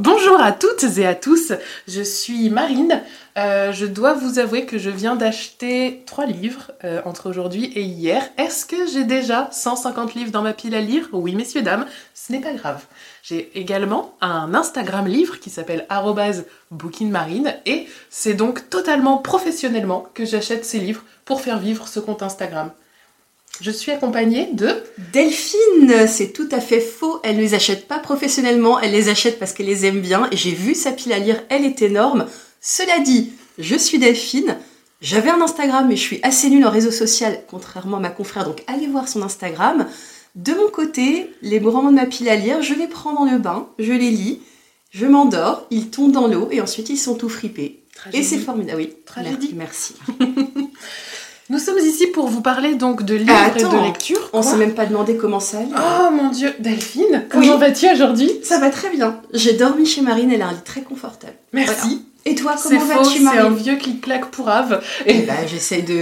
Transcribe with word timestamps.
Bonjour 0.00 0.40
à 0.40 0.52
toutes 0.52 0.84
et 0.98 1.06
à 1.06 1.16
tous, 1.16 1.52
je 1.88 2.02
suis 2.02 2.50
Marine. 2.50 3.02
Euh, 3.36 3.72
je 3.72 3.84
dois 3.84 4.14
vous 4.14 4.38
avouer 4.38 4.64
que 4.64 4.78
je 4.78 4.90
viens 4.90 5.16
d'acheter 5.16 6.04
trois 6.06 6.24
livres 6.24 6.70
euh, 6.84 7.02
entre 7.04 7.28
aujourd'hui 7.28 7.72
et 7.74 7.82
hier. 7.82 8.22
Est-ce 8.38 8.64
que 8.64 8.86
j'ai 8.86 9.02
déjà 9.02 9.48
150 9.50 10.14
livres 10.14 10.30
dans 10.30 10.42
ma 10.42 10.52
pile 10.52 10.76
à 10.76 10.80
lire? 10.80 11.08
Oui, 11.12 11.34
messieurs, 11.34 11.62
dames, 11.62 11.84
ce 12.14 12.30
n'est 12.30 12.40
pas 12.40 12.52
grave. 12.52 12.84
J'ai 13.24 13.50
également 13.58 14.14
un 14.20 14.54
Instagram 14.54 15.08
livre 15.08 15.40
qui 15.40 15.50
s'appelle 15.50 15.84
bookingmarine 16.70 17.56
et 17.66 17.88
c'est 18.08 18.34
donc 18.34 18.70
totalement 18.70 19.18
professionnellement 19.18 20.06
que 20.14 20.24
j'achète 20.24 20.64
ces 20.64 20.78
livres 20.78 21.02
pour 21.24 21.40
faire 21.40 21.58
vivre 21.58 21.88
ce 21.88 21.98
compte 21.98 22.22
Instagram. 22.22 22.70
Je 23.60 23.70
suis 23.70 23.90
accompagnée 23.90 24.48
de 24.52 24.70
Delphine. 25.12 26.06
C'est 26.06 26.32
tout 26.32 26.48
à 26.52 26.60
fait 26.60 26.80
faux. 26.80 27.20
Elle 27.24 27.36
ne 27.36 27.40
les 27.40 27.54
achète 27.54 27.88
pas 27.88 27.98
professionnellement. 27.98 28.78
Elle 28.80 28.92
les 28.92 29.08
achète 29.08 29.38
parce 29.38 29.52
qu'elle 29.52 29.66
les 29.66 29.84
aime 29.86 30.00
bien. 30.00 30.28
Et 30.30 30.36
j'ai 30.36 30.52
vu 30.52 30.74
sa 30.74 30.92
pile 30.92 31.12
à 31.12 31.18
lire. 31.18 31.42
Elle 31.48 31.64
est 31.64 31.82
énorme. 31.82 32.26
Cela 32.60 33.00
dit, 33.00 33.32
je 33.58 33.74
suis 33.74 33.98
Delphine. 33.98 34.56
J'avais 35.00 35.30
un 35.30 35.40
Instagram, 35.40 35.86
mais 35.88 35.96
je 35.96 36.02
suis 36.02 36.20
assez 36.22 36.50
nulle 36.50 36.66
en 36.66 36.70
réseau 36.70 36.90
social, 36.90 37.42
contrairement 37.48 37.98
à 37.98 38.00
ma 38.00 38.10
confrère. 38.10 38.44
Donc 38.44 38.62
allez 38.66 38.86
voir 38.86 39.08
son 39.08 39.22
Instagram. 39.22 39.86
De 40.34 40.52
mon 40.52 40.68
côté, 40.70 41.30
les 41.42 41.58
romans 41.58 41.90
de 41.90 41.96
ma 41.96 42.06
pile 42.06 42.28
à 42.28 42.36
lire, 42.36 42.62
je 42.62 42.74
les 42.74 42.88
prends 42.88 43.12
dans 43.12 43.24
le 43.24 43.38
bain, 43.38 43.68
je 43.78 43.92
les 43.92 44.10
lis, 44.10 44.40
je 44.90 45.06
m'endors, 45.06 45.66
ils 45.70 45.90
tombent 45.90 46.12
dans 46.12 46.26
l'eau 46.26 46.48
et 46.50 46.60
ensuite 46.60 46.90
ils 46.90 46.98
sont 46.98 47.14
tout 47.14 47.28
fripés. 47.28 47.84
Et 48.12 48.22
c'est 48.22 48.38
formidable. 48.38 48.80
Oui, 48.80 48.94
Tragédie. 49.04 49.52
merci. 49.54 49.94
Nous 51.50 51.58
sommes 51.58 51.78
ici 51.78 52.06
pour 52.08 52.28
vous 52.28 52.42
parler 52.42 52.74
donc 52.74 53.04
de 53.04 53.14
livres 53.14 53.32
et 53.56 53.62
de 53.62 53.84
lecture. 53.86 54.28
On 54.34 54.42
s'est 54.42 54.56
même 54.56 54.74
pas 54.74 54.84
demandé 54.84 55.16
comment 55.16 55.40
ça 55.40 55.58
allait. 55.58 55.68
Oh 55.74 56.10
mon 56.10 56.28
dieu, 56.28 56.54
Delphine, 56.58 57.24
comment 57.30 57.56
vas-tu 57.56 57.90
aujourd'hui? 57.90 58.30
Ça 58.42 58.58
va 58.58 58.68
très 58.68 58.90
bien. 58.90 59.20
J'ai 59.32 59.54
dormi 59.54 59.86
chez 59.86 60.02
Marine, 60.02 60.30
elle 60.30 60.42
a 60.42 60.48
un 60.48 60.52
lit 60.52 60.62
très 60.64 60.82
confortable. 60.82 61.32
Merci. 61.54 62.04
Et 62.26 62.34
toi, 62.34 62.54
comment 62.62 62.84
vas-tu, 62.84 63.20
Marine 63.20 63.40
C'est 63.40 63.46
un 63.46 63.50
vieux 63.50 63.76
clic-clac 63.76 64.26
pourrave. 64.26 64.82
Et 65.06 65.20
eh 65.20 65.22
ben, 65.22 65.36
j'essaie 65.46 65.80
de, 65.80 65.94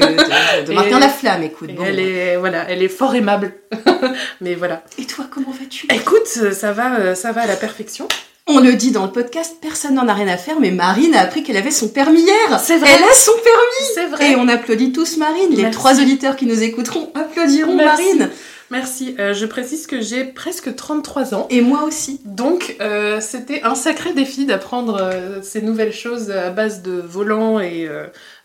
de, 0.67 0.72
maintenir 0.74 0.98
la 0.98 1.08
flamme, 1.08 1.44
écoute. 1.44 1.70
elle 1.84 2.00
est, 2.00 2.36
voilà, 2.36 2.69
elle 2.69 2.83
est 2.83 2.89
fort 2.89 3.14
aimable. 3.14 3.55
Mais 4.41 4.56
voilà. 4.56 4.83
Et 4.98 5.05
toi, 5.05 5.27
comment 5.30 5.52
vas-tu? 5.52 5.86
Écoute, 5.94 6.27
ça 6.27 6.72
va, 6.72 7.14
ça 7.14 7.30
va 7.30 7.42
à 7.42 7.47
la 7.47 7.55
perfection. 7.55 8.08
On 8.48 8.61
le 8.61 8.75
dit 8.75 8.92
dans 8.92 9.05
le 9.05 9.11
podcast, 9.11 9.56
personne 9.61 9.94
n'en 9.94 10.06
a 10.06 10.14
rien 10.14 10.28
à 10.28 10.36
faire, 10.36 10.61
mais 10.61 10.70
Marine 10.70 11.14
a 11.16 11.22
appris 11.22 11.42
qu'elle 11.42 11.56
avait 11.56 11.72
son 11.72 11.89
permis 11.89 12.20
hier. 12.20 12.61
C'est 12.61 12.78
vrai. 12.78 12.91
Elle 12.94 13.02
a 13.02 13.12
son 13.12 13.33
permis. 13.33 13.91
C'est 13.92 14.06
vrai. 14.06 14.30
Et 14.30 14.36
on 14.36 14.47
applaudit 14.47 14.92
tous 14.92 15.16
Marine. 15.16 15.50
Les 15.50 15.69
trois 15.72 16.00
auditeurs 16.00 16.36
qui 16.36 16.47
nous 16.47 16.62
écouteront 16.62 17.11
applaudiront 17.14 17.74
Marine. 17.74 18.30
Merci. 18.70 19.17
Euh, 19.19 19.34
je 19.34 19.47
précise 19.47 19.89
que 19.89 20.00
j'ai 20.00 20.22
presque 20.22 20.77
33 20.77 21.34
ans. 21.34 21.48
Et 21.50 21.61
moi 21.61 21.83
aussi. 21.83 22.20
Donc, 22.24 22.77
euh, 22.80 23.20
c'était 23.20 23.62
un 23.64 23.74
sacré 23.74 24.12
défi 24.12 24.44
d'apprendre 24.44 25.00
euh, 25.00 25.41
ces 25.42 25.61
nouvelles 25.61 25.92
choses 25.92 26.30
à 26.30 26.50
base 26.50 26.83
de 26.83 26.92
volant 26.92 27.58
et 27.58 27.89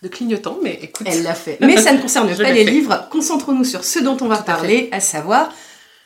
de 0.02 0.07
clignotant. 0.07 0.57
Mais 0.63 0.79
écoute. 0.81 1.05
Elle 1.07 1.22
l'a 1.22 1.35
fait. 1.35 1.57
Mais 1.61 1.77
ça 1.77 1.94
ne 1.94 2.02
concerne 2.02 2.35
pas 2.35 2.52
les 2.52 2.63
livres. 2.63 3.07
Concentrons-nous 3.11 3.66
sur 3.66 3.83
ce 3.83 3.99
dont 3.99 4.17
on 4.22 4.27
va 4.27 4.38
parler, 4.38 4.89
à 4.91 4.99
savoir 4.99 5.52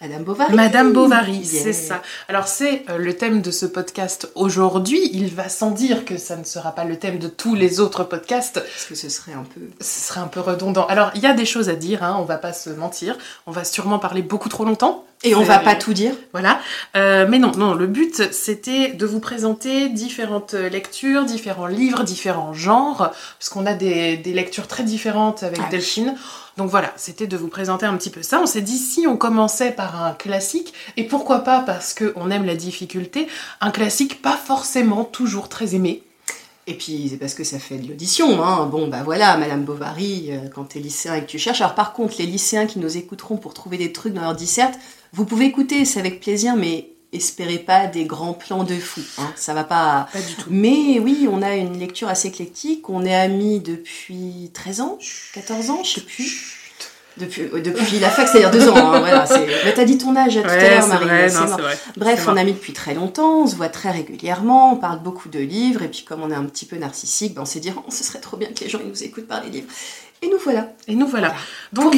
Madame 0.01 0.23
Bovary. 0.23 0.53
Madame 0.53 0.93
Bovary, 0.93 1.45
c'est 1.45 1.73
ça. 1.73 2.01
Alors 2.27 2.47
c'est 2.47 2.83
euh, 2.89 2.97
le 2.97 3.13
thème 3.15 3.41
de 3.41 3.49
ce 3.49 3.65
podcast 3.65 4.29
aujourd'hui. 4.35 5.09
Il 5.13 5.33
va 5.33 5.47
sans 5.47 5.71
dire 5.71 6.03
que 6.03 6.17
ça 6.17 6.35
ne 6.35 6.43
sera 6.43 6.73
pas 6.73 6.83
le 6.83 6.97
thème 6.97 7.17
de 7.17 7.29
tous 7.29 7.55
les 7.55 7.79
autres 7.79 8.03
podcasts. 8.03 8.59
Parce 8.59 8.85
que 8.85 8.95
ce 8.95 9.07
serait 9.07 9.33
un 9.33 9.43
peu... 9.43 9.61
Ce 9.79 10.07
serait 10.07 10.19
un 10.19 10.27
peu 10.27 10.41
redondant. 10.41 10.85
Alors 10.88 11.11
il 11.16 11.21
y 11.21 11.25
a 11.25 11.33
des 11.33 11.45
choses 11.45 11.69
à 11.69 11.75
dire, 11.75 12.03
hein, 12.03 12.17
on 12.19 12.25
va 12.25 12.38
pas 12.38 12.51
se 12.51 12.69
mentir. 12.69 13.17
On 13.47 13.51
va 13.51 13.63
sûrement 13.63 13.97
parler 13.97 14.21
beaucoup 14.21 14.49
trop 14.49 14.66
longtemps. 14.66 15.05
Et 15.23 15.33
on 15.33 15.43
va 15.43 15.59
pas 15.59 15.75
tout 15.75 15.93
dire. 15.93 16.13
Voilà. 16.33 16.59
Euh, 16.95 17.25
mais 17.27 17.39
non, 17.39 17.51
non, 17.57 17.73
le 17.73 17.88
but 17.88 18.31
c'était 18.31 18.89
de 18.89 19.05
vous 19.05 19.19
présenter 19.19 19.89
différentes 19.89 20.53
lectures, 20.53 21.23
différents 21.23 21.66
livres, 21.66 22.03
différents 22.03 22.53
genres, 22.53 23.11
parce 23.39 23.49
qu'on 23.49 23.66
a 23.66 23.73
des, 23.73 24.17
lectures 24.17 24.67
très 24.67 24.83
différentes 24.83 25.41
avec 25.41 25.59
ah 25.63 25.69
Delphine. 25.71 26.16
Donc 26.57 26.69
voilà, 26.69 26.93
c'était 26.95 27.27
de 27.27 27.35
vous 27.35 27.49
présenter 27.49 27.85
un 27.85 27.97
petit 27.97 28.09
peu 28.09 28.23
ça. 28.23 28.39
On 28.41 28.45
s'est 28.45 28.61
dit 28.61 28.77
si 28.77 29.07
on 29.07 29.17
commençait 29.17 29.71
par 29.71 30.01
un 30.03 30.13
classique, 30.13 30.73
et 30.95 31.03
pourquoi 31.03 31.39
pas 31.39 31.59
parce 31.59 31.93
qu'on 31.93 32.31
aime 32.31 32.45
la 32.45 32.55
difficulté, 32.55 33.27
un 33.59 33.71
classique 33.71 34.21
pas 34.21 34.38
forcément 34.38 35.03
toujours 35.03 35.49
très 35.49 35.75
aimé. 35.75 36.03
Et 36.67 36.73
puis 36.73 37.09
c'est 37.09 37.17
parce 37.17 37.35
que 37.35 37.44
ça 37.44 37.59
fait 37.59 37.77
de 37.77 37.88
l'audition, 37.88 38.44
hein. 38.44 38.65
Bon 38.65 38.88
bah 38.88 39.03
voilà, 39.03 39.38
Madame 39.38 39.63
Bovary, 39.63 40.29
euh, 40.29 40.49
quand 40.53 40.63
t'es 40.63 40.79
lycéen 40.79 41.13
et 41.13 41.21
que 41.21 41.27
tu 41.27 41.38
cherches. 41.38 41.61
Alors 41.61 41.75
par 41.75 41.94
contre, 41.94 42.15
les 42.17 42.25
lycéens 42.25 42.65
qui 42.65 42.79
nous 42.79 42.97
écouteront 42.97 43.38
pour 43.38 43.53
trouver 43.53 43.77
des 43.77 43.91
trucs 43.91 44.13
dans 44.13 44.21
leur 44.21 44.35
disserte, 44.35 44.79
vous 45.13 45.25
pouvez 45.25 45.45
écouter, 45.45 45.85
c'est 45.85 45.99
avec 45.99 46.21
plaisir, 46.21 46.55
mais 46.55 46.94
espérez 47.15 47.59
pas 47.59 47.87
des 47.87 48.05
grands 48.05 48.33
plans 48.33 48.63
de 48.63 48.75
fou. 48.75 49.01
Hein. 49.17 49.31
Ça 49.35 49.53
va 49.53 49.63
pas. 49.63 50.07
Pas 50.11 50.19
du 50.19 50.35
tout. 50.35 50.49
Mais 50.49 50.99
oui, 50.99 51.27
on 51.31 51.41
a 51.41 51.55
une 51.55 51.79
lecture 51.79 52.07
assez 52.07 52.27
éclectique. 52.27 52.89
On 52.89 53.05
est 53.05 53.15
amis 53.15 53.59
depuis 53.59 54.51
13 54.53 54.81
ans, 54.81 54.97
14 55.33 55.69
ans, 55.69 55.83
je 55.83 55.95
sais 55.95 56.01
plus. 56.01 56.61
Depuis, 57.17 57.43
euh, 57.43 57.61
depuis 57.61 57.99
la 57.99 58.09
fac, 58.09 58.27
c'est-à-dire 58.27 58.51
deux 58.51 58.67
ans. 58.67 58.75
Hein, 58.75 58.99
voilà, 58.99 59.25
Mais 59.63 59.73
t'as 59.73 59.85
dit 59.85 59.97
ton 59.97 60.15
âge 60.17 60.35
tout 60.35 60.49
à 60.49 60.57
l'heure, 60.57 60.87
Marie. 60.87 61.31
Bref, 61.95 62.25
on 62.27 62.35
a 62.35 62.43
mis 62.43 62.51
depuis 62.51 62.73
très 62.73 62.93
longtemps, 62.93 63.43
on 63.43 63.47
se 63.47 63.55
voit 63.55 63.69
très 63.69 63.91
régulièrement, 63.91 64.73
on 64.73 64.75
parle 64.75 65.01
beaucoup 65.01 65.29
de 65.29 65.39
livres, 65.39 65.81
et 65.81 65.87
puis 65.87 66.03
comme 66.03 66.21
on 66.23 66.29
est 66.29 66.35
un 66.35 66.43
petit 66.43 66.65
peu 66.65 66.75
narcissique, 66.75 67.33
ben 67.33 67.43
on 67.43 67.45
s'est 67.45 67.61
dit, 67.61 67.71
oh, 67.75 67.83
ce 67.89 68.03
serait 68.03 68.19
trop 68.19 68.35
bien 68.35 68.49
que 68.49 68.61
les 68.65 68.69
gens 68.69 68.79
ils 68.83 68.89
nous 68.89 69.03
écoutent 69.03 69.27
parler 69.27 69.49
livres. 69.49 69.67
Et 70.25 70.30
nous 70.30 70.40
voilà. 70.40 70.69
Et 70.88 70.96
nous 70.96 71.06
voilà. 71.06 71.36
Donc, 71.72 71.96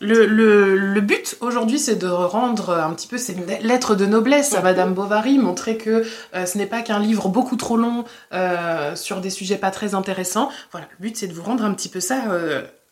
le, 0.00 0.26
le, 0.26 0.76
le, 0.76 1.00
but 1.00 1.36
aujourd'hui, 1.40 1.80
c'est 1.80 1.96
de 1.96 2.06
rendre 2.06 2.70
un 2.70 2.92
petit 2.92 3.08
peu 3.08 3.18
ces 3.18 3.34
lettres 3.62 3.96
de 3.96 4.06
noblesse 4.06 4.54
à 4.54 4.60
Madame 4.60 4.94
Bovary, 4.94 5.38
montrer 5.38 5.76
que 5.76 6.04
euh, 6.34 6.46
ce 6.46 6.56
n'est 6.56 6.66
pas 6.66 6.82
qu'un 6.82 7.00
livre 7.00 7.28
beaucoup 7.28 7.56
trop 7.56 7.76
long 7.76 8.04
euh, 8.32 8.94
sur 8.94 9.20
des 9.20 9.30
sujets 9.30 9.56
pas 9.56 9.72
très 9.72 9.94
intéressants. 9.94 10.50
Voilà, 10.70 10.86
le 10.98 11.02
but, 11.02 11.16
c'est 11.16 11.26
de 11.26 11.32
vous 11.32 11.42
rendre 11.42 11.64
un 11.64 11.74
petit 11.74 11.88
peu 11.88 12.00
ça 12.00 12.16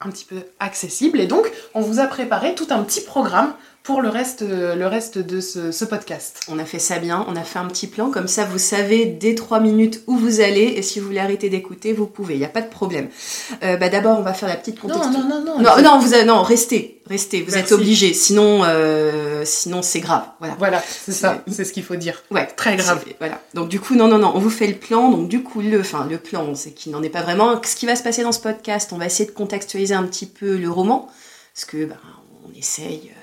un 0.04 0.10
petit 0.10 0.25
peu 0.25 0.43
accessible. 0.59 1.20
Et 1.20 1.26
donc, 1.26 1.50
on 1.75 1.81
vous 1.81 2.00
a 2.00 2.06
préparé 2.06 2.56
tout 2.56 2.66
un 2.70 2.82
petit 2.82 3.03
programme 3.03 3.54
pour 3.82 4.00
le 4.00 4.09
reste, 4.09 4.43
le 4.43 4.87
reste 4.87 5.19
de 5.19 5.41
ce, 5.41 5.84
podcast. 5.84 6.41
On 6.48 6.59
a 6.59 6.65
fait 6.65 6.78
ça 6.78 6.98
bien, 6.98 7.26
on 7.28 7.34
a 7.34 7.43
fait 7.43 7.59
un 7.59 7.66
petit 7.66 7.88
plan, 7.88 8.10
comme 8.10 8.28
ça 8.28 8.44
vous 8.44 8.59
savez 8.59 9.06
dès 9.06 9.34
trois 9.34 9.59
minutes 9.59 10.03
où 10.06 10.16
vous 10.16 10.41
allez, 10.41 10.75
et 10.76 10.82
si 10.82 11.00
vous 11.00 11.06
voulez 11.06 11.19
arrêter 11.19 11.48
d'écouter, 11.48 11.93
vous 11.93 12.06
pouvez, 12.06 12.34
il 12.34 12.38
n'y 12.38 12.44
a 12.44 12.48
pas 12.48 12.62
de 12.62 12.69
problème. 12.69 13.09
Euh, 13.65 13.76
bah 13.76 13.88
D'abord, 13.88 14.19
on 14.19 14.22
va 14.22 14.34
faire 14.34 14.48
la 14.48 14.56
petite 14.56 14.78
contexte. 14.78 15.10
Non, 15.10 15.10
non, 15.10 15.44
non, 15.44 15.59
non. 15.59 15.82
Non, 15.82 15.98
vous 15.98 16.25
non 16.25 16.43
restez, 16.43 17.00
restez, 17.09 17.43
vous 17.43 17.56
êtes 17.56 17.72
obligés, 17.72 18.15
sinon, 18.15 18.62
euh, 18.65 19.43
sinon 19.44 19.82
c'est 19.82 20.00
grave. 20.00 20.25
Voilà, 20.38 20.54
voilà 20.59 20.82
c'est 20.87 21.12
ça, 21.12 21.43
c'est 21.50 21.64
ce 21.64 21.72
qu'il 21.72 21.82
faut 21.82 21.97
dire. 21.97 22.22
Ouais, 22.31 22.47
très 22.47 22.76
grave. 22.76 23.04
Voilà. 23.19 23.41
Donc 23.54 23.69
du 23.69 23.81
coup, 23.81 23.97
non, 23.97 24.06
non, 24.06 24.19
non, 24.19 24.32
on 24.34 24.38
vous 24.38 24.50
fait 24.50 24.69
le 24.69 24.76
plan, 24.76 25.10
donc 25.10 25.28
du 25.28 25.43
coup, 25.43 25.60
le, 25.60 25.81
enfin, 25.81 26.06
le 26.09 26.19
plan, 26.19 26.54
c'est 26.54 26.70
qu'il 26.70 26.93
n'en 26.93 27.03
est 27.03 27.10
pas 27.10 27.22
vraiment. 27.22 27.60
Ce 27.64 27.75
qui 27.75 27.87
va 27.87 27.97
se 27.97 28.03
passer 28.03 28.22
dans 28.22 28.32
ce 28.32 28.41
podcast, 28.41 28.93
on 28.93 28.99
va 28.99 29.06
essayer 29.06 29.28
de 29.28 29.34
contextualiser 29.34 29.94
un 29.94 30.04
petit 30.04 30.26
peu 30.26 30.56
le 30.56 30.70
roman, 30.70 31.09
parce 31.54 31.64
que, 31.64 31.84
bah, 31.84 31.97
on 32.49 32.59
essaye 32.59 33.10
euh, 33.10 33.21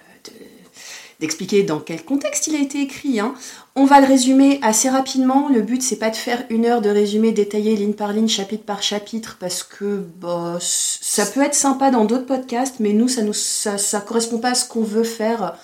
d'expliquer 1.19 1.63
dans 1.63 1.79
quel 1.79 2.03
contexte 2.03 2.47
il 2.47 2.55
a 2.55 2.59
été 2.59 2.81
écrit. 2.81 3.19
Hein. 3.19 3.33
On 3.75 3.85
va 3.85 3.99
le 3.99 4.07
résumer 4.07 4.59
assez 4.61 4.89
rapidement. 4.89 5.49
Le 5.49 5.61
but, 5.61 5.81
c'est 5.81 5.97
pas 5.97 6.09
de 6.09 6.15
faire 6.15 6.43
une 6.49 6.65
heure 6.65 6.81
de 6.81 6.89
résumé 6.89 7.31
détaillé 7.31 7.75
ligne 7.75 7.93
par 7.93 8.13
ligne, 8.13 8.27
chapitre 8.27 8.63
par 8.63 8.81
chapitre, 8.81 9.37
parce 9.39 9.63
que 9.63 10.03
bah, 10.19 10.57
ça 10.61 11.25
peut 11.25 11.41
être 11.41 11.55
sympa 11.55 11.91
dans 11.91 12.05
d'autres 12.05 12.25
podcasts, 12.25 12.79
mais 12.79 12.93
nous, 12.93 13.07
ça 13.07 13.21
ça, 13.33 13.77
ça 13.77 14.01
correspond 14.01 14.39
pas 14.39 14.51
à 14.51 14.55
ce 14.55 14.67
qu'on 14.67 14.83
veut 14.83 15.03
faire. 15.03 15.57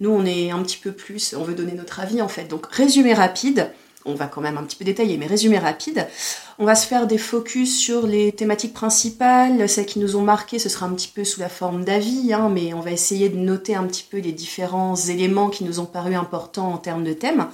Nous, 0.00 0.10
on 0.10 0.24
est 0.24 0.50
un 0.50 0.62
petit 0.62 0.78
peu 0.78 0.92
plus, 0.92 1.34
on 1.36 1.42
veut 1.42 1.54
donner 1.54 1.72
notre 1.72 2.00
avis 2.00 2.22
en 2.22 2.28
fait. 2.28 2.44
Donc, 2.44 2.66
résumé 2.66 3.14
rapide 3.14 3.70
on 4.08 4.14
va 4.14 4.26
quand 4.26 4.40
même 4.40 4.58
un 4.58 4.64
petit 4.64 4.76
peu 4.76 4.84
détailler, 4.84 5.16
mais 5.16 5.26
résumé 5.26 5.58
rapide. 5.58 6.06
On 6.58 6.64
va 6.64 6.74
se 6.74 6.86
faire 6.86 7.06
des 7.06 7.18
focus 7.18 7.78
sur 7.78 8.06
les 8.06 8.32
thématiques 8.32 8.74
principales, 8.74 9.68
celles 9.68 9.86
qui 9.86 9.98
nous 9.98 10.16
ont 10.16 10.22
marquées, 10.22 10.58
ce 10.58 10.68
sera 10.68 10.86
un 10.86 10.94
petit 10.94 11.08
peu 11.08 11.24
sous 11.24 11.40
la 11.40 11.48
forme 11.48 11.84
d'avis, 11.84 12.32
hein, 12.32 12.50
mais 12.52 12.74
on 12.74 12.80
va 12.80 12.90
essayer 12.90 13.28
de 13.28 13.36
noter 13.36 13.74
un 13.74 13.84
petit 13.84 14.06
peu 14.08 14.18
les 14.18 14.32
différents 14.32 14.96
éléments 14.96 15.50
qui 15.50 15.64
nous 15.64 15.78
ont 15.80 15.86
paru 15.86 16.14
importants 16.14 16.72
en 16.72 16.78
termes 16.78 17.04
de 17.04 17.12
thèmes. 17.12 17.46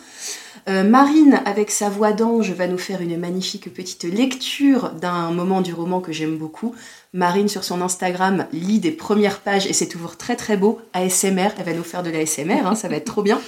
Euh, 0.67 0.83
Marine, 0.83 1.43
avec 1.45 1.71
sa 1.71 1.91
voix 1.91 2.13
d'ange, 2.13 2.51
va 2.53 2.67
nous 2.67 2.79
faire 2.79 3.03
une 3.03 3.19
magnifique 3.19 3.73
petite 3.73 4.05
lecture 4.05 4.91
d'un 4.91 5.31
moment 5.31 5.61
du 5.61 5.75
roman 5.75 6.01
que 6.01 6.13
j'aime 6.13 6.39
beaucoup. 6.39 6.75
Marine, 7.13 7.49
sur 7.49 7.65
son 7.65 7.83
Instagram, 7.83 8.47
lit 8.53 8.79
des 8.79 8.91
premières 8.91 9.41
pages 9.41 9.67
et 9.67 9.75
c'est 9.75 9.89
toujours 9.89 10.17
très 10.17 10.37
très 10.37 10.57
beau. 10.57 10.81
ASMR, 10.95 11.51
elle 11.59 11.65
va 11.65 11.73
nous 11.75 11.85
faire 11.85 12.03
de 12.03 12.11
l'ASMR, 12.11 12.67
hein, 12.67 12.75
ça 12.75 12.89
va 12.89 12.97
être 12.97 13.05
trop 13.05 13.23
bien. 13.23 13.41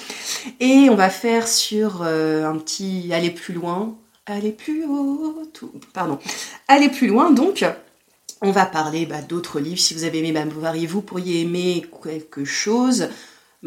Et 0.61 0.88
on 0.91 0.94
va 0.94 1.08
faire 1.08 1.49
sur 1.49 2.02
euh, 2.02 2.44
un 2.44 2.58
petit 2.58 3.11
aller 3.14 3.31
plus 3.31 3.55
loin, 3.55 3.94
aller 4.26 4.52
plus 4.52 4.85
haut, 4.85 5.43
pardon, 5.94 6.19
aller 6.69 6.91
plus 6.91 7.06
loin 7.06 7.31
donc. 7.31 7.64
On 8.43 8.50
va 8.50 8.67
parler 8.67 9.06
bah, 9.06 9.23
d'autres 9.23 9.61
livres. 9.61 9.81
Si 9.81 9.94
vous 9.94 10.05
avez 10.05 10.19
aimé 10.19 10.38
Bovary, 10.44 10.85
vous 10.87 11.00
pourriez 11.00 11.41
aimer 11.41 11.87
quelque 12.02 12.44
chose. 12.44 13.08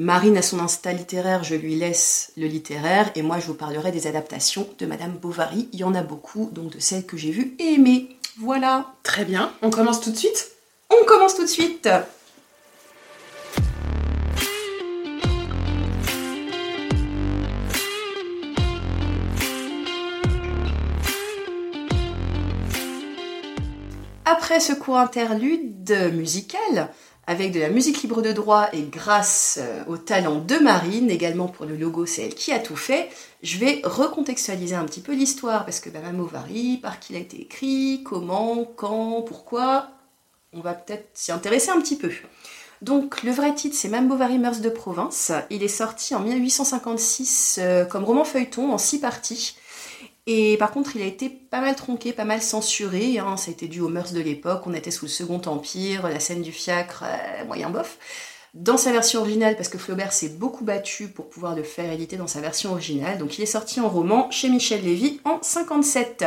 Marine 0.02 0.38
a 0.38 0.42
son 0.42 0.62
Insta 0.62 0.94
littéraire, 0.94 1.44
je 1.44 1.56
lui 1.56 1.76
laisse 1.76 2.32
le 2.38 2.48
littéraire, 2.48 3.12
et 3.16 3.22
moi 3.22 3.40
je 3.40 3.48
vous 3.48 3.54
parlerai 3.54 3.92
des 3.92 4.08
adaptations 4.08 4.66
de 4.80 4.86
Madame 4.86 5.12
Bovary. 5.12 5.68
Il 5.74 5.80
y 5.82 5.84
en 5.84 5.94
a 5.94 6.02
beaucoup, 6.02 6.50
donc 6.54 6.72
de 6.72 6.80
celles 6.80 7.06
que 7.06 7.18
j'ai 7.18 7.32
vues 7.32 7.58
et 7.60 7.74
aimées. 7.74 8.08
Voilà. 8.40 8.94
Très 9.04 9.26
bien, 9.26 9.52
on 9.62 9.70
commence 9.70 10.00
tout 10.00 10.12
de 10.12 10.16
suite? 10.16 10.52
On 10.90 11.06
commence 11.06 11.36
tout 11.36 11.42
de 11.42 11.48
suite 11.48 11.90
Après 24.24 24.62
ce 24.62 24.72
court 24.72 24.98
interlude 24.98 25.92
musical, 26.14 26.90
avec 27.30 27.52
de 27.52 27.60
la 27.60 27.70
musique 27.70 28.02
libre 28.02 28.24
de 28.24 28.32
droit 28.32 28.70
et 28.74 28.82
grâce 28.82 29.60
euh, 29.62 29.84
au 29.88 29.98
talent 29.98 30.40
de 30.40 30.56
Marine, 30.56 31.12
également 31.12 31.48
pour 31.48 31.68
le 31.68 31.78
logo, 31.78 32.08
c'est 32.08 32.24
elle 32.24 32.34
qui 32.34 32.52
a 32.52 32.58
tout 32.58 32.76
fait, 32.76 33.08
je 33.44 33.60
vais 33.60 33.82
recontextualiser 33.84 34.74
un 34.74 34.86
petit 34.86 35.00
peu 35.00 35.14
l'histoire, 35.14 35.64
parce 35.64 35.80
que 35.80 35.92
Mme 35.92 36.18
Bovary, 36.18 36.80
par 36.82 37.00
qui 37.00 37.14
il 37.14 37.18
a 37.18 37.20
été 37.20 37.40
écrit, 37.40 38.02
comment, 38.04 38.66
quand, 38.76 39.22
pourquoi, 39.22 39.90
on 40.54 40.62
va 40.62 40.74
peut-être 40.74 41.08
s'y 41.14 41.32
intéresser 41.32 41.70
un 41.70 41.80
petit 41.80 41.98
peu. 41.98 42.10
Donc 42.82 43.22
le 43.22 43.32
vrai 43.32 43.54
titre 43.54 43.76
c'est 43.78 43.90
Mme 43.90 44.08
Bovary 44.08 44.40
Mœurs 44.40 44.62
de 44.62 44.70
province. 44.70 45.32
Il 45.52 45.62
est 45.62 45.68
sorti 45.68 46.16
en 46.16 46.22
1856 46.22 47.60
euh, 47.62 47.86
comme 47.86 48.06
roman 48.06 48.24
feuilleton 48.24 48.74
en 48.74 48.80
six 48.80 49.00
parties. 49.00 49.56
Et 50.32 50.58
par 50.58 50.70
contre, 50.70 50.96
il 50.96 51.02
a 51.02 51.06
été 51.06 51.28
pas 51.28 51.60
mal 51.60 51.76
tronqué, 51.76 52.14
pas 52.14 52.24
mal 52.24 52.40
censuré. 52.40 53.16
Ça 53.36 53.48
a 53.48 53.52
été 53.52 53.68
dû 53.68 53.82
aux 53.82 53.90
mœurs 53.90 54.14
de 54.14 54.22
l'époque. 54.22 54.62
On 54.68 54.76
était 54.76 54.92
sous 54.92 55.06
le 55.06 55.10
Second 55.10 55.42
Empire, 55.48 56.08
la 56.08 56.20
scène 56.20 56.44
du 56.44 56.52
fiacre, 56.52 57.04
euh, 57.04 57.46
moyen 57.46 57.72
bof. 57.72 57.98
Dans 58.54 58.78
sa 58.78 58.92
version 58.92 59.22
originale, 59.22 59.56
parce 59.56 59.70
que 59.70 59.80
Flaubert 59.80 60.14
s'est 60.14 60.30
beaucoup 60.30 60.64
battu 60.64 61.08
pour 61.08 61.30
pouvoir 61.30 61.56
le 61.56 61.64
faire 61.64 61.92
éditer 61.92 62.16
dans 62.16 62.28
sa 62.28 62.42
version 62.42 62.74
originale. 62.74 63.18
Donc 63.18 63.40
il 63.40 63.42
est 63.42 63.48
sorti 63.48 63.80
en 63.80 63.90
roman 63.90 64.30
chez 64.30 64.50
Michel 64.50 64.84
Lévy 64.84 65.20
en 65.26 65.40
57. 65.42 66.24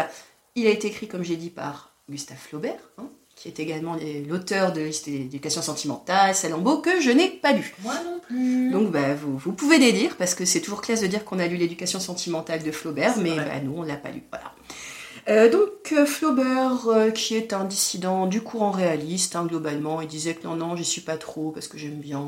Il 0.57 0.67
a 0.67 0.71
été 0.71 0.89
écrit, 0.89 1.07
comme 1.07 1.23
j'ai 1.23 1.37
dit, 1.37 1.51
par 1.51 1.95
Gustave 2.11 2.39
Flaubert. 2.39 2.91
Hein 2.99 3.09
qui 3.43 3.49
est 3.49 3.59
également 3.59 3.97
l'auteur 4.29 4.73
de 4.73 4.89
l'éducation 5.07 5.63
sentimentale, 5.63 6.33
Salambo, 6.33 6.79
que 6.79 7.01
je 7.01 7.11
n'ai 7.11 7.29
pas 7.29 7.53
lu. 7.53 7.75
Moi 7.83 7.95
non 8.05 8.21
plus. 8.21 8.71
Donc 8.71 8.93
bah, 8.93 9.15
vous, 9.15 9.37
vous 9.37 9.53
pouvez 9.53 9.79
les 9.79 9.91
lire, 9.91 10.15
parce 10.17 10.37
que 10.37 10.45
c'est 10.45 10.61
toujours 10.61 10.81
classe 10.81 11.01
de 11.01 11.09
dire 11.09 11.25
qu'on 11.25 11.41
a 11.41 11.49
lu 11.49 11.57
l'éducation 11.57 11.99
sentimentale 11.99 12.63
de 12.63 12.71
Flaubert, 12.71 13.19
mais 13.19 13.35
bah, 13.35 13.59
nous, 13.61 13.75
on 13.77 13.83
ne 13.83 13.89
l'a 13.89 13.97
pas 13.97 14.11
lu. 14.11 14.23
Voilà. 14.31 14.53
Euh, 15.29 15.51
donc 15.51 15.91
euh, 15.91 16.07
Flaubert, 16.07 16.87
euh, 16.87 17.11
qui 17.11 17.35
est 17.35 17.53
un 17.53 17.65
dissident 17.65 18.29
du 18.29 18.43
courant 18.43 18.71
réaliste, 18.71 19.35
hein, 19.35 19.45
globalement, 19.45 20.01
il 20.01 20.07
disait 20.07 20.35
que 20.35 20.47
non, 20.47 20.55
non, 20.55 20.77
j'y 20.77 20.85
suis 20.85 21.01
pas 21.01 21.17
trop, 21.17 21.51
parce 21.51 21.67
que 21.67 21.79
j'aime 21.79 21.99
bien 21.99 22.25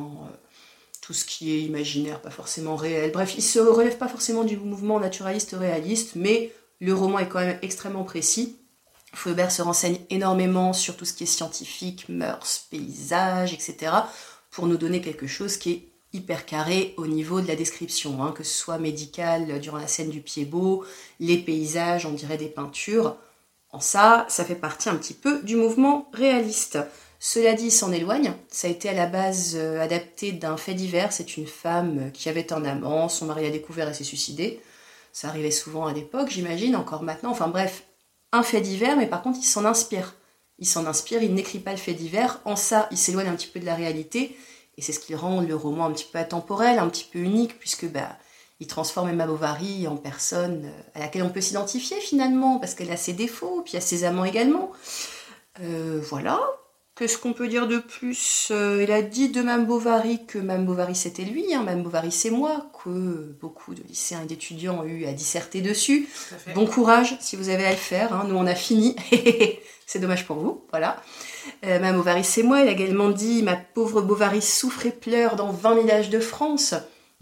tout 1.00 1.12
ce 1.12 1.25
qui 1.25 1.52
est 1.52 1.60
imaginaire, 1.60 2.22
pas 2.22 2.31
forcément 2.31 2.75
réel. 2.75 3.12
Bref, 3.12 3.34
il 3.37 3.43
se 3.43 3.60
relève 3.60 3.99
pas 3.99 4.08
forcément 4.08 4.43
du 4.43 4.56
mouvement 4.56 4.99
naturaliste 4.99 5.55
réaliste, 5.56 6.17
mais 6.17 6.50
le 6.81 6.93
roman 6.93 7.20
est 7.20 7.28
quand 7.28 7.38
même 7.38 7.58
extrêmement 7.62 8.02
précis. 8.02 8.56
Flaubert 9.14 9.50
se 9.50 9.62
renseigne 9.62 9.99
énormément 10.11 10.72
sur 10.72 10.96
tout 10.96 11.05
ce 11.05 11.12
qui 11.12 11.25
est 11.25 11.26
scientifique, 11.26 12.08
mœurs, 12.08 12.66
paysages, 12.70 13.52
etc., 13.52 13.93
pour 14.50 14.66
nous 14.66 14.76
donner 14.76 15.00
quelque 15.00 15.26
chose 15.26 15.56
qui 15.56 15.72
est 15.72 15.88
hyper 16.12 16.46
carré 16.46 16.94
au 16.96 17.06
niveau 17.06 17.40
de 17.40 17.49
la 17.49 17.56
description, 17.56 18.22
hein, 18.22 18.32
que 18.32 18.44
ce 18.44 18.56
soit 18.56 18.78
médical 18.78 19.61
durant 19.61 19.78
la 19.78 19.88
scène 19.88 20.11
du 20.11 20.20
pied 20.20 20.44
beau, 20.44 20.84
les 21.19 21.38
paysages, 21.38 22.06
on 22.06 22.12
dirait 22.12 22.37
des 22.37 22.49
peintures. 22.49 23.16
En 23.72 23.81
ça, 23.81 24.25
ça 24.28 24.44
fait 24.44 24.55
partie 24.55 24.88
un 24.88 24.94
petit 24.94 25.14
peu 25.14 25.43
du 25.43 25.56
mouvement 25.56 26.08
réaliste. 26.12 26.78
Cela 27.19 27.55
dit, 27.55 27.72
s'en 27.72 27.90
éloigne. 27.90 28.32
Ça 28.49 28.69
a 28.69 28.70
été 28.70 28.88
à 28.88 28.93
la 28.93 29.06
base 29.06 29.55
euh, 29.56 29.81
adapté 29.81 30.31
d'un 30.31 30.56
fait 30.56 30.75
divers. 30.75 31.12
C'est 31.12 31.37
une 31.37 31.46
femme 31.46 32.12
qui 32.12 32.28
avait 32.28 32.52
un 32.52 32.64
amant, 32.64 33.08
son 33.08 33.26
mari 33.26 33.46
a 33.46 33.50
découvert 33.50 33.88
et 33.88 33.94
s'est 33.94 34.05
suicidé. 34.05 34.60
Ça 35.12 35.28
arrivait 35.28 35.50
souvent 35.50 35.87
à 35.87 35.93
l'époque, 35.93 36.31
j'imagine, 36.31 36.76
encore 36.76 37.02
maintenant. 37.02 37.31
Enfin 37.31 37.49
bref, 37.49 37.84
un 38.34 38.42
fait 38.42 38.60
divers, 38.60 38.96
mais 38.96 39.06
par 39.06 39.22
contre, 39.22 39.38
il 39.40 39.46
s'en 39.46 39.64
inspire. 39.64 40.14
Il 40.58 40.66
s'en 40.66 40.86
inspire, 40.86 41.22
il 41.22 41.34
n'écrit 41.34 41.58
pas 41.58 41.72
le 41.72 41.76
fait 41.76 41.94
divers. 41.94 42.40
En 42.44 42.56
ça, 42.56 42.88
il 42.90 42.98
s'éloigne 42.98 43.28
un 43.28 43.34
petit 43.34 43.48
peu 43.48 43.60
de 43.60 43.66
la 43.66 43.75
réalité. 43.75 44.36
Et 44.76 44.82
c'est 44.82 44.92
ce 44.92 45.00
qui 45.00 45.14
rend 45.14 45.40
le 45.40 45.54
roman 45.54 45.86
un 45.86 45.92
petit 45.92 46.06
peu 46.10 46.19
atemporel, 46.19 46.78
un 46.78 46.88
petit 46.88 47.04
peu 47.04 47.20
unique, 47.20 47.58
puisque 47.58 47.86
bah, 47.86 48.16
il 48.60 48.66
transforme 48.66 49.08
Emma 49.08 49.26
Bovary 49.26 49.86
en 49.86 49.96
personne 49.96 50.66
euh, 50.66 50.82
à 50.94 51.00
laquelle 51.00 51.22
on 51.22 51.31
peut 51.31 51.40
s'identifier 51.40 51.98
finalement, 52.00 52.58
parce 52.58 52.75
qu'elle 52.75 52.90
a 52.90 52.96
ses 52.96 53.12
défauts, 53.12 53.62
puis 53.64 53.76
a 53.76 53.81
ses 53.81 54.04
amants 54.04 54.25
également. 54.25 54.72
Euh, 55.60 56.00
voilà. 56.08 56.40
Qu'est-ce 56.96 57.19
qu'on 57.19 57.32
peut 57.32 57.49
dire 57.49 57.67
de 57.67 57.79
plus 57.79 58.52
euh, 58.52 58.85
Il 58.85 58.93
a 58.93 59.02
dit 59.02 59.29
de 59.29 59.43
Mme 59.43 59.67
Bovary 59.67 60.25
que 60.26 60.38
Mme 60.38 60.64
Bovary 60.64 60.94
c'était 60.94 61.25
lui, 61.25 61.52
hein, 61.52 61.64
Mme 61.64 61.82
Bovary 61.82 62.12
c'est 62.12 62.31
moi, 62.31 62.70
que 62.85 63.35
beaucoup 63.41 63.75
de 63.75 63.82
lycéens 63.82 64.23
et 64.23 64.26
d'étudiants 64.26 64.79
ont 64.79 64.85
eu 64.85 65.05
à 65.06 65.12
disserter 65.12 65.61
dessus. 65.61 66.08
Bon 66.55 66.67
courage 66.67 67.17
si 67.19 67.35
vous 67.35 67.49
avez 67.49 67.67
à 67.67 67.73
le 67.73 67.76
faire, 67.76 68.12
hein. 68.12 68.26
nous 68.29 68.37
on 68.37 68.46
a 68.46 68.55
fini, 68.55 68.94
c'est 69.87 69.99
dommage 69.99 70.25
pour 70.25 70.37
vous, 70.37 70.64
voilà. 70.70 71.02
Euh, 71.64 71.81
Mme 71.81 71.96
Bovary 71.96 72.23
c'est 72.23 72.44
moi, 72.44 72.61
il 72.61 72.69
a 72.69 72.73
également 72.73 73.11
dit 73.11 73.43
Ma 73.43 73.56
pauvre 73.56 74.00
Bovary 74.00 74.41
souffre 74.41 74.87
et 74.87 74.93
pleure 74.93 75.35
dans 75.35 75.50
20 75.50 75.81
villages 75.81 76.11
de 76.11 76.20
France. 76.20 76.75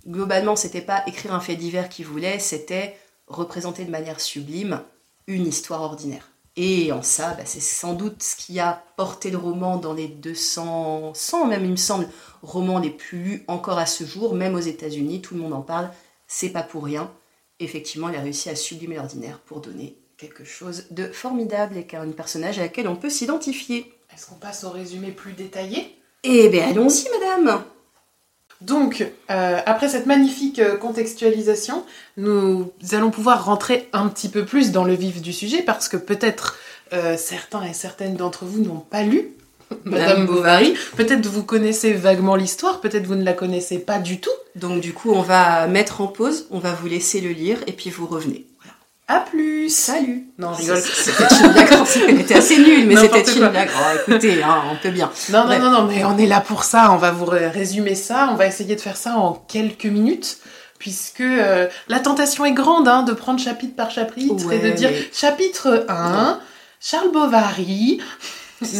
Globalement, 0.07 0.55
c'était 0.55 0.83
pas 0.83 1.03
écrire 1.07 1.33
un 1.33 1.41
fait 1.41 1.57
divers 1.57 1.89
qu'il 1.89 2.05
voulait, 2.05 2.41
c'était 2.41 2.99
représenter 3.27 3.87
de 3.87 3.91
manière 3.91 4.21
sublime 4.21 4.83
une 5.27 5.47
histoire 5.47 5.81
ordinaire. 5.81 6.32
Et 6.57 6.93
en 6.93 7.03
ça, 7.03 7.35
bah, 7.35 7.45
c'est 7.47 7.61
sans 7.61 7.95
doute 7.95 8.23
ce 8.23 8.37
qui 8.37 8.61
a 8.61 8.85
porté 8.97 9.31
le 9.31 9.39
roman 9.39 9.79
dans 9.79 9.95
les 9.95 10.09
200, 10.09 11.13
100 11.15 11.47
même 11.47 11.65
il 11.65 11.71
me 11.71 11.77
semble, 11.77 12.07
romans 12.43 12.79
les 12.79 12.91
plus 12.91 13.19
lus 13.19 13.45
encore 13.49 13.79
à 13.79 13.87
ce 13.87 14.05
jour, 14.05 14.35
même 14.35 14.55
aux 14.55 14.61
États-Unis, 14.61 15.23
tout 15.23 15.35
le 15.35 15.41
monde 15.41 15.55
en 15.55 15.63
parle, 15.63 15.91
c'est 16.27 16.51
pas 16.51 16.63
pour 16.63 16.85
rien. 16.85 17.11
Effectivement, 17.59 18.11
il 18.11 18.17
a 18.17 18.21
réussi 18.21 18.51
à 18.51 18.57
sublimer 18.57 18.97
l'ordinaire 18.97 19.39
pour 19.39 19.61
donner 19.61 19.97
quelque 20.19 20.45
chose 20.45 20.87
de 20.91 21.07
formidable 21.07 21.77
et 21.77 21.87
qu'un 21.87 22.11
personnage 22.11 22.59
à 22.59 22.63
laquelle 22.63 22.89
on 22.89 22.97
peut 22.97 23.11
s'identifier. 23.11 23.93
Est-ce 24.15 24.27
qu'on 24.27 24.35
passe 24.35 24.65
au 24.65 24.71
résumé 24.71 25.11
plus 25.11 25.33
détaillé? 25.33 25.97
Eh 26.23 26.49
bien, 26.51 26.69
allons-y, 26.69 27.09
madame 27.19 27.65
donc, 28.67 29.05
euh, 29.31 29.59
après 29.67 29.89
cette 29.89 30.07
magnifique 30.07 30.61
euh, 30.61 30.77
contextualisation, 30.77 31.85
nous 32.17 32.71
allons 32.93 33.11
pouvoir 33.11 33.45
rentrer 33.45 33.89
un 33.93 34.07
petit 34.09 34.29
peu 34.29 34.45
plus 34.45 34.71
dans 34.71 34.85
le 34.85 34.95
vif 34.95 35.21
du 35.21 35.33
sujet 35.33 35.63
parce 35.63 35.89
que 35.89 35.97
peut-être 35.97 36.57
euh, 36.93 37.17
certains 37.17 37.65
et 37.65 37.73
certaines 37.73 38.15
d'entre 38.15 38.45
vous 38.45 38.63
n'ont 38.63 38.79
pas 38.79 39.03
lu 39.03 39.31
Madame 39.85 40.27
Bovary. 40.27 40.75
Peut-être 40.97 41.27
vous 41.27 41.43
connaissez 41.43 41.93
vaguement 41.93 42.37
l'histoire, 42.37 42.81
peut-être 42.81 43.07
vous 43.07 43.17
ne 43.17 43.25
la 43.25 43.33
connaissez 43.33 43.79
pas 43.79 43.99
du 43.99 44.21
tout. 44.21 44.31
Donc 44.55 44.81
du 44.81 44.93
coup, 44.93 45.11
on 45.11 45.23
va 45.23 45.67
mettre 45.67 46.01
en 46.01 46.07
pause, 46.07 46.47
on 46.51 46.59
va 46.59 46.73
vous 46.73 46.87
laisser 46.87 47.21
le 47.21 47.31
lire 47.31 47.59
et 47.67 47.73
puis 47.73 47.91
vous 47.91 48.07
revenez. 48.07 48.47
A 49.09 49.21
plus. 49.21 49.69
Salut. 49.69 50.29
Non, 50.39 50.53
rigole. 50.53 50.81
C'était 50.81 51.35
une 51.35 51.53
blague, 51.53 51.85
c'était 51.85 52.35
assez 52.35 52.59
nul, 52.59 52.87
mais 52.87 52.97
c'était 52.97 53.23
une 53.23 53.49
blague. 53.49 53.71
Oh, 53.75 53.99
écoutez, 54.09 54.43
hein, 54.43 54.63
on 54.71 54.77
peut 54.77 54.91
bien. 54.91 55.11
Non, 55.31 55.47
non, 55.47 55.59
non, 55.59 55.71
non, 55.71 55.83
mais 55.85 56.05
on 56.05 56.17
est 56.19 56.27
là 56.27 56.41
pour 56.41 56.65
ça, 56.65 56.93
on 56.93 56.97
va 56.97 57.11
vous 57.11 57.27
résumer 57.27 57.95
ça, 57.95 58.29
on 58.33 58.37
va 58.37 58.47
essayer 58.47 58.77
de 58.77 58.81
faire 58.81 58.97
ça 58.97 59.17
en 59.17 59.33
quelques 59.33 59.87
minutes 59.87 60.39
puisque 60.83 61.21
euh, 61.21 61.69
la 61.87 62.01
tentation 62.01 62.45
est 62.45 62.53
grande 62.53 62.89
hein, 62.89 63.05
de 63.05 63.13
prendre 63.13 63.39
chapitre 63.39 63.77
par 63.77 63.93
chapitre 63.93 64.51
et 64.51 64.59
de 64.59 64.71
dire 64.71 64.91
chapitre 65.13 65.87
1, 65.89 66.41
Charles 66.81 67.13
Bovary, 67.13 68.01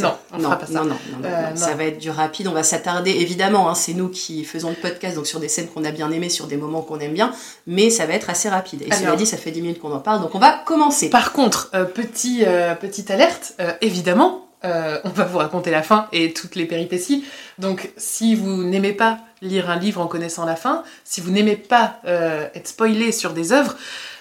non, 0.01 0.15
on 0.33 0.39
non, 0.39 0.45
fera 0.45 0.59
pas 0.59 0.67
ça. 0.67 0.73
Non, 0.73 0.85
non, 0.85 0.97
non, 1.13 1.25
euh, 1.25 1.55
ça 1.55 1.75
va 1.75 1.85
être 1.85 1.99
du 1.99 2.11
rapide. 2.11 2.49
On 2.49 2.53
va 2.53 2.63
s'attarder, 2.63 3.11
évidemment, 3.11 3.69
hein, 3.69 3.75
c'est 3.75 3.95
nous 3.95 4.09
qui 4.09 4.45
faisons 4.45 4.71
le 4.71 4.77
podcast, 4.77 5.17
donc 5.17 5.27
sur 5.27 5.41
des 5.41 5.49
scènes 5.49 5.69
qu'on 5.69 5.85
a 5.85 5.91
bien 5.91 6.11
aimées, 6.11 6.29
sur 6.29 6.47
des 6.47 6.57
moments 6.57 6.83
qu'on 6.83 6.99
aime 7.01 7.13
bien, 7.13 7.33
mais 7.67 7.91
ça 7.91 8.07
va 8.07 8.15
être 8.15 8.31
assez 8.31 8.49
rapide. 8.49 8.83
Et 8.83 8.93
cela 8.93 9.17
dit, 9.17 9.27
ça 9.27 9.37
fait 9.37 9.51
10 9.51 9.63
minutes 9.63 9.81
qu'on 9.81 9.93
en 9.93 10.01
parle, 10.01 10.21
donc 10.21 10.35
on 10.35 10.39
va 10.39 10.63
commencer. 10.65 11.11
Par 11.11 11.33
contre, 11.33 11.71
euh, 11.75 11.85
petit, 11.85 12.45
euh, 12.47 12.75
petite 12.75 13.11
alerte, 13.11 13.55
évidemment, 13.81 14.49
on 14.65 15.09
va 15.09 15.25
vous 15.25 15.39
raconter 15.39 15.71
la 15.71 15.83
fin 15.83 16.07
et 16.13 16.33
toutes 16.33 16.55
les 16.55 16.67
péripéties. 16.67 17.25
Donc, 17.59 17.93
si 17.97 18.35
vous 18.35 18.63
n'aimez 18.63 18.93
pas 18.93 19.19
lire 19.43 19.69
un 19.69 19.77
livre 19.77 20.01
en 20.01 20.07
connaissant 20.07 20.47
la 20.47 20.57
fin, 20.57 20.83
si 21.05 21.21
vous 21.21 21.31
n'aimez 21.31 21.57
pas 21.57 22.01
être 22.05 22.69
spoilé 22.69 23.13
sur 23.13 23.33
des 23.33 23.53
œuvres, 23.53 23.75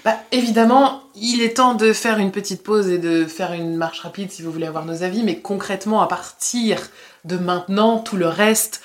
bah, 0.04 0.16
évidemment, 0.32 1.04
il 1.16 1.42
est 1.42 1.58
temps 1.58 1.75
de 1.75 1.94
faire 1.94 2.18
une 2.18 2.32
petite 2.32 2.63
pause 2.63 2.90
et 2.90 2.98
de 2.98 3.25
faire 3.25 3.54
une 3.54 3.75
marche 3.75 4.00
rapide 4.00 4.32
si 4.32 4.42
vous 4.42 4.51
voulez 4.51 4.66
avoir 4.66 4.86
nos 4.86 5.04
avis, 5.04 5.24
mais 5.24 5.40
concrètement, 5.40 6.01
à 6.01 6.08
partir 6.08 6.80
de 7.24 7.38
maintenant, 7.38 8.00
tout 8.00 8.18
le 8.18 8.28
reste, 8.28 8.82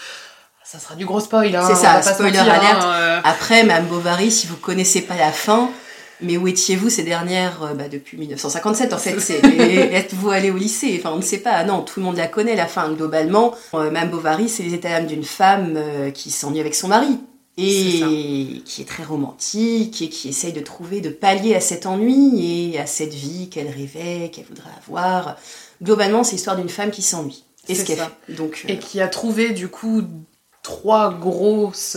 ça 0.63 0.79
sera 0.79 0.95
du 0.95 1.07
gros 1.07 1.21
spoil. 1.21 1.55
Hein, 1.55 1.65
c'est 1.67 1.75
ça, 1.75 2.03
spoiler 2.03 2.39
alerte. 2.39 2.83
Hein, 2.83 2.93
euh. 2.95 3.21
Après, 3.25 3.63
Mme 3.63 3.87
Bovary, 3.87 4.31
si 4.31 4.47
vous 4.47 4.57
connaissez 4.57 5.01
pas 5.01 5.17
la 5.17 5.33
fin, 5.33 5.71
mais 6.21 6.37
où 6.37 6.49
étiez-vous 6.49 6.91
ces 6.91 7.03
dernières, 7.03 7.63
euh, 7.63 7.75
bah, 7.75 7.89
depuis 7.89 8.17
1957 8.17 8.93
en 8.93 8.99
fait, 8.99 9.17
êtes-vous 9.93 10.31
allé 10.31 10.51
au 10.51 10.57
lycée? 10.57 10.97
Enfin, 10.99 11.13
on 11.15 11.19
ne 11.19 11.23
sait 11.23 11.39
pas, 11.39 11.63
non, 11.65 11.83
tout 11.83 12.01
le 12.01 12.07
monde 12.07 12.17
la 12.17 12.27
connaît 12.27 12.57
la 12.57 12.67
fin, 12.67 12.91
globalement. 12.93 13.55
Euh, 13.75 13.91
Mme 13.91 14.11
Bovary, 14.11 14.49
c'est 14.49 14.63
les 14.63 14.75
états 14.75 14.91
d'âme 14.91 15.07
d'une 15.07 15.25
femme 15.25 15.79
qui 16.15 16.31
s'ennuie 16.31 16.61
avec 16.61 16.75
son 16.75 16.89
mari 16.89 17.19
et 17.59 18.63
qui 18.65 18.83
est 18.83 18.89
très 18.89 19.03
romantique 19.03 20.03
et 20.03 20.09
qui 20.09 20.29
essaye 20.29 20.53
de 20.53 20.61
trouver, 20.61 21.01
de 21.01 21.09
pallier 21.09 21.55
à 21.55 21.61
cet 21.61 21.87
ennui 21.87 22.73
et 22.73 22.79
à 22.79 22.87
cette 22.87 23.15
vie 23.15 23.49
qu'elle 23.49 23.69
rêvait, 23.69 24.31
qu'elle 24.31 24.45
voudrait 24.45 24.71
avoir. 24.87 25.37
Globalement, 25.83 26.23
c'est 26.23 26.33
l'histoire 26.33 26.57
d'une 26.57 26.69
femme 26.69 26.91
qui 26.91 27.03
s'ennuie. 27.03 27.45
Et 27.69 27.75
ce 27.75 27.85
qu'elle 27.85 27.99
Donc, 28.29 28.65
Et 28.69 28.79
qui 28.79 29.01
a 29.01 29.09
trouvé 29.09 29.51
du 29.51 29.69
coup 29.69 30.03
trois 30.63 31.13
grosses 31.13 31.97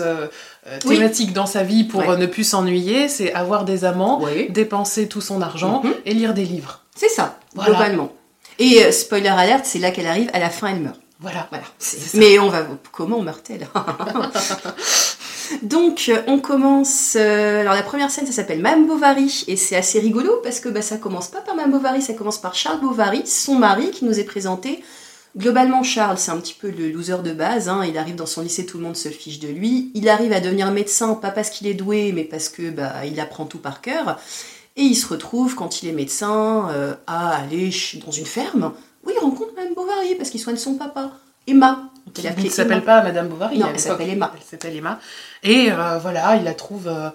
euh, 0.69 0.77
thématiques 0.79 1.33
dans 1.33 1.45
sa 1.45 1.63
vie 1.63 1.83
pour 1.83 2.03
ne 2.17 2.25
plus 2.25 2.43
s'ennuyer, 2.43 3.09
c'est 3.09 3.33
avoir 3.33 3.65
des 3.65 3.85
amants, 3.85 4.21
dépenser 4.49 5.07
tout 5.07 5.21
son 5.21 5.41
argent 5.41 5.81
mhm. 5.83 5.93
et 6.05 6.13
lire 6.13 6.33
des 6.33 6.45
livres. 6.45 6.81
C'est 6.95 7.09
ça, 7.09 7.39
globalement. 7.55 8.11
Et 8.59 8.83
euh, 8.83 8.91
spoiler 8.91 9.29
alerte, 9.29 9.65
c'est 9.65 9.79
là 9.79 9.91
qu'elle 9.91 10.07
arrive, 10.07 10.29
à 10.33 10.39
la 10.39 10.49
fin 10.49 10.67
elle 10.67 10.81
meurt. 10.81 10.99
Voilà. 11.21 11.47
voilà. 11.49 11.65
Mais 12.13 12.39
on 12.39 12.49
va. 12.49 12.65
Comment 12.91 13.21
meurt-elle 13.21 13.67
Donc, 15.63 16.05
euh, 16.09 16.21
on 16.27 16.39
commence. 16.39 17.15
euh, 17.17 17.61
alors, 17.61 17.73
la 17.73 17.83
première 17.83 18.11
scène, 18.11 18.25
ça 18.25 18.31
s'appelle 18.31 18.61
Madame 18.61 18.85
Bovary. 18.85 19.45
Et 19.47 19.57
c'est 19.57 19.75
assez 19.75 19.99
rigolo 19.99 20.39
parce 20.43 20.59
que 20.59 20.69
bah, 20.69 20.81
ça 20.81 20.97
commence 20.97 21.27
pas 21.27 21.41
par 21.41 21.55
Madame 21.55 21.71
Bovary, 21.71 22.01
ça 22.01 22.13
commence 22.13 22.37
par 22.37 22.55
Charles 22.55 22.79
Bovary, 22.79 23.25
son 23.25 23.55
mari, 23.55 23.91
qui 23.91 24.05
nous 24.05 24.19
est 24.19 24.23
présenté. 24.23 24.83
Globalement, 25.37 25.83
Charles, 25.83 26.17
c'est 26.17 26.31
un 26.31 26.37
petit 26.37 26.55
peu 26.59 26.69
le 26.71 26.89
loser 26.89 27.21
de 27.23 27.31
base. 27.31 27.69
hein. 27.69 27.83
Il 27.87 27.97
arrive 27.97 28.15
dans 28.15 28.25
son 28.25 28.41
lycée, 28.41 28.65
tout 28.65 28.77
le 28.77 28.83
monde 28.83 28.97
se 28.97 29.09
fiche 29.09 29.39
de 29.39 29.47
lui. 29.47 29.91
Il 29.93 30.09
arrive 30.09 30.33
à 30.33 30.39
devenir 30.39 30.71
médecin, 30.71 31.13
pas 31.13 31.31
parce 31.31 31.49
qu'il 31.49 31.67
est 31.67 31.75
doué, 31.75 32.11
mais 32.13 32.23
parce 32.23 32.49
que 32.49 32.69
bah, 32.71 33.05
il 33.05 33.19
apprend 33.19 33.45
tout 33.45 33.59
par 33.59 33.81
cœur. 33.81 34.19
Et 34.75 34.81
il 34.81 34.95
se 34.95 35.07
retrouve, 35.07 35.55
quand 35.55 35.83
il 35.83 35.89
est 35.89 35.93
médecin, 35.93 36.69
euh, 36.71 36.95
à 37.05 37.35
aller 37.37 37.69
dans 38.05 38.11
une 38.11 38.25
ferme 38.25 38.73
où 39.05 39.09
il 39.11 39.19
rencontre 39.19 39.51
Madame 39.55 39.73
Bovary 39.75 40.15
parce 40.15 40.29
qu'il 40.29 40.39
soigne 40.39 40.57
son 40.57 40.75
papa, 40.75 41.11
Emma. 41.47 41.89
Qui 42.13 42.25
ne 42.45 42.49
s'appelle 42.49 42.83
pas 42.83 43.03
Madame 43.03 43.27
Bovary. 43.27 43.59
Non, 43.59 43.67
elle 43.71 43.79
s'appelle 43.79 44.09
Emma. 44.09 44.31
Elle 44.35 44.43
s'appelle 44.43 44.75
Emma. 44.75 44.99
Et 45.43 45.71
euh, 45.71 45.99
voilà, 45.99 46.37
il 46.37 46.43
la 46.43 46.55
trouve 46.55 46.87
euh, 46.87 47.09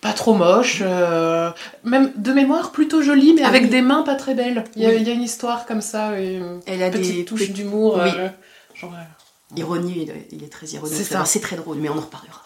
pas 0.00 0.12
trop 0.12 0.34
moche. 0.34 0.78
euh, 0.82 1.50
même 1.84 2.12
de 2.16 2.32
mémoire 2.32 2.72
plutôt 2.72 3.02
jolie, 3.02 3.34
mais 3.34 3.42
avec 3.42 3.64
oui. 3.64 3.68
des 3.68 3.82
mains 3.82 4.02
pas 4.02 4.14
très 4.14 4.34
belles. 4.34 4.64
Il 4.76 4.82
y 4.82 4.86
a, 4.86 4.90
Oui. 4.90 4.96
il 5.00 5.06
y 5.06 5.10
a 5.10 5.14
une 5.14 5.22
histoire 5.22 5.66
comme 5.66 5.80
ça. 5.80 6.18
Une 6.20 6.60
Elle 6.66 6.82
a 6.82 6.90
petite 6.90 7.14
des 7.16 7.24
touche 7.24 7.40
petites 7.40 7.52
d'humour. 7.54 8.00
Oui. 8.02 8.10
euh, 8.16 8.28
genre, 8.74 8.92
euh, 8.94 9.56
Ironie, 9.56 10.08
il 10.32 10.44
est- 10.44 10.48
très 10.48 10.66
ironique. 10.68 10.96
C'est 11.24 11.40
très 11.40 11.56
drôle, 11.56 11.78
mais 11.78 11.88
on 11.88 11.98
en 11.98 12.02
reparlera. 12.02 12.40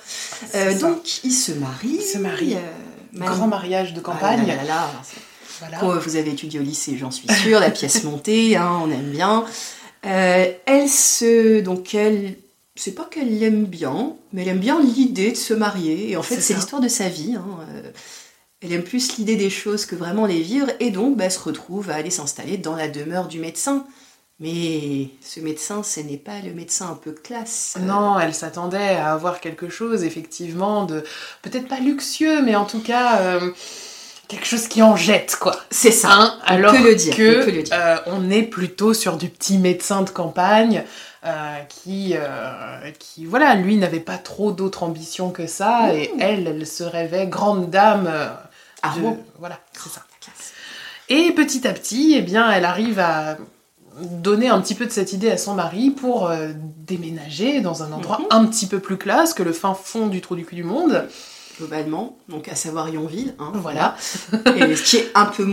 donc, 0.80 1.22
il 1.24 1.32
se 1.32 1.52
marie. 1.52 1.96
Il 1.96 2.02
se 2.02 2.18
marie. 2.18 2.56
Grand 3.14 3.46
mariage 3.46 3.92
de 3.92 4.00
Ah 4.04 4.08
là 4.08 4.14
campagne. 4.14 4.46
là 4.46 4.64
là 4.64 4.90
Voilà. 5.60 5.98
Vous 5.98 6.16
avez 6.16 6.30
étudié 6.30 6.58
au 6.58 6.62
lycée, 6.62 6.96
j'en 6.98 7.10
suis 7.10 7.28
sûre, 7.32 7.60
la 7.60 7.70
pièce 7.70 8.02
montée, 8.04 8.56
hein, 8.56 8.80
on 8.82 8.90
aime 8.90 9.10
bien. 9.10 9.44
Elle 10.02 10.88
se. 10.88 11.60
Donc, 11.60 11.94
elle. 11.94 12.36
C'est 12.76 12.92
pas 12.94 13.04
qu'elle 13.10 13.38
l'aime 13.38 13.66
bien, 13.66 14.14
mais 14.32 14.42
elle 14.42 14.48
aime 14.48 14.58
bien 14.58 14.80
l'idée 14.80 15.30
de 15.32 15.36
se 15.36 15.54
marier. 15.54 16.10
Et 16.10 16.16
en 16.16 16.22
fait, 16.22 16.40
C'est 16.40 16.54
l'histoire 16.54 16.82
de 16.82 16.88
sa 16.88 17.08
vie. 17.08 17.36
hein, 17.36 17.44
euh, 17.70 17.90
Elle 18.62 18.72
aime 18.72 18.82
plus 18.82 19.16
l'idée 19.16 19.36
des 19.36 19.50
choses 19.50 19.86
que 19.86 19.94
vraiment 19.94 20.26
les 20.26 20.40
vivre. 20.40 20.68
Et 20.80 20.90
donc, 20.90 21.16
bah, 21.16 21.24
elle 21.26 21.30
se 21.32 21.38
retrouve 21.38 21.90
à 21.90 21.94
aller 21.94 22.10
s'installer 22.10 22.56
dans 22.58 22.74
la 22.74 22.88
demeure 22.88 23.28
du 23.28 23.38
médecin. 23.38 23.86
Mais 24.40 25.10
ce 25.20 25.38
médecin, 25.38 25.84
ce 25.84 26.00
n'est 26.00 26.16
pas 26.16 26.40
le 26.44 26.52
médecin 26.52 26.88
un 26.90 26.94
peu 26.96 27.12
classe. 27.12 27.76
Non, 27.80 28.18
elle 28.18 28.34
s'attendait 28.34 28.96
à 28.96 29.12
avoir 29.12 29.38
quelque 29.40 29.68
chose, 29.68 30.02
effectivement, 30.02 30.84
de 30.84 31.04
peut-être 31.42 31.68
pas 31.68 31.78
luxueux, 31.78 32.42
mais 32.42 32.56
en 32.56 32.64
tout 32.64 32.80
cas 32.80 33.20
euh, 33.20 33.52
quelque 34.26 34.46
chose 34.46 34.66
qui 34.66 34.82
en 34.82 34.96
jette, 34.96 35.36
quoi. 35.38 35.56
C'est 35.70 35.92
ça. 35.92 36.08
Hein, 36.10 36.38
alors 36.46 36.72
peut 36.74 36.82
le 36.82 36.96
dire, 36.96 37.14
que 37.14 37.48
le 37.48 37.62
dire. 37.62 37.72
euh, 37.78 37.96
on 38.06 38.28
est 38.28 38.42
plutôt 38.42 38.92
sur 38.92 39.18
du 39.18 39.28
petit 39.28 39.58
médecin 39.58 40.02
de 40.02 40.10
campagne 40.10 40.82
euh, 41.26 41.56
qui, 41.68 42.12
euh, 42.16 42.90
qui, 42.98 43.24
voilà, 43.26 43.54
lui 43.54 43.76
n'avait 43.76 44.00
pas 44.00 44.18
trop 44.18 44.52
d'autres 44.52 44.82
ambitions 44.82 45.30
que 45.30 45.46
ça, 45.46 45.94
et 45.94 46.10
elle, 46.20 46.46
elle 46.46 46.66
se 46.66 46.84
rêvait 46.84 47.26
grande 47.26 47.70
dame. 47.70 48.06
euh, 48.08 48.28
Ah 48.82 48.92
de- 48.96 49.00
bon 49.02 49.18
Voilà, 49.38 49.58
c'est 49.72 49.88
ça. 49.90 50.02
Classe. 50.20 50.52
Et 51.08 51.32
petit 51.32 51.66
à 51.66 51.72
petit, 51.72 52.14
eh 52.16 52.22
bien, 52.22 52.50
elle 52.50 52.64
arrive 52.64 52.98
à 52.98 53.36
donner 54.00 54.48
un 54.48 54.60
petit 54.60 54.74
peu 54.74 54.86
de 54.86 54.90
cette 54.90 55.12
idée 55.12 55.30
à 55.30 55.38
son 55.38 55.54
mari 55.54 55.90
pour 55.90 56.28
euh, 56.28 56.48
déménager 56.78 57.60
dans 57.60 57.82
un 57.84 57.92
endroit 57.92 58.18
Mhm. 58.18 58.26
un 58.30 58.46
petit 58.46 58.66
peu 58.66 58.80
plus 58.80 58.96
classe 58.96 59.34
que 59.34 59.42
le 59.42 59.52
fin 59.52 59.74
fond 59.74 60.08
du 60.08 60.20
trou 60.20 60.34
du 60.36 60.44
cul 60.44 60.56
du 60.56 60.64
monde. 60.64 61.06
globalement, 61.58 62.16
donc 62.28 62.48
à 62.48 62.56
savoir 62.56 62.88
Yonville. 62.88 63.34
hein, 63.38 63.52
Voilà. 63.54 63.94
Et 64.56 64.74
ce 64.74 64.82
qui 64.82 64.96
est 64.96 65.12
un 65.14 65.26
peu 65.26 65.46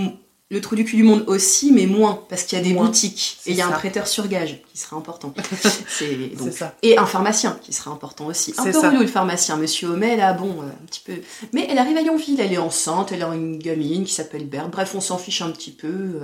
le 0.51 0.62
trou 0.62 0.75
du 0.75 0.84
cul 0.86 0.98
du 0.98 1.03
monde 1.03 1.24
aussi, 1.27 1.72
mais 1.72 1.86
moins, 1.88 2.24
parce 2.29 2.43
qu'il 2.43 2.58
y 2.58 2.62
a 2.62 2.63
des 2.63 2.74
Moins. 2.74 2.86
boutiques. 2.86 3.39
Et 3.46 3.51
il 3.51 3.55
y 3.58 3.62
a 3.62 3.67
un 3.67 3.72
prêteur 3.72 4.05
sur 4.05 4.27
gage 4.27 4.62
qui 4.72 4.77
sera 4.77 4.98
important. 4.98 5.34
C'est 5.88 6.36
donc- 6.38 6.51
ça. 6.53 6.75
Et 6.84 6.98
un 6.98 7.05
pharmacien 7.05 7.58
qui 7.63 7.72
sera 7.74 7.89
important 7.89 8.25
aussi. 8.27 8.53
Un 8.58 8.63
peu 8.70 8.77
relou 8.77 9.00
le 9.00 9.08
pharmacien, 9.08 9.55
monsieur 9.55 9.88
Homais, 9.88 10.17
là, 10.17 10.34
bon, 10.34 10.50
euh, 10.62 10.65
un 10.65 10.86
petit 10.88 11.01
peu. 11.05 11.13
Mais 11.53 11.65
elle 11.70 11.77
arrive 11.77 11.96
à 11.98 12.01
Yonville, 12.01 12.39
elle 12.41 12.51
est 12.53 12.58
enceinte, 12.58 13.12
elle 13.13 13.24
a 13.24 13.27
une 13.34 13.58
gamine 13.58 14.03
qui 14.03 14.13
s'appelle 14.13 14.46
Berthe. 14.46 14.70
Bref, 14.72 14.91
on 14.93 15.01
s'en 15.01 15.17
fiche 15.17 15.41
un 15.41 15.51
petit 15.51 15.72
peu. 15.72 15.88
euh, 15.88 16.20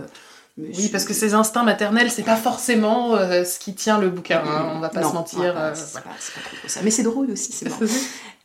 mais 0.57 0.69
Oui, 0.75 0.89
parce 0.89 1.05
que 1.05 1.13
ses 1.13 1.33
instincts 1.33 1.63
maternels, 1.63 2.09
c'est 2.11 2.23
pas 2.23 2.35
forcément 2.35 3.15
euh, 3.15 3.45
ce 3.45 3.59
qui 3.59 3.75
tient 3.75 3.97
le 3.99 4.09
bouquin, 4.09 4.41
hein, 4.45 4.71
on 4.75 4.79
va 4.79 4.89
pas 4.89 5.01
Non, 5.01 5.09
se 5.09 5.13
mentir. 5.13 5.37
voilà, 5.39 5.73
c'est 5.75 5.91
voilà. 5.91 6.07
pas, 6.07 6.15
c'est 6.19 6.33
pas 6.33 6.41
trop 6.41 6.67
ça. 6.67 6.79
Mais 6.83 6.89
c'est 6.91 7.03
drôle 7.03 7.29
aussi, 7.31 7.51
c'est 7.53 7.65
marrant. 7.69 7.81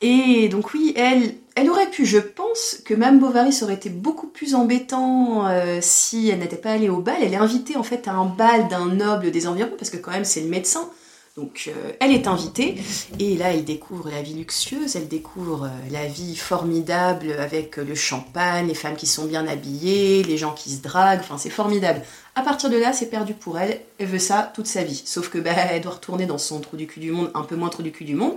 Et 0.02 0.48
donc 0.48 0.74
oui, 0.74 0.92
elle, 0.96 1.36
elle 1.54 1.70
aurait 1.70 1.88
pu, 1.88 2.04
je 2.04 2.18
pense 2.18 2.78
que 2.84 2.92
Mme 2.92 3.20
Bovary 3.20 3.56
aurait 3.62 3.74
été 3.74 3.88
beaucoup 3.88 4.26
plus 4.26 4.56
embêtant 4.56 5.46
euh, 5.46 5.78
si 5.80 6.28
elle 6.28 6.40
n'était 6.40 6.56
pas 6.56 6.72
allée 6.72 6.88
au 6.88 6.98
bal. 6.98 7.16
Elle 7.22 7.32
est 7.32 7.36
invitée 7.36 7.76
en 7.76 7.84
fait 7.84 8.08
à 8.08 8.12
un 8.12 8.26
bal 8.26 8.66
d'un 8.68 8.86
noble 8.86 9.30
des 9.30 9.46
environs, 9.46 9.70
parce 9.78 9.90
que 9.90 9.96
quand 9.96 10.10
même 10.10 10.24
c'est 10.24 10.40
le 10.40 10.48
médecin. 10.48 10.88
Donc 11.36 11.64
euh, 11.68 11.92
elle 12.00 12.10
est 12.12 12.26
invitée, 12.26 12.76
et 13.18 13.36
là 13.36 13.54
elle 13.54 13.64
découvre 13.64 14.10
la 14.10 14.20
vie 14.20 14.34
luxueuse, 14.34 14.96
elle 14.96 15.08
découvre 15.08 15.64
euh, 15.64 15.90
la 15.90 16.06
vie 16.06 16.36
formidable 16.36 17.32
avec 17.38 17.78
le 17.78 17.94
champagne, 17.94 18.66
les 18.66 18.74
femmes 18.74 18.96
qui 18.96 19.06
sont 19.06 19.24
bien 19.24 19.46
habillées, 19.46 20.24
les 20.24 20.36
gens 20.36 20.52
qui 20.52 20.70
se 20.70 20.82
draguent, 20.82 21.20
enfin 21.20 21.38
c'est 21.38 21.48
formidable. 21.48 22.02
À 22.34 22.42
partir 22.42 22.68
de 22.68 22.76
là, 22.76 22.92
c'est 22.92 23.08
perdu 23.08 23.32
pour 23.32 23.58
elle, 23.58 23.80
elle 23.98 24.08
veut 24.08 24.18
ça 24.18 24.52
toute 24.54 24.66
sa 24.66 24.82
vie. 24.82 25.02
Sauf 25.06 25.30
que 25.30 25.38
bah, 25.38 25.52
elle 25.70 25.80
doit 25.80 25.92
retourner 25.92 26.26
dans 26.26 26.38
son 26.38 26.60
trou 26.60 26.76
du 26.76 26.86
cul 26.86 27.00
du 27.00 27.12
monde, 27.12 27.30
un 27.34 27.44
peu 27.44 27.56
moins 27.56 27.70
trou 27.70 27.82
du 27.82 27.92
cul 27.92 28.04
du 28.04 28.14
monde. 28.14 28.34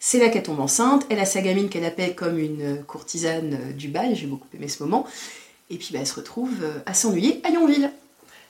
C'est 0.00 0.18
là 0.18 0.28
qu'elle 0.28 0.42
tombe 0.42 0.60
enceinte. 0.60 1.04
Elle 1.10 1.18
a 1.18 1.24
sa 1.24 1.40
gamine 1.40 1.68
qu'elle 1.68 1.84
appelle 1.84 2.14
comme 2.14 2.38
une 2.38 2.62
euh, 2.62 2.76
courtisane 2.86 3.54
euh, 3.60 3.72
du 3.72 3.88
bal. 3.88 4.14
J'ai 4.14 4.26
beaucoup 4.26 4.46
aimé 4.54 4.68
ce 4.68 4.82
moment. 4.82 5.06
Et 5.70 5.76
puis 5.76 5.88
bah, 5.92 5.98
elle 6.00 6.06
se 6.06 6.14
retrouve 6.14 6.52
euh, 6.62 6.72
à 6.86 6.94
s'ennuyer 6.94 7.40
à 7.44 7.50
Yonville. 7.50 7.90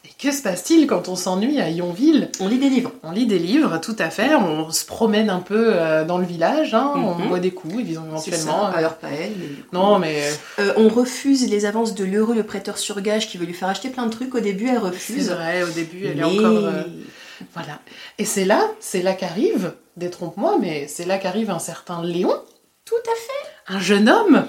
Et 0.04 0.10
que 0.22 0.30
se 0.32 0.40
passe-t-il 0.42 0.86
quand 0.86 1.08
on 1.08 1.16
s'ennuie 1.16 1.58
à 1.60 1.68
Yonville? 1.68 2.30
On 2.38 2.46
lit 2.46 2.58
des 2.58 2.68
livres. 2.68 2.92
On 3.02 3.10
lit 3.10 3.26
des 3.26 3.40
livres, 3.40 3.78
tout 3.80 3.96
à 3.98 4.08
fait, 4.08 4.36
on 4.36 4.70
se 4.70 4.84
promène 4.84 5.30
un 5.30 5.40
peu 5.40 5.70
euh, 5.74 6.04
dans 6.04 6.18
le 6.18 6.24
village, 6.26 6.74
hein, 6.74 6.92
on 6.94 7.14
Mhm. 7.16 7.28
boit 7.28 7.40
des 7.40 7.50
coups, 7.50 7.74
C'est 7.84 7.90
éventuellement. 7.90 8.70
ça. 8.70 8.76
Alors 8.76 8.94
pas 8.98 9.08
elle, 9.08 9.32
mais... 9.36 9.46
Non, 9.72 9.98
mais 9.98 10.22
euh, 10.22 10.32
Euh, 10.62 10.72
on 10.76 10.88
refuse 10.88 11.48
les 11.50 11.64
avances 11.64 11.94
de 11.96 12.04
l'heureux, 12.04 12.36
le 12.36 12.44
prêteur 12.44 12.78
sur 12.78 13.00
gage 13.00 13.28
qui 13.28 13.36
veut 13.36 13.46
lui 13.46 13.54
faire 13.54 13.66
acheter 13.68 13.88
plein 13.88 14.06
de 14.06 14.12
trucs. 14.12 14.32
Au 14.36 14.40
début, 14.40 14.68
elle 14.68 14.74
c'est 14.74 14.78
refuse. 14.86 15.30
vrai, 15.30 15.64
au 15.64 15.70
début, 15.70 16.06
elle 16.06 16.14
mais... 16.16 16.20
est 16.20 16.24
encore... 16.24 16.64
euh, 16.66 16.82
Voilà. 17.54 17.80
Et 18.18 18.24
c'est 18.24 18.44
là, 18.44 18.70
c'est 18.78 19.02
là 19.02 19.12
qu'arrive, 19.14 19.72
détrompe-moi, 19.96 20.58
mais 20.60 20.86
c'est 20.88 21.04
là 21.04 21.18
qu'arrive 21.18 21.50
un 21.50 21.58
certain 21.58 22.02
Léon, 22.02 22.34
Tout 22.84 22.94
à 22.96 23.14
fait. 23.14 23.74
un 23.74 23.80
jeune 23.80 24.08
homme, 24.08 24.46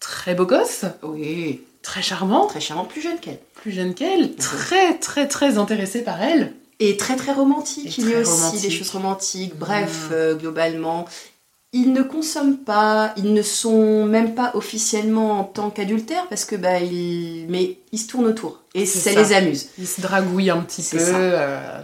très 0.00 0.34
beau 0.34 0.46
gosse, 0.46 0.84
Oui, 1.02 1.62
très 1.82 2.02
charmant, 2.02 2.46
très 2.46 2.60
charmant, 2.60 2.84
plus 2.84 3.00
jeune 3.00 3.18
qu'elle. 3.18 3.38
plus 3.54 3.72
jeune 3.72 3.94
qu'elle, 3.94 4.34
très 4.36 4.98
très 4.98 5.26
très 5.28 5.58
intéressé 5.58 6.02
par 6.02 6.22
elle. 6.22 6.52
Et 6.80 6.96
très 6.96 7.16
très 7.16 7.32
romantique. 7.32 7.98
Et 7.98 8.02
Il 8.02 8.08
y 8.10 8.14
a 8.14 8.20
aussi 8.20 8.60
des 8.60 8.70
choses 8.70 8.90
romantiques. 8.90 9.56
Bref, 9.58 10.10
euh, 10.12 10.36
globalement, 10.36 11.06
ils 11.72 11.92
ne 11.92 12.02
consomment 12.02 12.56
pas, 12.58 13.12
ils 13.16 13.32
ne 13.34 13.42
sont 13.42 14.04
même 14.06 14.34
pas 14.36 14.52
officiellement 14.54 15.40
en 15.40 15.44
tant 15.44 15.70
qu'adultères 15.70 16.26
parce 16.28 16.44
que 16.44 16.54
bah 16.54 16.78
ils, 16.78 17.46
mais 17.48 17.78
ils 17.90 17.98
se 17.98 18.06
tournent 18.06 18.26
autour 18.28 18.60
et 18.74 18.86
ça, 18.86 19.12
ça. 19.12 19.20
les 19.20 19.32
amuse. 19.32 19.68
Il 19.76 19.88
se 19.88 20.00
dragouille 20.00 20.50
un 20.50 20.60
petit 20.60 20.82
peu. 20.82 20.98
ça. 21.00 21.16
euh, 21.18 21.80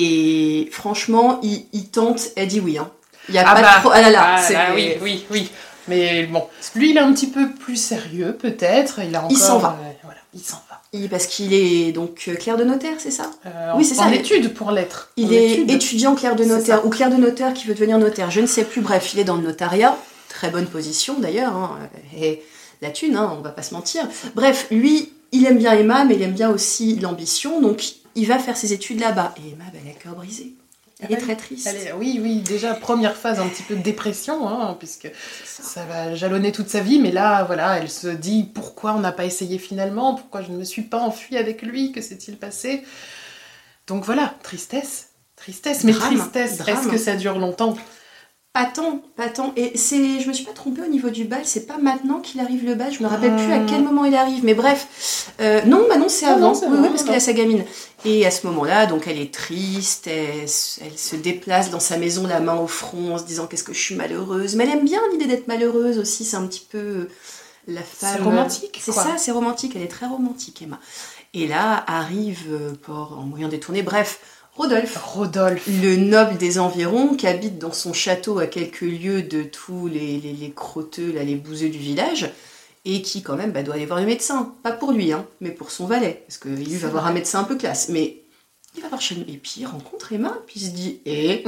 Et 0.00 0.68
franchement, 0.70 1.40
ils 1.42 1.88
tentent. 1.88 2.28
Elle 2.36 2.48
dit 2.48 2.60
oui. 2.60 2.78
Hein. 2.78 2.90
Il 3.28 3.34
y 3.34 3.38
a 3.38 3.44
Ah 3.46 3.54
pas 3.54 3.62
bah, 3.62 3.68
trop. 3.80 3.90
Ah 3.92 4.00
là 4.02 4.10
là. 4.10 4.36
ah 4.38 4.52
là, 4.52 4.66
oui, 4.74 4.92
oui, 5.02 5.24
oui. 5.30 5.50
Mais 5.88 6.24
bon, 6.24 6.44
lui, 6.74 6.90
il 6.90 6.96
est 6.96 7.00
un 7.00 7.12
petit 7.12 7.28
peu 7.28 7.50
plus 7.50 7.76
sérieux, 7.76 8.36
peut-être. 8.38 9.00
Il 9.06 9.14
a 9.14 9.20
encore. 9.20 9.30
Il 9.30 9.38
s'en 9.38 9.58
va. 9.58 9.78
euh, 9.80 9.92
voilà, 10.02 10.18
il 10.34 10.40
s'en 10.40 10.60
va. 10.68 10.80
il- 10.92 11.08
parce 11.08 11.26
qu'il 11.26 11.52
est 11.54 11.92
donc 11.92 12.24
euh, 12.28 12.34
clerc 12.34 12.56
de 12.56 12.64
notaire, 12.64 12.94
c'est 12.98 13.10
ça? 13.10 13.30
Euh, 13.46 13.72
Oui, 13.76 13.84
c'est 13.84 13.94
ça, 13.94 14.04
En 14.04 14.12
études 14.12 14.52
pour 14.54 14.70
l'être. 14.72 15.10
Il 15.16 15.28
En 15.28 15.32
est 15.32 15.52
étudiant 15.72 16.14
clerc 16.14 16.34
de 16.36 16.44
notaire 16.44 16.84
ou 16.84 16.90
clerc 16.90 17.10
de 17.10 17.16
notaire 17.16 17.52
qui 17.54 17.66
veut 17.66 17.74
devenir 17.74 17.98
notaire, 17.98 18.30
je 18.30 18.40
ne 18.40 18.46
sais 18.46 18.64
plus. 18.64 18.80
Bref, 18.80 19.12
il 19.14 19.20
est 19.20 19.24
dans 19.24 19.36
le 19.36 19.42
notariat, 19.42 19.96
très 20.28 20.50
bonne 20.50 20.66
position 20.66 21.14
d'ailleurs, 21.18 21.54
hein, 21.54 21.78
et 22.18 22.42
la 22.82 22.90
thune, 22.90 23.16
hein, 23.16 23.34
on 23.38 23.42
va 23.42 23.50
pas 23.50 23.62
se 23.62 23.72
mentir. 23.74 24.06
Bref, 24.34 24.66
lui, 24.70 25.12
il 25.32 25.46
aime 25.46 25.58
bien 25.58 25.72
Emma, 25.72 26.04
mais 26.04 26.14
il 26.16 26.22
aime 26.22 26.32
bien 26.34 26.50
aussi 26.50 26.96
l'ambition, 26.96 27.60
donc 27.60 27.82
il 28.16 28.26
va 28.26 28.38
faire 28.38 28.56
ses 28.56 28.72
études 28.72 29.00
là-bas. 29.00 29.34
Et 29.38 29.50
Emma, 29.52 29.64
bah, 29.72 29.78
elle 29.82 29.90
a 29.90 29.94
le 29.94 29.98
cœur 30.00 30.14
brisé. 30.14 30.54
Elle 30.98 31.12
est 31.12 31.16
très 31.18 31.36
triste. 31.36 31.66
Est- 31.66 31.92
oui, 31.92 32.18
oui, 32.22 32.40
déjà, 32.40 32.72
première 32.72 33.16
phase 33.16 33.38
un 33.38 33.46
petit 33.48 33.62
peu 33.62 33.76
de 33.76 33.82
dépression, 33.82 34.48
hein, 34.48 34.74
puisque 34.78 35.10
ça. 35.44 35.84
va 35.84 36.14
jalonner 36.14 36.52
toute 36.52 36.70
sa 36.70 36.80
vie, 36.80 36.98
mais 36.98 37.12
là, 37.12 37.44
voilà, 37.44 37.76
elle 37.78 37.90
se 37.90 38.08
dit 38.08 38.48
pourquoi 38.54 38.94
on 38.94 39.00
n'a 39.00 39.12
pas 39.12 39.26
essayé 39.26 39.58
finalement, 39.58 40.14
pourquoi 40.14 40.40
je 40.40 40.50
ne 40.50 40.56
me 40.56 40.64
suis 40.64 40.82
pas 40.82 40.98
enfuie 40.98 41.36
avec 41.36 41.60
lui, 41.60 41.92
que 41.92 42.00
s'est-il 42.00 42.38
passé? 42.38 42.82
Donc 43.86 44.04
voilà, 44.04 44.34
tristesse, 44.42 45.10
tristesse, 45.36 45.84
mais 45.84 45.92
Drame, 45.92 46.16
tristesse, 46.16 46.60
est-ce 46.66 46.88
que 46.88 46.96
ça 46.98 47.14
dure 47.14 47.38
longtemps? 47.38 47.76
Pas 48.56 48.64
tant, 48.64 49.02
pas 49.16 49.28
tant. 49.28 49.52
Et 49.54 49.76
c'est, 49.76 50.18
je 50.18 50.26
me 50.28 50.32
suis 50.32 50.46
pas 50.46 50.54
trompée 50.54 50.80
au 50.80 50.88
niveau 50.88 51.10
du 51.10 51.24
bal, 51.24 51.42
c'est 51.44 51.66
pas 51.66 51.76
maintenant 51.76 52.20
qu'il 52.20 52.40
arrive 52.40 52.64
le 52.64 52.74
bal, 52.74 52.90
je 52.90 53.02
me 53.02 53.06
rappelle 53.06 53.36
plus 53.36 53.52
à 53.52 53.58
quel 53.68 53.82
moment 53.82 54.06
il 54.06 54.14
arrive, 54.14 54.46
mais 54.46 54.54
bref. 54.54 55.34
Euh, 55.42 55.60
non, 55.66 55.84
bah 55.90 55.98
non, 55.98 56.08
c'est 56.08 56.24
Non, 56.24 56.32
avant, 56.32 56.52
non, 56.52 56.60
oui, 56.62 56.78
oui, 56.80 56.88
parce 56.88 57.02
qu'elle 57.02 57.16
a 57.16 57.20
sa 57.20 57.34
gamine. 57.34 57.66
Et 58.06 58.24
à 58.24 58.30
ce 58.30 58.46
moment-là, 58.46 58.86
donc 58.86 59.08
elle 59.08 59.20
est 59.20 59.30
triste, 59.30 60.06
elle, 60.06 60.48
se 60.48 61.16
déplace 61.16 61.68
dans 61.68 61.80
sa 61.80 61.98
maison, 61.98 62.26
la 62.26 62.40
main 62.40 62.56
au 62.56 62.66
front, 62.66 63.16
en 63.16 63.18
se 63.18 63.24
disant 63.24 63.46
qu'est-ce 63.46 63.62
que 63.62 63.74
je 63.74 63.80
suis 63.80 63.94
malheureuse. 63.94 64.56
Mais 64.56 64.64
elle 64.64 64.78
aime 64.78 64.86
bien 64.86 65.02
l'idée 65.12 65.26
d'être 65.26 65.48
malheureuse 65.48 65.98
aussi, 65.98 66.24
c'est 66.24 66.38
un 66.38 66.46
petit 66.46 66.66
peu 66.66 67.08
la 67.68 67.82
femme. 67.82 68.14
C'est 68.16 68.22
romantique, 68.22 68.80
C'est 68.82 68.92
ça, 68.92 69.18
c'est 69.18 69.32
romantique, 69.32 69.72
elle 69.76 69.82
est 69.82 69.88
très 69.88 70.06
romantique, 70.06 70.62
Emma. 70.62 70.80
Et 71.34 71.46
là 71.46 71.84
arrive, 71.86 72.44
euh, 72.48 72.72
pour 72.80 73.18
un 73.22 73.26
moyen 73.26 73.48
détourné, 73.48 73.82
bref, 73.82 74.20
Rodolphe. 74.56 74.96
Rodolphe. 74.96 75.66
Le 75.82 75.96
noble 75.96 76.36
des 76.38 76.58
environs 76.58 77.14
qui 77.14 77.26
habite 77.26 77.58
dans 77.58 77.72
son 77.72 77.92
château 77.92 78.38
à 78.38 78.46
quelques 78.46 78.80
lieues 78.80 79.22
de 79.22 79.42
tous 79.42 79.86
les, 79.86 80.18
les, 80.18 80.32
les 80.32 80.50
crotteux, 80.50 81.12
là, 81.12 81.22
les 81.24 81.34
bouseux 81.34 81.68
du 81.68 81.78
village, 81.78 82.30
et 82.84 83.02
qui 83.02 83.22
quand 83.22 83.36
même 83.36 83.52
bah, 83.52 83.62
doit 83.62 83.74
aller 83.74 83.86
voir 83.86 84.00
le 84.00 84.06
médecin. 84.06 84.54
Pas 84.62 84.72
pour 84.72 84.92
lui, 84.92 85.12
hein, 85.12 85.26
mais 85.40 85.50
pour 85.50 85.70
son 85.70 85.86
valet, 85.86 86.22
parce 86.26 86.38
que 86.38 86.48
lui 86.48 86.76
va 86.76 86.88
voir 86.88 87.06
un 87.06 87.12
médecin 87.12 87.40
un 87.40 87.44
peu 87.44 87.56
classe. 87.56 87.88
Mais 87.90 88.22
il 88.76 88.82
va 88.82 88.88
voir 88.88 89.00
chez 89.00 89.14
lui, 89.14 89.24
et 89.34 89.36
puis 89.38 89.54
il 89.58 89.66
rencontre 89.66 90.12
Emma, 90.12 90.38
puis 90.46 90.60
il 90.60 90.66
se 90.66 90.70
dit, 90.70 91.00
et, 91.06 91.44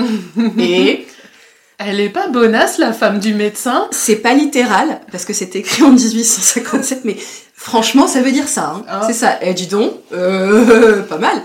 et, 0.59 1.07
Elle 1.81 2.00
est 2.00 2.09
pas 2.11 2.27
bonasse, 2.27 2.79
la 2.79 2.93
femme 2.93 3.21
du 3.21 3.35
médecin? 3.35 3.87
c'est 3.93 4.17
pas 4.17 4.35
littéral, 4.35 5.00
parce 5.12 5.25
que 5.25 5.33
c'est 5.33 5.55
écrit 5.55 5.85
en 5.85 5.93
1857, 5.93 7.05
mais 7.05 7.17
franchement, 7.55 8.09
ça 8.09 8.21
veut 8.21 8.33
dire 8.33 8.49
ça. 8.49 8.71
hein. 8.75 8.85
Ah. 8.88 9.03
C'est 9.07 9.12
ça. 9.12 9.38
Et 9.43 9.55
dis 9.55 9.69
donc, 9.69 9.93
euh, 10.12 11.03
pas 11.09 11.19
mal. 11.19 11.41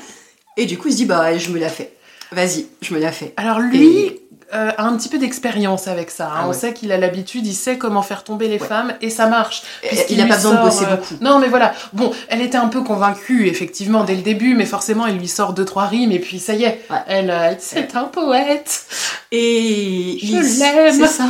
Et 0.58 0.66
du 0.66 0.78
coup, 0.78 0.88
il 0.90 0.92
se 0.92 0.98
dit, 0.98 1.06
bah, 1.06 1.38
je 1.38 1.50
me 1.50 1.60
la 1.60 1.70
fais. 1.70 1.94
Vas-y, 2.32 2.68
je 2.82 2.94
me 2.94 3.00
la 3.00 3.12
fais. 3.12 3.34
Alors 3.38 3.60
lui 3.60 4.20
euh, 4.56 4.72
a 4.78 4.84
un 4.86 4.96
petit 4.98 5.10
peu 5.10 5.18
d'expérience 5.20 5.88
avec 5.88 6.10
ça. 6.12 6.28
hein. 6.28 6.34
Ah 6.36 6.44
On 6.46 6.50
ouais. 6.50 6.54
sait 6.56 6.74
qu'il 6.74 6.92
a 6.92 6.98
l'habitude, 6.98 7.46
il 7.46 7.54
sait 7.54 7.78
comment 7.78 8.02
faire 8.02 8.24
tomber 8.24 8.48
les 8.48 8.60
Ouais. 8.60 8.68
femmes 8.68 8.94
et 9.02 9.10
ça 9.12 9.28
marche. 9.28 9.64
Il 10.10 10.20
a 10.20 10.24
lui 10.24 10.30
pas 10.30 10.36
besoin 10.36 10.56
de 10.56 10.62
bosser 10.62 10.86
euh, 10.86 10.96
beaucoup. 10.96 11.16
Non, 11.22 11.38
mais 11.40 11.48
voilà. 11.48 11.74
Bon, 11.94 12.12
elle 12.30 12.42
était 12.42 12.58
un 12.58 12.68
peu 12.70 12.82
convaincue, 12.82 13.48
effectivement, 13.48 14.04
dès 14.04 14.16
le 14.16 14.22
début, 14.22 14.56
mais 14.56 14.66
forcément, 14.66 15.06
il 15.08 15.18
lui 15.18 15.28
sort 15.28 15.54
deux, 15.54 15.66
trois 15.66 15.86
rimes 15.86 16.12
et 16.12 16.20
puis 16.20 16.40
ça 16.40 16.54
y 16.54 16.64
est. 16.64 16.82
Ouais. 16.90 16.98
Elle, 17.08 17.30
euh, 17.32 17.54
c'est 17.60 17.96
un 17.96 18.04
poète. 18.06 18.86
Et 19.32 20.18
Je 20.22 20.26
il- 20.38 20.60
l'aime. 20.60 20.94
C'est 21.02 21.08
ça. 21.08 21.26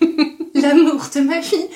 L'amour 0.54 1.08
de 1.12 1.20
ma 1.20 1.40
vie. 1.40 1.66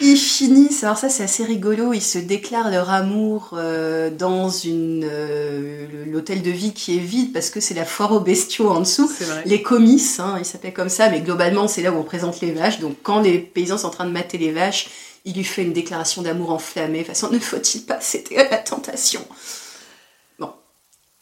Ils 0.00 0.16
finissent. 0.16 0.84
Alors 0.84 0.96
ça, 0.96 1.08
c'est 1.08 1.24
assez 1.24 1.42
rigolo. 1.44 1.92
Ils 1.92 2.00
se 2.00 2.18
déclarent 2.18 2.70
leur 2.70 2.90
amour 2.90 3.50
euh, 3.54 4.10
dans 4.10 4.48
une 4.48 5.04
euh, 5.04 5.86
l'hôtel 6.06 6.40
de 6.40 6.50
vie 6.50 6.72
qui 6.72 6.96
est 6.96 7.00
vide 7.00 7.32
parce 7.32 7.50
que 7.50 7.58
c'est 7.60 7.74
la 7.74 7.84
foire 7.84 8.12
aux 8.12 8.20
bestiaux 8.20 8.70
en 8.70 8.80
dessous. 8.80 9.10
C'est 9.12 9.24
vrai. 9.24 9.42
Les 9.44 9.60
comices, 9.60 10.20
hein, 10.20 10.36
ils 10.38 10.44
s'appellent 10.44 10.72
comme 10.72 10.88
ça, 10.88 11.08
mais 11.08 11.20
globalement, 11.20 11.66
c'est 11.66 11.82
là 11.82 11.90
où 11.90 11.96
on 11.96 12.04
présente 12.04 12.40
les 12.40 12.52
vaches. 12.52 12.78
Donc, 12.78 12.96
quand 13.02 13.20
les 13.20 13.38
paysans 13.38 13.78
sont 13.78 13.88
en 13.88 13.90
train 13.90 14.06
de 14.06 14.12
mater 14.12 14.38
les 14.38 14.52
vaches, 14.52 14.88
il 15.24 15.34
lui 15.34 15.44
fait 15.44 15.62
une 15.62 15.72
déclaration 15.72 16.22
d'amour 16.22 16.50
enflammée. 16.50 16.98
De 16.98 17.04
toute 17.04 17.14
façon, 17.14 17.30
ne 17.30 17.38
faut-il 17.40 17.82
pas 17.82 18.00
céder 18.00 18.36
à 18.36 18.48
la 18.48 18.58
tentation? 18.58 19.20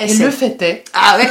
Et 0.00 0.14
le 0.14 0.30
fait 0.30 0.61
est, 0.62 0.85
Ah 0.95 1.19
ouais, 1.19 1.28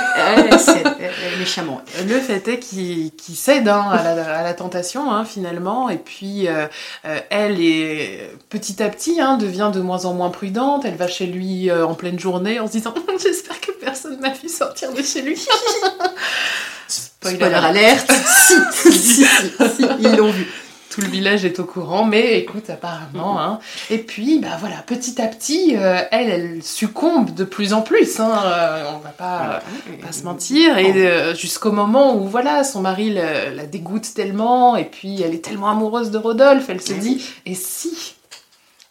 méchamment. 1.40 1.82
le 2.08 2.20
fait 2.20 2.48
est 2.48 2.60
qu'il 2.60 3.12
cède 3.36 3.68
hein, 3.68 3.90
à, 3.92 4.16
la, 4.16 4.40
à 4.40 4.44
la 4.44 4.54
tentation 4.54 5.12
hein, 5.12 5.26
finalement 5.26 5.90
et 5.90 5.98
puis 5.98 6.48
euh, 6.48 6.68
euh, 7.06 7.20
elle 7.30 7.62
est 7.62 8.30
petit 8.50 8.82
à 8.84 8.90
petit 8.90 9.20
hein, 9.20 9.38
devient 9.38 9.72
de 9.74 9.82
moins 9.82 10.06
en 10.06 10.14
moins 10.14 10.30
prudente. 10.30 10.86
Elle 10.86 10.96
va 10.96 11.08
chez 11.08 11.26
lui 11.26 11.70
euh, 11.70 11.86
en 11.86 11.96
pleine 11.96 12.20
journée 12.20 12.60
en 12.60 12.68
se 12.68 12.74
disant 12.74 12.94
j'espère 13.22 13.60
que 13.60 13.72
personne 13.72 14.20
m'a 14.20 14.30
vu 14.30 14.50
sortir 14.50 14.94
de 14.94 15.02
chez 15.02 15.22
lui. 15.22 15.40
Spoiler, 16.88 17.54
alerte. 17.54 18.12
si, 18.74 18.94
si, 18.94 19.26
si, 19.26 19.26
si, 19.26 19.86
ils 20.00 20.16
l'ont 20.16 20.32
vu. 20.32 20.48
Tout 20.89 21.01
le 21.01 21.08
village 21.08 21.46
est 21.46 21.60
au 21.60 21.65
courant, 21.65 22.03
mais 22.03 22.39
écoute, 22.39 22.69
apparemment. 22.69 23.39
Hein. 23.39 23.60
Et 23.91 24.00
puis, 24.00 24.39
bah 24.39 24.58
voilà, 24.60 24.77
petit 24.77 25.22
à 25.22 25.27
petit, 25.27 25.75
euh, 25.77 26.01
elle, 26.10 26.29
elle 26.29 26.63
succombe 26.63 27.34
de 27.36 27.43
plus 27.43 27.74
en 27.74 27.84
plus. 27.84 28.19
Hein. 28.19 28.31
Euh, 28.43 28.86
on 28.96 28.98
va 28.98 29.10
pas, 29.10 29.62
pas 30.01 30.12
se 30.12 30.24
mentir. 30.24 30.79
Et 30.79 30.91
euh, 31.05 31.36
jusqu'au 31.36 31.72
moment 31.72 32.15
où, 32.15 32.27
voilà, 32.27 32.63
son 32.63 32.81
mari 32.81 33.13
la 33.13 33.65
dégoûte 33.67 34.13
tellement, 34.15 34.75
et 34.75 34.86
puis 34.86 35.22
elle 35.22 35.36
est 35.36 35.46
tellement 35.46 35.69
amoureuse 35.69 36.10
de 36.10 36.17
Rodolphe, 36.17 36.69
elle 36.69 36.81
se 36.81 36.93
dit, 36.93 37.24
et 37.46 37.53
si 37.53 38.15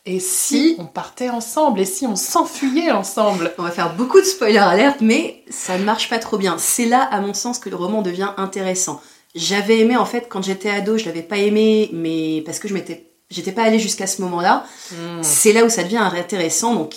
Et 0.07 0.21
si 0.21 0.77
on 0.79 0.87
partait 0.87 1.29
ensemble 1.29 1.81
Et 1.81 1.85
si 1.85 2.07
on 2.07 2.17
s'enfuyait 2.17 2.93
ensemble? 2.93 3.53
On 3.59 3.63
va 3.63 3.71
faire 3.71 3.95
beaucoup 3.95 4.21
de 4.21 4.25
spoiler 4.25 4.59
alerte, 4.59 5.01
mais 5.01 5.43
ça 5.51 5.77
ne 5.77 5.85
marche 5.85 6.09
pas 6.09 6.19
trop 6.19 6.39
bien. 6.39 6.57
C'est 6.59 6.87
là, 6.87 7.03
à 7.11 7.21
mon 7.21 7.35
sens, 7.35 7.59
que 7.59 7.69
le 7.69 7.77
roman 7.77 8.03
devient 8.03 8.31
intéressant. 8.37 9.01
J'avais 9.35 9.81
aimé, 9.81 9.97
en 9.97 10.07
fait, 10.07 10.27
quand 10.29 10.43
j'étais 10.43 10.71
ado, 10.71 10.97
je 10.99 11.05
l'avais 11.05 11.23
pas 11.23 11.37
aimé, 11.37 11.91
mais 11.93 12.43
parce 12.47 12.59
que 12.59 12.69
je 12.69 12.75
m'étais, 12.75 13.07
j'étais 13.31 13.53
pas 13.53 13.63
allée 13.63 13.79
jusqu'à 13.79 14.07
ce 14.07 14.23
moment-là. 14.23 14.65
Hmm. 14.91 15.23
C'est 15.23 15.53
là 15.53 15.65
où 15.65 15.69
ça 15.69 15.85
devient 15.85 15.99
intéressant. 15.99 16.75
Donc, 16.75 16.95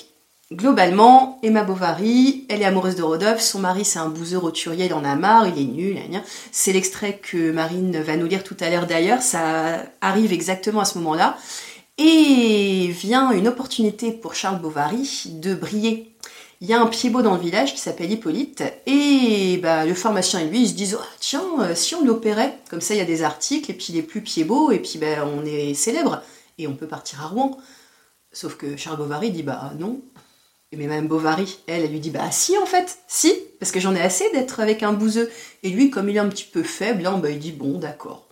globalement, 0.51 1.39
Emma 1.43 1.63
Bovary, 1.63 2.45
elle 2.49 2.61
est 2.61 2.65
amoureuse 2.65 2.95
de 2.95 3.03
Rodolphe. 3.03 3.41
Son 3.41 3.59
mari, 3.59 3.85
c'est 3.85 3.99
un 3.99 4.09
bouseux 4.09 4.37
roturier, 4.37 4.85
il 4.85 4.93
en 4.93 5.03
a 5.03 5.15
marre, 5.15 5.47
il 5.47 5.61
est 5.61 5.65
nul. 5.65 5.99
C'est 6.51 6.73
l'extrait 6.73 7.19
que 7.21 7.51
Marine 7.51 8.01
va 8.01 8.15
nous 8.15 8.27
lire 8.27 8.43
tout 8.43 8.57
à 8.59 8.69
l'heure 8.69 8.87
d'ailleurs. 8.87 9.21
Ça 9.21 9.83
arrive 10.01 10.33
exactement 10.33 10.81
à 10.81 10.85
ce 10.85 10.97
moment-là. 10.99 11.37
Et 11.97 12.87
vient 12.87 13.31
une 13.31 13.47
opportunité 13.47 14.11
pour 14.11 14.33
Charles 14.35 14.59
Bovary 14.59 15.25
de 15.25 15.53
briller. 15.53 16.15
Il 16.61 16.69
y 16.69 16.73
a 16.73 16.79
un 16.79 16.85
pied-beau 16.85 17.23
dans 17.23 17.33
le 17.33 17.41
village 17.41 17.73
qui 17.73 17.79
s'appelle 17.79 18.11
Hippolyte, 18.11 18.63
et 18.85 19.57
bah, 19.63 19.83
le 19.83 19.95
pharmacien 19.95 20.41
et 20.41 20.45
lui, 20.45 20.61
ils 20.61 20.69
se 20.69 20.73
disent 20.75 20.95
Ah, 21.01 21.07
tiens, 21.19 21.43
euh, 21.59 21.73
si 21.73 21.95
on 21.95 22.05
l'opérait, 22.05 22.55
comme 22.69 22.81
ça 22.81 22.93
il 22.93 22.97
y 22.97 23.01
a 23.01 23.05
des 23.05 23.23
articles, 23.23 23.71
et 23.71 23.73
puis 23.73 23.87
il 23.89 23.97
est 23.97 24.03
plus 24.03 24.21
pied-beau, 24.21 24.69
et 24.69 24.77
puis 24.77 24.99
bah, 24.99 25.25
on 25.25 25.43
est 25.43 25.73
célèbre, 25.73 26.21
et 26.59 26.67
on 26.67 26.75
peut 26.75 26.87
partir 26.87 27.23
à 27.23 27.27
Rouen. 27.27 27.57
Sauf 28.31 28.57
que 28.57 28.77
Charles 28.77 28.97
Bovary 28.97 29.31
dit 29.31 29.41
Bah 29.41 29.73
non. 29.79 30.01
Mais 30.73 30.87
Madame 30.87 31.07
Bovary, 31.07 31.57
elle, 31.67 31.81
elle 31.81 31.91
lui 31.91 31.99
dit 31.99 32.11
Bah 32.11 32.29
si, 32.31 32.55
en 32.59 32.67
fait, 32.67 32.99
si, 33.07 33.33
parce 33.59 33.71
que 33.71 33.79
j'en 33.79 33.95
ai 33.95 34.01
assez 34.01 34.29
d'être 34.29 34.59
avec 34.59 34.83
un 34.83 34.93
bouseux. 34.93 35.31
Et 35.63 35.69
lui, 35.69 35.89
comme 35.89 36.09
il 36.09 36.15
est 36.15 36.19
un 36.19 36.29
petit 36.29 36.45
peu 36.45 36.61
faible, 36.61 37.07
hein, 37.07 37.17
bah, 37.17 37.31
il 37.31 37.39
dit 37.39 37.51
Bon, 37.51 37.79
d'accord. 37.79 38.27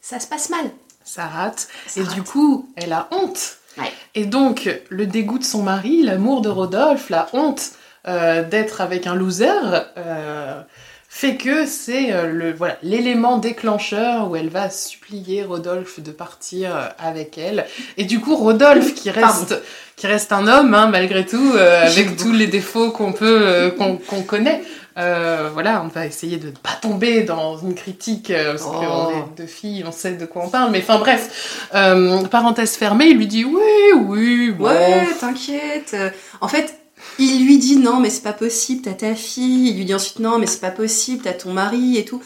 Ça 0.00 0.18
se 0.18 0.26
passe 0.26 0.48
mal. 0.48 0.70
Ça 1.04 1.26
rate. 1.26 1.68
Ça 1.86 2.00
et 2.00 2.04
rate. 2.04 2.14
du 2.14 2.22
coup, 2.22 2.72
elle 2.74 2.94
a 2.94 3.06
honte. 3.12 3.58
Ouais. 3.78 3.92
Et 4.14 4.24
donc, 4.24 4.68
le 4.88 5.06
dégoût 5.06 5.38
de 5.38 5.44
son 5.44 5.62
mari, 5.62 6.02
l'amour 6.02 6.40
de 6.40 6.48
Rodolphe, 6.48 7.10
la 7.10 7.28
honte 7.32 7.72
euh, 8.08 8.42
d'être 8.42 8.80
avec 8.80 9.06
un 9.06 9.14
loser, 9.14 9.50
euh, 9.98 10.60
fait 11.08 11.36
que 11.36 11.66
c'est 11.66 12.12
euh, 12.12 12.26
le 12.26 12.52
voilà 12.52 12.78
l'élément 12.82 13.38
déclencheur 13.38 14.30
où 14.30 14.36
elle 14.36 14.48
va 14.48 14.70
supplier 14.70 15.42
Rodolphe 15.42 16.00
de 16.00 16.12
partir 16.12 16.92
avec 16.98 17.36
elle. 17.36 17.66
Et 17.96 18.04
du 18.04 18.20
coup, 18.20 18.36
Rodolphe, 18.36 18.94
qui 18.94 19.10
reste, 19.10 19.60
qui 19.96 20.06
reste 20.06 20.32
un 20.32 20.46
homme, 20.46 20.72
hein, 20.72 20.86
malgré 20.86 21.26
tout, 21.26 21.52
avec 21.82 22.16
tous 22.16 22.32
les 22.32 22.46
défauts 22.46 22.92
qu'on 22.92 23.12
peut, 23.12 23.74
qu'on 23.76 23.96
qu'on 23.96 24.22
connaît. 24.22 24.62
Euh, 24.98 25.50
voilà, 25.52 25.82
on 25.84 25.88
va 25.88 26.06
essayer 26.06 26.38
de 26.38 26.46
ne 26.46 26.52
pas 26.52 26.72
tomber 26.80 27.22
dans 27.22 27.58
une 27.58 27.74
critique, 27.74 28.30
euh, 28.30 28.52
parce 28.52 28.64
Oh. 28.66 28.70
qu'on 28.72 29.10
est 29.10 29.36
deux 29.36 29.46
filles, 29.46 29.84
on 29.86 29.92
sait 29.92 30.12
de 30.12 30.24
quoi 30.24 30.44
on 30.44 30.48
parle, 30.48 30.70
mais 30.70 30.78
enfin 30.80 30.98
bref, 30.98 31.68
euh, 31.74 32.22
parenthèse 32.28 32.76
fermée, 32.76 33.06
il 33.08 33.18
lui 33.18 33.26
dit 33.26 33.44
oui, 33.44 33.60
oui, 33.94 34.50
bon. 34.52 34.64
Ouais, 34.66 35.06
t'inquiète. 35.20 35.94
En 36.40 36.48
fait, 36.48 36.74
il 37.18 37.44
lui 37.46 37.58
dit 37.58 37.76
non, 37.76 38.00
mais 38.00 38.08
c'est 38.08 38.22
pas 38.22 38.32
possible, 38.32 38.82
t'as 38.82 38.92
ta 38.94 39.14
fille. 39.14 39.68
Il 39.70 39.76
lui 39.76 39.84
dit 39.84 39.94
ensuite 39.94 40.18
non, 40.18 40.38
mais 40.38 40.46
c'est 40.46 40.60
pas 40.60 40.70
possible, 40.70 41.22
t'as 41.22 41.34
ton 41.34 41.52
mari 41.52 41.98
et 41.98 42.04
tout. 42.06 42.22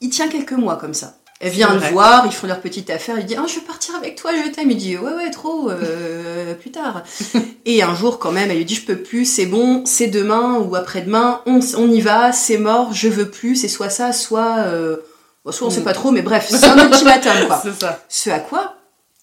Il 0.00 0.10
tient 0.10 0.28
quelques 0.28 0.52
mois 0.52 0.76
comme 0.76 0.94
ça. 0.94 1.14
Elle 1.44 1.50
vient 1.50 1.74
le 1.74 1.80
voir, 1.80 2.24
ils 2.24 2.32
font 2.32 2.46
leur 2.46 2.60
petite 2.60 2.88
affaire. 2.88 3.18
Il 3.18 3.26
dit 3.26 3.34
ah, 3.36 3.44
je 3.48 3.56
veux 3.56 3.62
partir 3.66 3.96
avec 3.96 4.14
toi, 4.16 4.30
je 4.32 4.48
t'aime. 4.50 4.70
Il 4.70 4.76
dit 4.76 4.96
ouais, 4.96 5.12
ouais, 5.12 5.30
trop, 5.30 5.70
euh, 5.70 6.54
plus 6.60 6.70
tard. 6.70 7.02
et 7.66 7.82
un 7.82 7.94
jour, 7.96 8.18
quand 8.20 8.30
même, 8.32 8.50
elle 8.50 8.58
lui 8.58 8.64
dit 8.64 8.76
je 8.76 8.86
peux 8.86 8.96
plus, 8.96 9.24
c'est 9.24 9.46
bon, 9.46 9.84
c'est 9.84 10.06
demain 10.06 10.58
ou 10.60 10.76
après-demain, 10.76 11.40
on, 11.46 11.58
on 11.76 11.90
y 11.90 12.00
va, 12.00 12.30
c'est 12.32 12.58
mort, 12.58 12.92
je 12.94 13.08
veux 13.08 13.28
plus, 13.28 13.56
c'est 13.56 13.68
soit 13.68 13.90
ça, 13.90 14.12
soit. 14.12 14.58
euh, 14.66 14.98
bon, 15.44 15.50
soit 15.52 15.66
on 15.66 15.70
sait 15.70 15.80
Mm. 15.80 15.84
pas 15.84 15.92
trop, 15.94 16.12
mais 16.12 16.22
bref, 16.22 16.46
c'est 16.50 16.64
un 16.64 16.78
ultimatum 16.86 17.46
quoi. 17.48 17.60
C'est 17.62 17.80
ça. 17.80 18.00
Ce 18.08 18.30
à 18.30 18.38
quoi 18.38 18.76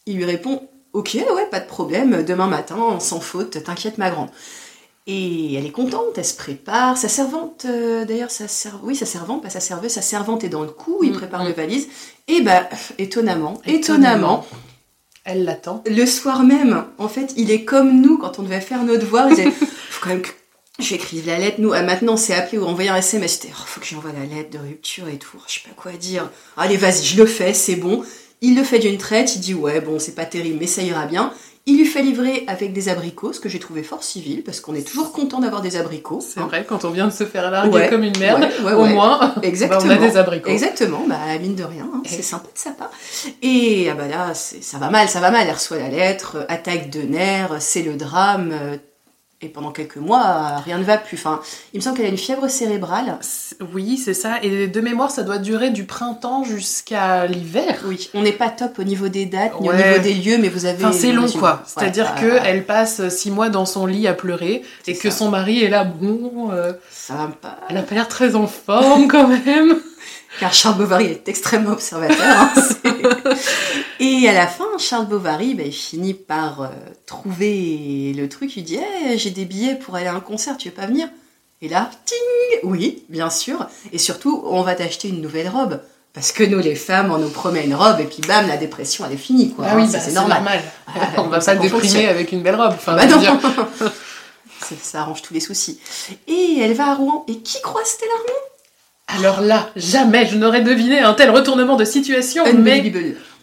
il 0.06 0.18
lui 0.18 0.26
répond 0.26 0.68
Ok, 0.92 1.12
ouais, 1.16 1.46
pas 1.52 1.60
de 1.60 1.68
problème, 1.68 2.24
demain 2.24 2.48
matin, 2.48 3.00
sans 3.00 3.20
faute, 3.22 3.64
t'inquiète, 3.64 3.98
ma 4.00 4.10
grande. 4.10 4.30
Et 5.12 5.56
elle 5.56 5.65
est 5.65 5.72
contente, 5.72 6.17
elle 6.17 6.26
se 6.26 6.36
prépare. 6.36 6.95
Sa 6.95 7.10
servante, 7.10 7.65
euh, 7.65 8.06
d'ailleurs, 8.06 8.30
sa 8.30 8.48
servante, 8.48 8.82
oui, 8.84 8.95
sa 8.95 9.08
servante, 9.08 9.41
pas 9.41 9.50
sa 9.50 9.60
serveuse, 9.60 9.89
sa 9.91 10.04
servante 10.04 10.43
est 10.43 10.50
dans 10.50 10.62
le 10.62 10.69
coup, 10.69 11.00
il 11.02 11.10
Mm, 11.10 11.15
prépare 11.15 11.43
mm. 11.43 11.48
les 11.48 11.54
valises. 11.54 11.88
Et 12.28 12.41
bah, 12.41 12.69
étonnamment, 13.00 13.60
étonnamment, 13.65 14.45
Elle 15.24 15.45
l'attend. 15.45 15.84
le 15.88 16.06
soir 16.06 16.43
même, 16.43 16.86
en 17.00 17.08
fait, 17.08 17.34
il 17.38 17.50
est 17.50 17.65
comme 17.65 18.02
nous 18.02 18.19
quand 18.19 18.38
on 18.38 18.43
devait 18.43 18.62
faire 18.62 18.84
nos 18.84 18.98
devoirs. 18.98 19.30
Il 19.32 19.36
disait 19.36 19.50
Faut 19.89 20.04
quand 20.04 20.10
même 20.10 20.22
que 20.22 20.30
j'écrive 20.78 21.26
la 21.26 21.39
lettre. 21.39 21.58
Nous, 21.60 21.74
ah, 21.74 21.82
maintenant, 21.82 22.15
c'est 22.15 22.36
appelé 22.36 22.60
ou 22.60 22.65
envoyer 22.65 22.91
un 22.91 22.98
SMS. 22.98 23.39
C'était 23.41 23.54
Oh, 23.54 23.63
Faut 23.65 23.82
que 23.82 23.88
j'envoie 23.88 24.12
la 24.12 24.28
lettre 24.28 24.52
de 24.52 24.60
rupture 24.60 25.08
et 25.08 25.17
tout. 25.17 25.38
Je 25.48 25.56
sais 25.56 25.62
pas 25.67 25.74
quoi 25.76 25.93
dire. 25.93 26.30
Allez, 26.56 26.78
vas-y, 26.78 27.04
je 27.04 27.17
le 27.17 27.26
fais, 27.26 27.56
c'est 27.56 27.78
bon. 27.78 28.04
Il 28.41 28.56
le 28.56 28.63
fait 28.63 28.78
d'une 28.78 29.00
traite. 29.00 29.36
Il 29.36 29.39
dit 29.41 29.56
Ouais, 29.56 29.82
bon, 29.82 29.98
c'est 29.98 30.13
pas 30.13 30.26
terrible, 30.26 30.58
mais 30.60 30.67
ça 30.67 30.84
ira 30.84 31.08
bien. 31.08 31.34
Il 31.70 31.78
lui 31.78 31.86
fait 31.86 32.02
livrer 32.02 32.46
avec 32.48 32.74
des 32.74 32.90
abricots, 32.90 33.32
ce 33.32 33.40
que 33.40 33.48
j'ai 33.48 33.60
trouvé 33.60 33.84
fort 33.84 34.04
civil, 34.04 34.44
parce 34.44 34.60
qu'on 34.60 34.74
est 34.74 34.82
toujours 34.82 35.12
content 35.12 35.40
d'avoir 35.40 35.62
des 35.62 35.76
abricots. 35.76 36.20
C'est 36.20 36.40
hein. 36.40 36.48
vrai, 36.48 36.66
quand 36.68 36.84
on 36.84 36.90
vient 36.90 37.06
de 37.06 37.14
se 37.14 37.26
faire 37.26 37.52
larguer 37.52 37.70
Ouais, 37.70 37.90
comme 37.90 38.04
une 38.04 38.18
merde, 38.18 38.42
Ouais, 38.42 38.72
ouais, 38.72 38.74
au 38.74 38.86
moins, 38.86 39.20
bah, 39.36 39.42
Exactement. 39.44 39.82
on 39.86 39.90
a 39.92 39.98
des 39.98 40.18
abricots. 40.18 40.50
Exactement, 40.50 41.06
bah 41.08 41.18
mine 41.40 41.54
de 41.54 41.64
rien, 41.64 41.88
hein, 41.94 42.02
c'est 42.08 42.24
sympa 42.24 42.48
de 42.52 42.58
sa 42.58 42.72
part. 42.72 42.90
Et 43.44 43.88
ah 43.88 43.94
bah 43.94 44.08
là, 44.08 44.34
ça 44.34 44.80
va 44.80 44.90
mal, 44.90 45.08
ça 45.08 45.20
va 45.20 45.30
mal. 45.30 45.46
Elle 45.46 45.54
reçoit 45.54 45.78
la 45.78 45.90
lettre, 45.90 46.38
euh, 46.38 46.46
attaque 46.48 46.90
de 46.90 47.02
nerfs, 47.04 47.58
c'est 47.60 47.84
le 47.84 47.94
drame. 47.98 48.52
Euh, 49.41 49.45
Et 49.45 49.49
pendant 49.49 49.71
quelques 49.71 49.97
mois, 49.97 50.58
rien 50.65 50.78
ne 50.78 50.84
va 50.84 50.97
plus. 50.97 51.17
Enfin, 51.17 51.41
il 51.73 51.78
me 51.78 51.82
semble 51.84 51.97
qu'elle 51.97 52.06
a 52.08 52.10
une 52.10 52.17
fièvre 52.17 52.47
cérébrale. 52.49 53.19
Oui, 53.73 53.97
c'est 53.97 54.13
ça. 54.13 54.36
Et 54.43 54.67
de 54.67 54.82
mémoire, 54.82 55.12
ça 55.12 55.23
doit 55.23 55.38
durer 55.38 55.69
du 55.69 55.86
printemps 55.86 56.43
jusqu'à 56.43 57.25
l'hiver. 57.28 57.80
Oui, 57.86 58.10
on 58.13 58.21
n'est 58.21 58.32
pas 58.34 58.49
top 58.49 58.80
au 58.80 58.84
niveau 58.84 59.08
des 59.08 59.25
dates, 59.25 59.60
ni 59.62 59.69
au 59.69 59.71
Ouais. 59.71 59.78
niveau 59.91 60.04
des 60.04 60.13
lieux, 60.13 60.38
mais 60.38 60.49
vous 60.49 60.65
avez. 60.65 60.84
Enfin, 60.84 60.93
c'est 60.93 61.12
long, 61.12 61.28
quoi. 61.30 61.54
Ouais, 61.54 61.60
C'est-à-dire 61.65 62.13
bah, 62.15 62.21
que 62.21 62.39
elle 62.45 62.65
passe 62.65 63.08
six 63.10 63.32
mois 63.32 63.49
dans 63.49 63.65
son 63.65 63.86
lit 63.86 64.08
à 64.08 64.13
pleurer 64.13 64.63
et 64.88 64.95
que 64.95 65.10
ça. 65.10 65.17
son 65.17 65.30
mari 65.30 65.63
est 65.63 65.69
là, 65.69 65.84
bon, 65.84 66.49
euh, 66.52 66.73
Ça 66.91 67.13
va 67.15 67.28
pas. 67.28 67.58
elle 67.69 67.78
a 67.78 67.82
pas 67.84 67.95
l'air 67.95 68.08
très 68.08 68.36
en 68.36 68.47
forme 68.47 69.08
quand 69.10 69.28
même. 69.28 69.80
Car 70.39 70.54
Charles 70.54 70.78
Bovary 70.78 71.06
est 71.08 71.28
extrêmement 71.28 71.71
observateur. 71.71 72.17
hein, 72.21 72.54
et 73.99 74.28
à 74.30 74.34
la 74.34 74.47
fin, 74.47 74.67
Charles 74.78 75.08
Bovary, 75.08 75.58
il 75.60 75.71
finit 75.73 76.13
par 76.13 76.62
euh, 76.62 76.67
trouver 77.06 78.13
le 78.15 78.30
truc. 78.30 78.56
Il 78.58 78.63
dit 78.63 78.80
Eh, 79.06 79.17
J'ai 79.17 79.32
des 79.32 79.45
billets 79.45 79.75
pour 79.75 79.95
aller 79.95 80.08
à 80.08 80.13
un 80.13 80.19
concert, 80.21 80.56
tu 80.58 80.69
veux 80.69 80.73
pas 80.75 80.86
venir? 80.86 81.10
Et 81.62 81.67
là, 81.67 81.89
ting 82.06 82.17
Oui, 82.63 83.04
bien 83.10 83.30
sûr. 83.30 83.67
Et 83.91 83.97
surtout, 83.97 84.41
on 84.45 84.62
va 84.62 84.75
t'acheter 84.75 85.10
une 85.10 85.21
nouvelle 85.21 85.49
robe. 85.49 85.82
Parce 86.13 86.32
que 86.32 86.43
nous, 86.43 86.60
les 86.60 86.75
femmes, 86.75 87.12
on 87.12 87.17
nous 87.17 87.30
promet 87.30 87.65
une 87.65 87.75
robe 87.75 87.99
et 87.99 88.06
puis 88.06 88.21
bam, 88.28 88.47
la 88.47 88.58
dépression, 88.58 89.06
elle 89.06 89.13
est 89.13 89.17
finie. 89.17 89.52
Quoi, 89.54 89.65
ah 89.69 89.75
oui, 89.75 89.88
bah, 89.91 89.99
c'est 89.99 90.13
normal. 90.13 90.41
Ah, 90.88 90.91
On 91.17 91.23
va 91.28 91.39
pas 91.39 91.56
déprimer 91.56 92.08
avec 92.08 92.32
une 92.32 92.41
belle 92.41 92.56
robe. 92.56 92.73
Enfin, 92.73 92.95
Bah 92.95 93.06
non. 93.06 93.17
dire, 93.17 93.38
ça, 94.62 94.75
ça 94.82 95.02
arrange 95.02 95.21
tous 95.21 95.34
les 95.34 95.39
soucis. 95.39 95.80
Et 96.28 96.60
elle 96.62 96.73
va 96.73 96.91
à 96.91 96.95
Rouen. 96.95 97.25
Et 97.28 97.39
qui 97.39 97.62
croise 97.62 97.86
Stella 97.86 98.12
Alors 99.17 99.41
là, 99.41 99.69
jamais 99.76 100.28
je 100.28 100.38
n'aurais 100.38 100.62
deviné 100.62 101.00
un 101.00 101.13
tel 101.13 101.32
retournement 101.32 101.76
de 101.76 101.86
situation. 101.86 102.43
Mais 102.58 102.91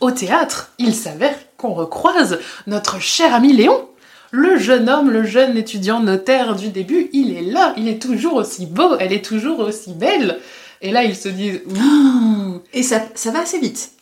au 0.01 0.11
théâtre, 0.11 0.73
il 0.79 0.95
s'avère 0.95 1.35
qu'on 1.57 1.75
recroise 1.75 2.39
notre 2.67 3.01
cher 3.01 3.35
ami 3.35 3.53
Léon. 3.53 3.89
Le 4.31 4.59
jeune 4.59 4.89
homme, 4.89 5.11
le 5.11 5.25
jeune 5.25 5.57
étudiant 5.57 6.01
notaire 6.01 6.57
du 6.57 6.69
début, 6.69 7.09
il 7.13 7.37
est 7.37 7.43
là, 7.43 7.75
il 7.77 7.89
est 7.89 8.01
toujours 8.01 8.35
aussi 8.35 8.67
beau, 8.67 8.97
elle 8.99 9.13
est 9.13 9.25
toujours 9.25 9.61
aussi 9.61 9.93
belle. 9.93 10.39
Et 10.83 10.91
là, 10.91 11.05
ils 11.05 11.17
se 11.17 11.29
disent, 11.29 11.61
ouh, 11.69 12.61
Et 12.75 12.83
ça, 12.83 13.03
ça 13.15 13.31
va 13.31 13.41
assez 13.41 13.59
vite. 13.59 13.93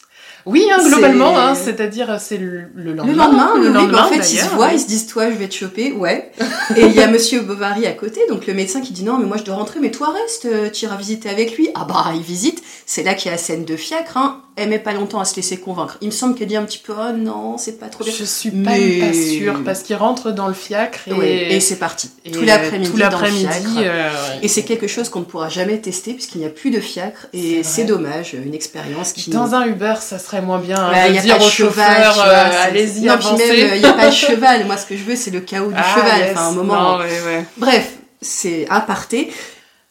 Oui, 0.46 0.66
hein, 0.70 0.78
globalement, 0.87 1.38
hein, 1.38 1.54
c'est-à-dire 1.54 2.18
c'est 2.20 2.37
le, 2.37 2.64
le 2.74 2.92
lendemain. 2.92 3.12
Le 3.12 3.18
lendemain, 3.18 3.52
le 3.57 3.68
lendemain, 3.68 3.92
bah, 3.92 4.07
en 4.07 4.09
fait, 4.09 4.33
ils 4.33 4.38
se 4.38 4.50
voient, 4.54 4.72
ils 4.72 4.80
se 4.80 4.87
disent, 4.87 5.07
toi, 5.07 5.30
je 5.30 5.37
vais 5.37 5.48
te 5.48 5.54
choper, 5.54 5.92
ouais. 5.92 6.30
Et 6.76 6.83
il 6.83 6.92
y 6.92 7.00
a 7.00 7.07
Monsieur 7.07 7.40
Bovary 7.40 7.87
à 7.87 7.92
côté, 7.92 8.20
donc 8.28 8.46
le 8.46 8.52
médecin 8.54 8.80
qui 8.80 8.92
dit, 8.92 9.04
non, 9.04 9.18
mais 9.18 9.26
moi, 9.26 9.38
je 9.38 9.44
dois 9.44 9.54
rentrer, 9.54 9.80
mais 9.80 9.90
toi, 9.90 10.12
reste, 10.12 10.44
euh, 10.44 10.68
tu 10.70 10.85
iras 10.85 10.96
visiter 10.96 11.30
avec 11.30 11.57
lui. 11.57 11.68
Ah 11.74 11.87
bah, 11.88 12.12
il 12.14 12.22
visite. 12.22 12.62
C'est 12.85 13.02
là 13.02 13.14
qu'il 13.14 13.26
y 13.26 13.28
a 13.28 13.33
la 13.33 13.38
scène 13.42 13.64
de 13.64 13.76
fiacre, 13.76 14.16
hein. 14.16 14.42
Elle 14.57 14.69
met 14.69 14.79
pas 14.79 14.93
longtemps 14.93 15.19
à 15.19 15.25
se 15.25 15.35
laisser 15.35 15.57
convaincre. 15.57 15.99
Il 16.01 16.07
me 16.07 16.12
semble 16.12 16.37
qu'elle 16.37 16.47
dit 16.47 16.55
un 16.57 16.62
petit 16.62 16.79
peu, 16.79 16.93
oh 16.97 17.12
non, 17.17 17.59
c'est 17.59 17.81
pas 17.81 17.87
trop 17.88 18.05
bien. 18.05 18.12
Je 18.17 18.23
suis 18.25 18.53
pas, 18.53 18.71
Mais- 18.71 19.01
pas 19.01 19.12
sûre, 19.12 19.62
parce 19.64 19.83
qu'il 19.83 19.97
rentre 19.97 20.31
dans 20.31 20.47
le 20.47 20.55
fiacre 20.55 21.01
et, 21.09 21.12
Ouais, 21.12 21.53
et 21.55 21.59
c'est 21.59 21.75
parti. 21.81 22.11
et, 22.25 22.31
tout 22.31 22.43
l'après-midi. 22.43 22.88
tout 22.88 22.97
dans 22.99 23.05
le 23.07 23.11
l'après-midi, 23.11 23.43
fiacre. 23.49 23.67
euh, 23.79 24.11
Et 24.43 24.47
c'est 24.49 24.62
quelque 24.62 24.87
chose 24.87 25.09
qu'on 25.09 25.19
ne 25.21 25.25
pourra 25.25 25.49
jamais 25.49 25.79
tester 25.81 26.12
puisqu'il 26.14 26.38
n'y 26.38 26.47
a 26.47 26.51
plus 26.51 26.71
de 26.71 26.79
fiacre 26.79 27.27
et 27.33 27.64
C'est 27.64 27.83
dommage, 27.83 28.35
une 28.35 28.55
expérience 28.55 29.12
qui 29.12 29.31
Dans 29.31 29.55
un 29.57 29.67
Uber, 29.67 29.95
ça 30.01 30.21
serait 30.21 30.40
moins 30.40 30.61
bien 30.61 30.79
hein, 30.79 30.93
Ouais, 30.93 31.09
de 31.11 31.14
y 31.14 31.19
a 31.19 31.23
dire 31.23 31.37
pas 31.37 31.43
de 31.43 31.47
au 31.47 31.51
cheval, 31.51 32.05
chauffeur, 32.05 32.25
euh, 32.29 32.51
allez-y, 32.62 33.07
Non, 33.07 33.19
puis 33.19 33.37
même, 33.37 33.71
il 33.75 33.81
n'y 33.81 33.85
a 33.87 33.93
pas 33.93 34.07
de 34.07 34.14
cheval. 34.14 34.67
Moi, 34.67 34.77
ce 34.77 34.87
que 34.87 34.97
je 34.97 35.03
veux, 35.03 35.17
c'est 35.17 35.33
le 35.33 35.40
chaos 35.40 35.69
du 35.71 35.75
Ah, 35.77 35.95
cheval. 35.97 36.21
yes. 36.21 36.31
Enfin, 36.33 36.47
un 36.49 36.53
moment. 36.53 36.93
Non, 36.93 36.99
ouais, 36.99 37.21
ouais. 37.27 37.45
Bref, 37.57 37.90
c'est 38.21 38.67
un 38.71 38.81
parté. 38.81 39.33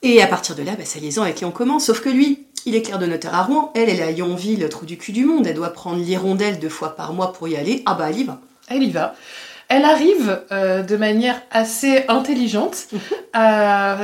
Et 0.06 0.22
à 0.22 0.28
partir 0.28 0.56
de 0.56 0.64
là, 0.64 0.72
bah, 0.78 0.84
sa 0.86 1.00
liaison 1.00 1.22
avec 1.22 1.36
qui 1.36 1.46
on 1.46 1.52
commence. 1.52 1.86
Sauf 1.86 2.02
que 2.02 2.10
lui, 2.10 2.46
il 2.66 2.76
est 2.76 2.82
clerc 2.82 3.00
de 3.00 3.06
notaire 3.06 3.36
à 3.36 3.44
Rouen. 3.44 3.72
Elle, 3.76 3.90
elle 3.90 4.00
est 4.00 4.04
à 4.04 4.12
Yonville, 4.12 4.68
trou 4.70 4.86
du 4.86 4.98
cul 4.98 5.12
du 5.12 5.26
monde. 5.26 5.46
Elle 5.48 5.56
doit 5.56 5.74
prendre 5.74 5.98
l'hirondelle 5.98 6.60
deux 6.60 6.70
fois 6.70 6.96
par 6.96 7.14
mois 7.14 7.34
pour 7.34 7.48
y 7.48 7.56
aller. 7.56 7.84
Ah 7.86 7.94
bah, 7.96 8.10
elle 8.10 8.18
y 8.20 8.24
va. 8.24 8.40
Elle 8.70 8.84
y 8.84 8.92
va. 8.92 9.16
Elle 9.70 9.86
arrive 9.86 10.42
euh, 10.52 10.84
de 10.84 10.96
manière 10.98 11.42
assez 11.52 12.06
intelligente 12.08 12.88
Mhm. 12.92 13.00
à 13.34 13.98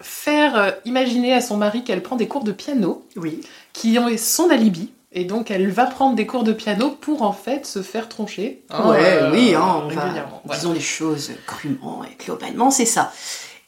faire 0.00 0.56
euh, 0.58 0.70
imaginer 0.84 1.32
à 1.32 1.40
son 1.40 1.56
mari 1.56 1.84
qu'elle 1.84 2.02
prend 2.02 2.16
des 2.16 2.28
cours 2.28 2.44
de 2.44 2.52
piano, 2.52 3.06
Oui. 3.16 3.40
qui 3.72 3.98
ont 3.98 4.08
son 4.18 4.50
alibi. 4.50 4.92
Et 5.12 5.24
donc 5.24 5.50
elle 5.50 5.70
va 5.70 5.86
prendre 5.86 6.14
des 6.14 6.26
cours 6.26 6.44
de 6.44 6.52
piano 6.52 6.90
pour 6.90 7.22
en 7.22 7.32
fait 7.32 7.64
se 7.64 7.80
faire 7.80 8.08
troncher. 8.08 8.62
hein, 8.68 8.90
ouais, 8.90 8.98
euh, 9.02 9.30
oui, 9.32 9.54
hein, 9.54 9.82
on 9.84 9.88
va. 9.88 9.94
Voilà. 10.10 10.26
disons 10.52 10.72
les 10.74 10.80
choses 10.80 11.30
crûment 11.46 12.02
et 12.04 12.22
globalement, 12.22 12.70
c'est 12.70 12.84
ça. 12.84 13.12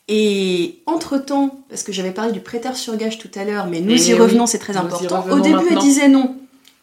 Et 0.09 0.81
entre-temps, 0.87 1.61
parce 1.69 1.83
que 1.83 1.93
j'avais 1.93 2.13
parlé 2.13 2.33
du 2.33 2.41
prêteur 2.41 2.77
sur 2.77 2.97
gage 2.97 3.19
tout 3.19 3.31
à 3.35 3.45
l'heure, 3.45 3.67
mais 3.67 3.81
nous 3.81 3.93
Et 3.93 4.09
y 4.09 4.15
oui, 4.15 4.21
revenons, 4.21 4.47
c'est 4.47 4.59
très 4.59 4.77
important. 4.77 5.27
Au 5.31 5.41
début, 5.41 5.67
elle 5.71 5.79
disait 5.79 6.09
non. 6.09 6.37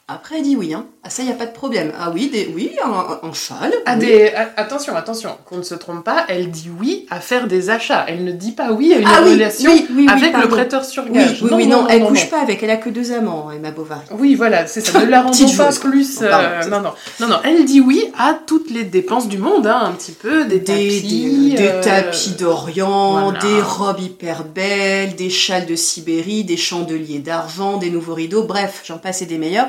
Après, 0.07 0.37
elle 0.37 0.43
dit 0.43 0.55
oui. 0.55 0.73
Hein. 0.73 0.85
Ah, 1.07 1.09
ça, 1.11 1.21
il 1.21 1.27
n'y 1.27 1.31
a 1.31 1.35
pas 1.35 1.45
de 1.45 1.51
problème. 1.53 1.91
Ah 1.99 2.09
oui, 2.11 2.31
des, 2.33 2.51
oui 2.55 2.71
un, 2.83 3.19
un 3.27 3.31
châle. 3.31 3.71
À 3.85 3.93
oui. 3.93 3.99
des... 4.07 4.29
a- 4.29 4.49
Attention, 4.57 4.95
attention, 4.95 5.37
qu'on 5.45 5.57
ne 5.57 5.61
se 5.61 5.75
trompe 5.75 6.03
pas, 6.03 6.25
elle 6.29 6.49
dit 6.49 6.71
oui 6.79 7.05
à 7.11 7.19
faire 7.19 7.45
des 7.45 7.69
achats. 7.69 8.05
Elle 8.07 8.23
ne 8.23 8.31
dit 8.31 8.53
pas 8.53 8.71
oui 8.71 8.91
à 8.91 8.97
une 8.97 9.05
Ah 9.07 9.21
relation 9.21 9.71
oui, 9.71 9.85
oui, 9.91 10.07
oui, 10.07 10.07
avec 10.09 10.35
le 10.35 10.47
prêteur 10.47 10.83
sur 10.83 11.07
gage. 11.11 11.43
oui, 11.43 11.49
oui, 11.53 11.67
non, 11.67 11.87
elle 11.87 12.01
non, 12.01 12.07
couche 12.07 12.23
non. 12.23 12.29
pas 12.31 12.41
avec, 12.41 12.63
elle 12.63 12.71
a 12.71 12.77
que 12.77 12.89
deux 12.89 13.11
amants, 13.11 13.51
Emma 13.51 13.69
Bovary. 13.69 14.01
Oui, 14.17 14.33
voilà, 14.33 14.65
c'est 14.65 14.81
ça. 14.81 14.99
Ne 14.99 15.05
la 15.11 15.21
rendons 15.21 15.55
pas 15.55 15.69
plus. 15.71 16.17
Oh, 16.21 16.25
pardon. 16.27 16.47
euh, 16.49 16.69
non, 16.69 16.81
non, 16.81 16.93
non, 17.19 17.27
non. 17.27 17.37
Elle 17.43 17.65
dit 17.65 17.81
oui 17.81 18.03
à 18.17 18.33
toutes 18.47 18.71
les 18.71 18.83
dépenses 18.83 19.27
du 19.27 19.37
monde, 19.37 19.67
hein, 19.67 19.81
un 19.83 19.91
petit 19.91 20.13
peu, 20.13 20.45
des, 20.45 20.57
Des, 20.57 20.63
tapis, 20.63 21.49
des, 21.51 21.55
des 21.57 21.67
euh, 21.67 21.83
tapis 21.83 22.31
d'Orient, 22.31 23.21
voilà. 23.29 23.37
des 23.41 23.61
robes 23.61 23.99
hyper 23.99 24.43
belles, 24.43 25.13
des 25.15 25.29
châles 25.29 25.67
de 25.67 25.75
Sibérie, 25.75 26.45
des 26.45 26.57
chandeliers 26.57 27.19
d'argent, 27.19 27.77
des 27.77 27.91
nouveaux 27.91 28.15
rideaux, 28.15 28.43
bref, 28.45 28.81
j'en 28.85 28.97
passe 28.97 29.21
et 29.21 29.27
des 29.27 29.37
meilleurs. 29.37 29.67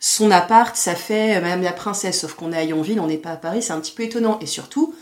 Son 0.00 0.30
appart, 0.30 0.76
ça 0.76 0.94
fait 0.94 1.36
euh, 1.36 1.40
Madame 1.40 1.62
la 1.62 1.72
Princesse, 1.72 2.20
sauf 2.20 2.34
qu'on 2.34 2.52
est 2.52 2.56
à 2.56 2.64
Yonville, 2.64 3.00
on 3.00 3.06
n'est 3.06 3.16
pas 3.16 3.30
à 3.30 3.36
Paris, 3.36 3.62
c'est 3.62 3.72
un 3.72 3.80
petit 3.80 3.92
peu 3.92 4.02
étonnant. 4.02 4.38
Et 4.40 4.46
surtout, 4.46 4.94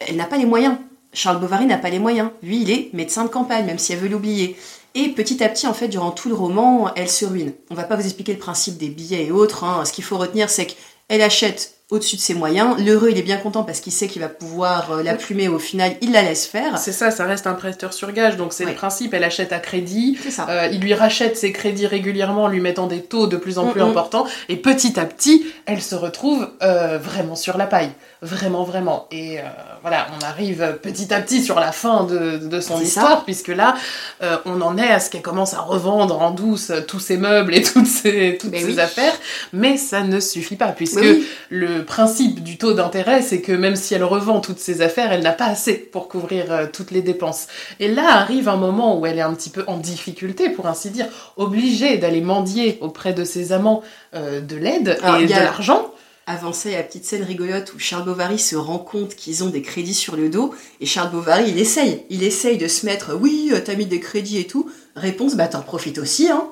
elle 0.00 0.16
n'a 0.16 0.24
pas 0.24 0.38
les 0.38 0.46
moyens. 0.46 0.76
Charles 1.12 1.40
Bovary 1.40 1.66
n'a 1.66 1.78
pas 1.78 1.90
les 1.90 1.98
moyens. 1.98 2.30
Lui, 2.42 2.62
il 2.62 2.70
est 2.70 2.90
médecin 2.92 3.24
de 3.24 3.28
campagne, 3.30 3.64
même 3.64 3.78
si 3.78 3.92
elle 3.92 4.00
veut 4.00 4.08
l'oublier. 4.08 4.56
Et 4.94 5.08
petit 5.10 5.42
à 5.42 5.48
petit, 5.48 5.66
en 5.66 5.74
fait, 5.74 5.88
durant 5.88 6.10
tout 6.10 6.28
le 6.28 6.34
roman, 6.34 6.92
elle 6.94 7.08
se 7.08 7.24
ruine. 7.24 7.52
On 7.70 7.74
va 7.74 7.84
pas 7.84 7.96
vous 7.96 8.04
expliquer 8.04 8.32
le 8.32 8.38
principe 8.38 8.78
des 8.78 8.88
billets 8.88 9.26
et 9.26 9.30
autres. 9.30 9.64
hein. 9.64 9.84
Ce 9.84 9.92
qu'il 9.92 10.04
faut 10.04 10.18
retenir, 10.18 10.50
c'est 10.50 10.66
qu'elle 11.08 11.22
achète 11.22 11.72
au-dessus 11.88 12.16
de 12.16 12.20
ses 12.20 12.34
moyens. 12.34 12.76
L'heureux, 12.84 13.10
il 13.12 13.18
est 13.18 13.22
bien 13.22 13.36
content 13.36 13.62
parce 13.62 13.78
qu'il 13.78 13.92
sait 13.92 14.08
qu'il 14.08 14.20
va 14.20 14.28
pouvoir 14.28 14.90
euh, 14.90 15.02
la 15.04 15.14
plumer. 15.14 15.46
Au 15.46 15.60
final, 15.60 15.92
il 16.00 16.10
la 16.10 16.22
laisse 16.22 16.44
faire. 16.44 16.78
C'est 16.78 16.90
ça, 16.90 17.12
ça 17.12 17.24
reste 17.26 17.46
un 17.46 17.52
prêteur 17.54 17.92
sur 17.92 18.10
gage, 18.10 18.36
donc 18.36 18.52
c'est 18.52 18.64
le 18.64 18.72
principe. 18.74 19.14
Elle 19.14 19.22
achète 19.22 19.52
à 19.52 19.60
crédit, 19.60 20.18
C'est 20.20 20.32
ça. 20.32 20.46
euh, 20.50 20.68
il 20.72 20.80
lui 20.80 20.94
rachète 20.94 21.36
ses 21.36 21.52
crédits 21.52 21.86
régulièrement 21.86 22.44
en 22.44 22.48
lui 22.48 22.58
mettant 22.58 22.88
des 22.88 23.02
taux 23.02 23.28
de 23.28 23.36
plus 23.36 23.58
en 23.58 23.68
plus 23.68 23.80
Mm, 23.82 23.84
importants, 23.88 24.26
et 24.48 24.56
petit 24.56 24.98
à 24.98 25.04
petit, 25.04 25.46
elle 25.66 25.80
se 25.80 25.94
retrouve 25.94 26.50
euh, 26.60 26.98
vraiment 26.98 27.36
sur 27.36 27.56
la 27.56 27.66
paille. 27.68 27.90
Vraiment, 28.20 28.64
vraiment. 28.64 29.06
Et 29.12 29.38
euh, 29.38 29.42
voilà, 29.86 30.08
on 30.20 30.24
arrive 30.24 30.80
petit 30.82 31.14
à 31.14 31.20
petit 31.20 31.40
sur 31.44 31.60
la 31.60 31.70
fin 31.70 32.02
de, 32.02 32.38
de 32.38 32.60
son 32.60 32.80
histoire, 32.80 33.24
puisque 33.24 33.46
là, 33.46 33.76
euh, 34.20 34.36
on 34.44 34.60
en 34.60 34.76
est 34.78 34.88
à 34.90 34.98
ce 34.98 35.10
qu'elle 35.10 35.22
commence 35.22 35.54
à 35.54 35.60
revendre 35.60 36.20
en 36.20 36.32
douce 36.32 36.72
tous 36.88 36.98
ses 36.98 37.16
meubles 37.16 37.54
et 37.54 37.62
toutes 37.62 37.86
ses, 37.86 38.36
toutes 38.40 38.50
Ben 38.50 38.60
ses 38.66 38.72
oui. 38.74 38.80
affaires, 38.80 39.14
mais 39.52 39.76
ça 39.76 40.02
ne 40.02 40.18
suffit 40.18 40.56
pas, 40.56 40.72
puisque 40.72 40.96
Oui, 40.96 41.18
oui. 41.20 41.26
le 41.50 41.84
principe 41.84 42.42
du 42.42 42.58
taux 42.58 42.72
d'intérêt, 42.72 43.22
c'est 43.22 43.40
que 43.40 43.52
même 43.52 43.76
si 43.76 43.94
elle 43.94 44.02
revend 44.02 44.40
toutes 44.40 44.58
ses 44.58 44.82
affaires, 44.82 45.12
elle 45.12 45.22
n'a 45.22 45.30
pas 45.30 45.46
assez 45.46 45.74
pour 45.74 46.08
couvrir 46.08 46.50
euh, 46.50 46.66
toutes 46.72 46.90
les 46.90 47.02
dépenses. 47.02 47.46
Et 47.78 47.86
là 47.86 48.08
arrive 48.08 48.48
un 48.48 48.56
moment 48.56 48.98
où 48.98 49.06
elle 49.06 49.18
est 49.18 49.22
un 49.22 49.34
petit 49.34 49.50
peu 49.50 49.62
en 49.68 49.76
difficulté, 49.76 50.48
pour 50.50 50.66
ainsi 50.66 50.90
dire, 50.90 51.06
obligée 51.36 51.96
d'aller 51.96 52.22
mendier 52.22 52.78
auprès 52.80 53.12
de 53.12 53.22
ses 53.22 53.52
amants 53.52 53.84
euh, 54.16 54.40
de 54.40 54.56
l'aide 54.56 54.98
Alors, 55.04 55.20
et 55.20 55.26
de 55.26 55.30
l'argent. 55.30 55.92
Avant 56.28 56.52
ça, 56.52 56.68
il 56.68 56.72
y 56.72 56.74
a 56.74 56.78
la 56.78 56.84
petite 56.84 57.04
scène 57.04 57.22
rigolote 57.22 57.72
où 57.74 57.78
Charles 57.78 58.04
Bovary 58.04 58.38
se 58.40 58.56
rend 58.56 58.78
compte 58.78 59.14
qu'ils 59.14 59.44
ont 59.44 59.48
des 59.48 59.62
crédits 59.62 59.94
sur 59.94 60.16
le 60.16 60.28
dos. 60.28 60.52
Et 60.80 60.86
Charles 60.86 61.10
Bovary, 61.12 61.50
il 61.50 61.58
essaye. 61.58 62.02
Il 62.10 62.24
essaye 62.24 62.58
de 62.58 62.66
se 62.66 62.84
mettre, 62.84 63.14
oui, 63.14 63.50
euh, 63.52 63.60
t'as 63.64 63.76
mis 63.76 63.86
des 63.86 64.00
crédits 64.00 64.38
et 64.38 64.46
tout. 64.46 64.68
Réponse, 64.96 65.34
bah 65.36 65.46
t'en 65.46 65.60
profites 65.62 65.98
aussi, 65.98 66.28
hein. 66.28 66.46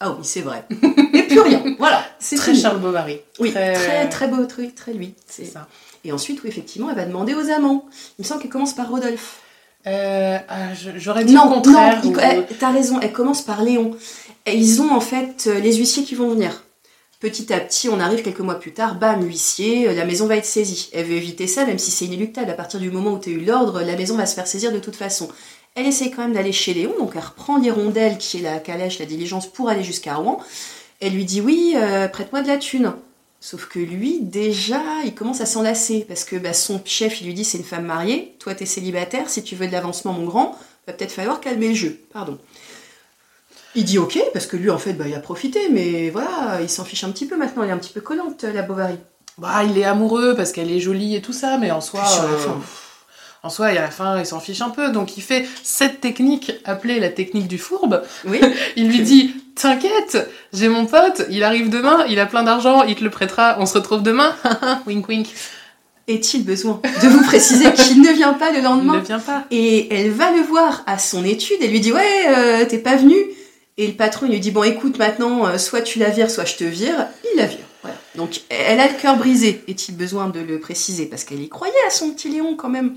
Ah 0.00 0.10
oui, 0.10 0.24
c'est 0.24 0.40
vrai. 0.40 0.64
et 1.12 1.22
plus 1.22 1.38
rien. 1.40 1.62
Voilà. 1.78 2.04
C'est 2.18 2.34
Très 2.36 2.50
fini. 2.50 2.62
Charles 2.62 2.80
Bovary. 2.80 3.20
Oui, 3.38 3.52
très- 3.52 3.74
très, 3.74 4.08
très, 4.08 4.26
beau, 4.28 4.44
très, 4.46 4.66
très 4.68 4.92
lui. 4.92 5.14
C'est 5.28 5.44
ça. 5.44 5.68
Et 6.02 6.10
ensuite, 6.12 6.42
oui, 6.42 6.48
effectivement, 6.48 6.90
elle 6.90 6.96
va 6.96 7.04
demander 7.04 7.34
aux 7.34 7.50
amants. 7.50 7.84
Il 8.18 8.22
me 8.22 8.26
semble 8.26 8.42
qu'elle 8.42 8.50
commence 8.50 8.74
par 8.74 8.90
Rodolphe. 8.90 9.40
Euh, 9.86 10.38
ah, 10.48 10.74
J'aurais 10.96 11.24
dit 11.24 11.34
Non, 11.34 11.44
le 11.50 11.54
contraire. 11.54 12.04
non, 12.04 12.10
ou- 12.10 12.18
elle- 12.18 12.46
t'as 12.58 12.70
raison, 12.72 12.98
elle 13.00 13.12
commence 13.12 13.42
par 13.42 13.62
Léon. 13.62 13.96
Et 14.46 14.56
ils 14.56 14.82
ont 14.82 14.90
en 14.90 15.00
fait 15.00 15.44
euh, 15.46 15.60
les 15.60 15.74
huissiers 15.76 16.02
qui 16.04 16.14
vont 16.16 16.28
venir. 16.30 16.63
Petit 17.24 17.54
à 17.54 17.60
petit, 17.60 17.88
on 17.88 18.00
arrive 18.00 18.20
quelques 18.20 18.40
mois 18.40 18.60
plus 18.60 18.74
tard, 18.74 18.96
bam, 18.96 19.24
huissier, 19.24 19.88
euh, 19.88 19.94
la 19.94 20.04
maison 20.04 20.26
va 20.26 20.36
être 20.36 20.44
saisie. 20.44 20.90
Elle 20.92 21.06
veut 21.06 21.14
éviter 21.14 21.46
ça, 21.46 21.64
même 21.64 21.78
si 21.78 21.90
c'est 21.90 22.04
inéluctable. 22.04 22.50
À 22.50 22.52
partir 22.52 22.78
du 22.78 22.90
moment 22.90 23.14
où 23.14 23.18
tu 23.18 23.30
as 23.30 23.32
eu 23.32 23.40
l'ordre, 23.40 23.80
la 23.80 23.96
maison 23.96 24.14
va 24.18 24.26
se 24.26 24.34
faire 24.34 24.46
saisir 24.46 24.72
de 24.72 24.78
toute 24.78 24.94
façon. 24.94 25.30
Elle 25.74 25.86
essaie 25.86 26.10
quand 26.10 26.20
même 26.20 26.34
d'aller 26.34 26.52
chez 26.52 26.74
Léon, 26.74 26.92
donc 26.98 27.12
elle 27.14 27.22
reprend 27.22 27.56
l'hirondelle 27.56 28.18
qui 28.18 28.36
est 28.36 28.42
la 28.42 28.58
calèche, 28.58 28.98
la 28.98 29.06
diligence 29.06 29.50
pour 29.50 29.70
aller 29.70 29.82
jusqu'à 29.82 30.16
Rouen. 30.16 30.38
Elle 31.00 31.14
lui 31.14 31.24
dit 31.24 31.40
oui, 31.40 31.72
euh, 31.76 32.08
prête-moi 32.08 32.42
de 32.42 32.48
la 32.48 32.58
thune. 32.58 32.92
Sauf 33.40 33.68
que 33.70 33.78
lui, 33.78 34.18
déjà, 34.20 34.82
il 35.06 35.14
commence 35.14 35.40
à 35.40 35.46
s'enlacer 35.46 36.04
parce 36.06 36.24
que 36.24 36.36
bah, 36.36 36.52
son 36.52 36.78
chef, 36.84 37.22
il 37.22 37.28
lui 37.28 37.32
dit 37.32 37.46
c'est 37.46 37.56
une 37.56 37.64
femme 37.64 37.86
mariée, 37.86 38.34
toi 38.38 38.54
t'es 38.54 38.66
célibataire, 38.66 39.30
si 39.30 39.42
tu 39.42 39.56
veux 39.56 39.66
de 39.66 39.72
l'avancement, 39.72 40.12
mon 40.12 40.26
grand, 40.26 40.58
va 40.86 40.92
peut-être 40.92 41.12
falloir 41.12 41.40
calmer 41.40 41.68
le 41.68 41.74
jeu. 41.74 42.00
Pardon. 42.12 42.38
Il 43.76 43.84
dit 43.84 43.98
ok, 43.98 44.18
parce 44.32 44.46
que 44.46 44.56
lui, 44.56 44.70
en 44.70 44.78
fait, 44.78 44.92
bah, 44.92 45.06
il 45.08 45.14
a 45.14 45.20
profité, 45.20 45.58
mais 45.70 46.10
voilà, 46.10 46.60
il 46.60 46.68
s'en 46.68 46.84
fiche 46.84 47.04
un 47.04 47.10
petit 47.10 47.26
peu 47.26 47.36
maintenant, 47.36 47.62
elle 47.62 47.70
est 47.70 47.72
un 47.72 47.78
petit 47.78 47.92
peu 47.92 48.00
collante, 48.00 48.44
la 48.44 48.62
Bovary. 48.62 48.98
Bah, 49.38 49.64
il 49.64 49.76
est 49.78 49.84
amoureux 49.84 50.34
parce 50.36 50.52
qu'elle 50.52 50.70
est 50.70 50.80
jolie 50.80 51.16
et 51.16 51.22
tout 51.22 51.32
ça, 51.32 51.58
mais 51.58 51.70
en 51.70 51.80
soi. 51.80 52.02
Euh, 52.22 52.48
en 53.42 53.50
soi, 53.50 53.72
et 53.72 53.78
à 53.78 53.82
la 53.82 53.90
fin, 53.90 54.20
il 54.20 54.26
s'en 54.26 54.38
fiche 54.40 54.60
un 54.60 54.70
peu. 54.70 54.90
Donc 54.90 55.16
il 55.16 55.22
fait 55.22 55.46
cette 55.62 56.00
technique 56.00 56.52
appelée 56.64 57.00
la 57.00 57.08
technique 57.08 57.48
du 57.48 57.58
fourbe. 57.58 58.02
Oui. 58.26 58.40
Il 58.76 58.88
lui 58.88 59.00
dit 59.02 59.34
T'inquiète, 59.54 60.28
j'ai 60.52 60.68
mon 60.68 60.84
pote, 60.84 61.26
il 61.30 61.44
arrive 61.44 61.68
demain, 61.68 62.04
il 62.08 62.18
a 62.18 62.26
plein 62.26 62.42
d'argent, 62.42 62.82
il 62.82 62.96
te 62.96 63.04
le 63.04 63.10
prêtera, 63.10 63.56
on 63.60 63.66
se 63.66 63.74
retrouve 63.74 64.02
demain. 64.02 64.34
wink 64.86 65.06
wink. 65.08 65.28
Est-il 66.08 66.44
besoin 66.44 66.80
de 67.02 67.08
vous 67.08 67.22
préciser 67.22 67.72
qu'il 67.72 68.02
ne 68.02 68.10
vient 68.10 68.32
pas 68.32 68.50
le 68.50 68.58
Il 68.58 68.64
lendemain 68.64 68.96
ne 68.96 69.00
vient 69.00 69.20
pas. 69.20 69.44
Et 69.52 69.94
elle 69.94 70.10
va 70.10 70.32
le 70.32 70.42
voir 70.42 70.82
à 70.86 70.98
son 70.98 71.24
étude 71.24 71.56
et 71.60 71.68
lui 71.68 71.80
dit 71.80 71.92
Ouais, 71.92 72.26
euh, 72.28 72.64
t'es 72.64 72.78
pas 72.78 72.96
venu 72.96 73.14
Et 73.76 73.86
le 73.86 73.94
patron 73.94 74.26
il 74.26 74.32
lui 74.32 74.40
dit 74.40 74.50
Bon, 74.50 74.62
écoute, 74.62 74.98
maintenant, 74.98 75.46
euh, 75.46 75.58
soit 75.58 75.82
tu 75.82 75.98
la 75.98 76.10
vires, 76.10 76.30
soit 76.30 76.44
je 76.44 76.56
te 76.56 76.64
vire. 76.64 77.08
Il 77.32 77.38
la 77.38 77.46
vire. 77.46 77.58
Voilà. 77.82 77.96
Donc, 78.14 78.42
elle 78.48 78.80
a 78.80 78.88
le 78.88 78.94
cœur 78.94 79.16
brisé, 79.16 79.62
est-il 79.68 79.96
besoin 79.96 80.28
de 80.28 80.40
le 80.40 80.58
préciser? 80.58 81.06
Parce 81.06 81.24
qu'elle 81.24 81.42
y 81.42 81.48
croyait 81.48 81.74
à 81.86 81.90
son 81.90 82.10
petit 82.12 82.28
Léon 82.28 82.56
quand 82.56 82.70
même. 82.70 82.94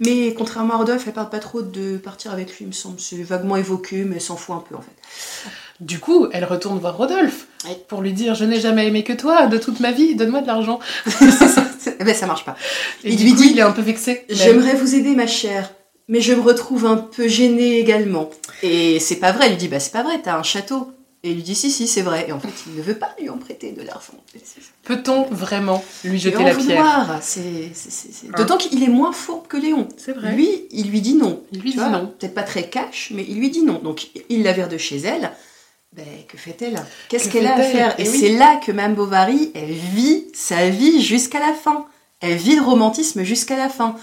Mais 0.00 0.34
contrairement 0.34 0.74
à 0.74 0.76
Rodolphe, 0.78 1.04
elle 1.06 1.12
parle 1.12 1.30
pas 1.30 1.38
trop 1.38 1.62
de 1.62 1.96
partir 1.96 2.32
avec 2.32 2.48
lui, 2.48 2.58
il 2.62 2.68
me 2.68 2.72
semble. 2.72 2.98
C'est 2.98 3.22
vaguement 3.22 3.56
évoqué, 3.56 4.04
mais 4.04 4.16
elle 4.16 4.20
s'en 4.22 4.36
fout 4.36 4.56
un 4.56 4.64
peu 4.66 4.74
en 4.74 4.80
fait. 4.80 5.50
Du 5.80 5.98
coup, 5.98 6.28
elle 6.32 6.44
retourne 6.44 6.78
voir 6.78 6.96
Rodolphe 6.96 7.46
pour 7.88 8.00
lui 8.00 8.12
dire 8.12 8.34
Je 8.34 8.44
n'ai 8.44 8.60
jamais 8.60 8.86
aimé 8.86 9.04
que 9.04 9.12
toi, 9.12 9.46
de 9.46 9.58
toute 9.58 9.80
ma 9.80 9.92
vie, 9.92 10.14
donne-moi 10.14 10.40
de 10.42 10.46
l'argent. 10.46 10.80
Eh 11.98 12.04
ben, 12.04 12.14
ça 12.14 12.26
marche 12.26 12.44
pas. 12.44 12.56
Et 13.04 13.12
Il 13.12 13.22
lui 13.22 13.30
coup, 13.30 13.36
dit, 13.36 13.50
il 13.52 13.58
est 13.58 13.62
un 13.62 13.70
peu 13.70 13.80
vexé. 13.80 14.24
J'aimerais 14.28 14.74
vous 14.74 14.96
aider, 14.96 15.14
ma 15.14 15.28
chère, 15.28 15.70
mais 16.08 16.20
je 16.20 16.32
me 16.34 16.40
retrouve 16.40 16.86
un 16.86 16.96
peu 16.96 17.28
gênée 17.28 17.78
également. 17.78 18.30
Et 18.62 19.00
c'est 19.00 19.16
pas 19.16 19.32
vrai. 19.32 19.46
Il 19.48 19.50
lui 19.52 19.56
dit 19.58 19.68
Bah, 19.68 19.80
c'est 19.80 19.92
pas 19.92 20.02
vrai, 20.02 20.20
t'as 20.22 20.38
un 20.38 20.42
château. 20.42 20.92
Et 21.22 21.30
il 21.30 21.36
lui 21.36 21.42
dit 21.42 21.54
Si, 21.54 21.70
si, 21.70 21.88
c'est 21.88 22.02
vrai. 22.02 22.26
Et 22.28 22.32
en 22.32 22.38
fait, 22.40 22.52
il 22.68 22.74
ne 22.76 22.82
veut 22.82 22.94
pas 22.98 23.14
lui 23.20 23.28
en 23.28 23.38
prêter 23.38 23.72
de 23.72 23.82
l'argent. 23.82 24.14
Peut-on 24.84 25.24
vraiment 25.24 25.82
lui 26.04 26.16
Et 26.16 26.18
jeter 26.18 26.42
la 26.44 26.54
pierre 26.54 26.84
c'est- 27.22 27.70
Hein. 28.28 28.34
D'autant 28.36 28.56
qu'il 28.56 28.82
est 28.82 28.88
moins 28.88 29.12
fourbe 29.12 29.46
que 29.48 29.56
Léon. 29.56 29.88
C'est 29.96 30.12
vrai. 30.12 30.32
Lui, 30.32 30.48
il 30.70 30.90
lui 30.90 31.00
dit 31.00 31.14
non. 31.14 31.42
il 31.52 31.60
lui 31.60 31.70
Tu 31.72 31.76
dit 31.78 31.82
vois, 31.82 31.88
non. 31.90 32.14
Peut-être 32.18 32.34
pas 32.34 32.42
très 32.44 32.68
cash, 32.68 33.10
mais 33.14 33.24
il 33.28 33.38
lui 33.38 33.50
dit 33.50 33.62
non. 33.62 33.80
Donc, 33.82 34.08
il 34.28 34.42
la 34.44 34.52
vire 34.52 34.68
de 34.68 34.78
chez 34.78 34.98
elle. 34.98 35.32
Ben, 35.92 36.04
que 36.28 36.36
fait-elle? 36.36 36.80
Qu'est-ce 37.08 37.28
Que 37.28 37.32
qu'elle 37.34 37.46
a 37.46 37.54
à 37.54 37.62
faire? 37.62 37.90
Et 37.98 38.04
Eh 38.04 38.08
oui. 38.10 38.18
c'est 38.18 38.28
là 38.36 38.56
que 38.64 38.70
Mme 38.70 38.94
Bovary, 38.94 39.50
elle 39.54 39.72
vit 39.72 40.26
sa 40.34 40.68
vie 40.68 41.00
jusqu'à 41.02 41.38
la 41.40 41.54
fin. 41.54 41.86
Elle 42.20 42.36
vit 42.36 42.54
le 42.56 42.62
romantisme 42.62 43.22
jusqu'à 43.22 43.56
la 43.56 43.68
fin. 43.70 43.96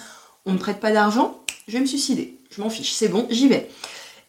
On 0.45 0.53
ne 0.53 0.57
prête 0.57 0.79
pas 0.79 0.91
d'argent, 0.91 1.39
je 1.67 1.73
vais 1.73 1.79
me 1.79 1.85
suicider. 1.85 2.37
Je 2.55 2.61
m'en 2.61 2.69
fiche, 2.69 2.91
c'est 2.93 3.07
bon, 3.07 3.27
j'y 3.29 3.47
vais. 3.47 3.69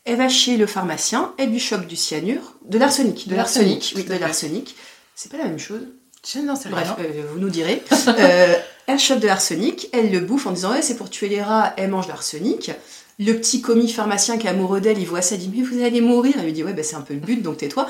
Elle 0.05 0.17
va 0.17 0.29
chez 0.29 0.57
le 0.57 0.67
pharmacien, 0.67 1.33
elle 1.39 1.51
lui 1.51 1.59
chope 1.61 1.87
du 1.87 1.97
cyanure, 1.97 2.55
de 2.67 2.79
l'arsenic, 2.79 3.29
de 3.29 3.35
l'arsenic, 3.37 3.95
oui, 3.97 4.05
de 4.05 4.15
l'arsenic. 4.15 4.75
C'est 5.15 5.31
pas 5.31 5.39
la 5.39 5.45
même 5.45 5.59
chose. 5.59 5.81
Je 6.31 6.39
n'en 6.41 6.57
sais 6.57 6.69
Bref, 6.71 6.95
rien. 6.97 7.07
euh, 7.07 7.23
vous 7.33 7.39
nous 7.41 7.51
direz. 7.51 7.83
Euh, 8.09 8.55
elle 8.87 8.99
chope 8.99 9.21
de 9.21 9.27
l'arsenic, 9.27 9.89
elle 9.93 10.11
le 10.13 10.21
bouffe 10.21 10.47
en 10.47 10.53
disant 10.53 10.73
ouais, 10.73 10.83
c'est 10.83 10.97
pour 10.97 11.09
tuer 11.09 11.29
les 11.29 11.41
rats, 11.43 11.73
elle 11.79 11.91
mange 11.91 12.05
de 12.07 12.11
l'arsenic. 12.13 12.71
Le 13.19 13.33
petit 13.33 13.63
commis 13.63 13.89
pharmacien 13.89 14.37
qui 14.37 14.47
est 14.47 14.51
amoureux 14.51 14.81
d'elle, 14.81 14.99
il 14.99 15.07
voit 15.07 15.23
ça, 15.23 15.37
il 15.37 15.39
dit 15.39 15.51
mais 15.57 15.63
vous 15.63 15.83
allez 15.83 16.01
mourir. 16.03 16.35
Elle 16.39 16.45
lui 16.47 16.53
dit 16.53 16.63
ouais, 16.65 16.75
bah, 16.75 16.83
c'est 16.83 16.97
un 16.97 17.01
peu 17.01 17.15
le 17.15 17.21
but, 17.21 17.41
donc 17.41 17.59
tais-toi. 17.59 17.89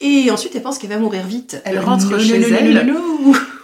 Et 0.00 0.30
ensuite, 0.30 0.54
elle 0.56 0.62
pense 0.62 0.78
qu'elle 0.78 0.90
va 0.90 0.98
mourir 0.98 1.26
vite. 1.26 1.60
Elle 1.64 1.78
rentre 1.78 2.18
chez 2.18 2.34
elle. 2.40 2.92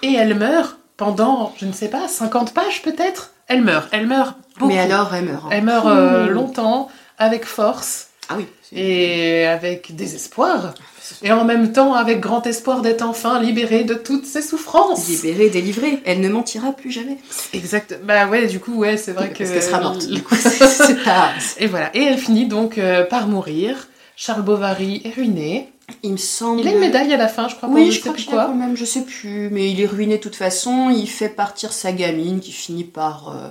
Et 0.03 0.13
elle 0.15 0.35
meurt 0.37 0.78
pendant, 0.99 1.55
je 1.57 1.65
ne 1.65 1.73
sais 1.73 1.89
pas, 1.89 2.07
50 2.09 2.53
pages 2.53 2.83
peut-être? 2.83 3.33
Elle 3.47 3.63
meurt. 3.63 3.89
Elle 3.93 4.07
meurt 4.07 4.37
beaucoup. 4.59 4.71
Mais 4.71 4.79
alors, 4.79 5.15
elle 5.15 5.25
meurt. 5.25 5.45
hein. 5.47 5.49
Elle 5.51 5.65
meurt 5.65 5.87
euh, 5.87 6.27
longtemps, 6.29 6.89
avec 7.17 7.47
force 7.47 8.09
Ah 8.29 8.35
oui. 8.37 8.47
et 8.73 9.47
avec 9.47 9.97
désespoir. 9.97 10.75
Et 11.23 11.33
en 11.33 11.47
même 11.47 11.73
temps, 11.73 11.95
avec 11.95 12.21
grand 12.21 12.47
espoir 12.47 12.83
d'être 12.83 13.01
enfin 13.01 13.41
libérée 13.41 13.85
de 13.85 13.95
toutes 13.95 14.27
ses 14.27 14.43
souffrances. 14.43 15.09
Libérée, 15.09 15.49
délivrée. 15.49 16.01
Elle 16.05 16.21
ne 16.21 16.29
mentira 16.29 16.73
plus 16.73 16.91
jamais. 16.91 17.17
Exact. 17.55 17.99
Bah 18.05 18.27
ouais, 18.27 18.47
du 18.47 18.61
coup, 18.61 18.75
ouais, 18.75 18.99
c'est 18.99 19.13
vrai 19.13 19.31
que. 19.31 19.39
Parce 19.39 19.51
qu'elle 19.51 19.63
sera 19.63 19.81
morte. 19.81 20.07
Du 20.07 20.23
coup, 20.23 20.35
c'est- 20.35 20.67
c'est 20.67 21.03
pas. 21.03 21.31
Et 21.59 21.67
voilà. 21.67 21.91
Et 21.97 22.03
elle 22.05 22.19
finit 22.19 22.45
donc 22.47 22.77
euh, 22.77 23.05
par 23.05 23.27
mourir. 23.27 23.89
Charles 24.17 24.43
Bovary 24.43 25.01
est 25.05 25.15
ruiné. 25.15 25.73
Il 26.03 26.13
me 26.13 26.17
semble. 26.17 26.61
Il 26.61 26.69
a 26.69 26.73
une 26.73 26.81
médaille 26.81 27.13
à 27.13 27.17
la 27.17 27.29
fin, 27.29 27.49
je 27.49 27.57
crois. 27.57 27.69
Oui, 27.69 27.91
je 27.91 28.01
crois 28.01 28.15
quoi. 28.29 28.47
quand 28.47 28.55
même, 28.55 28.77
je 28.77 28.85
sais 28.85 29.05
plus, 29.05 29.49
mais 29.51 29.71
il 29.71 29.81
est 29.81 29.87
ruiné 29.87 30.19
de 30.19 30.23
toute 30.23 30.37
façon. 30.37 30.91
Il 30.91 31.09
fait 31.09 31.29
partir 31.29 31.73
sa 31.73 31.93
gamine 31.93 32.41
qui 32.41 32.53
finit 32.53 32.85
par. 32.85 33.31
euh, 33.31 33.49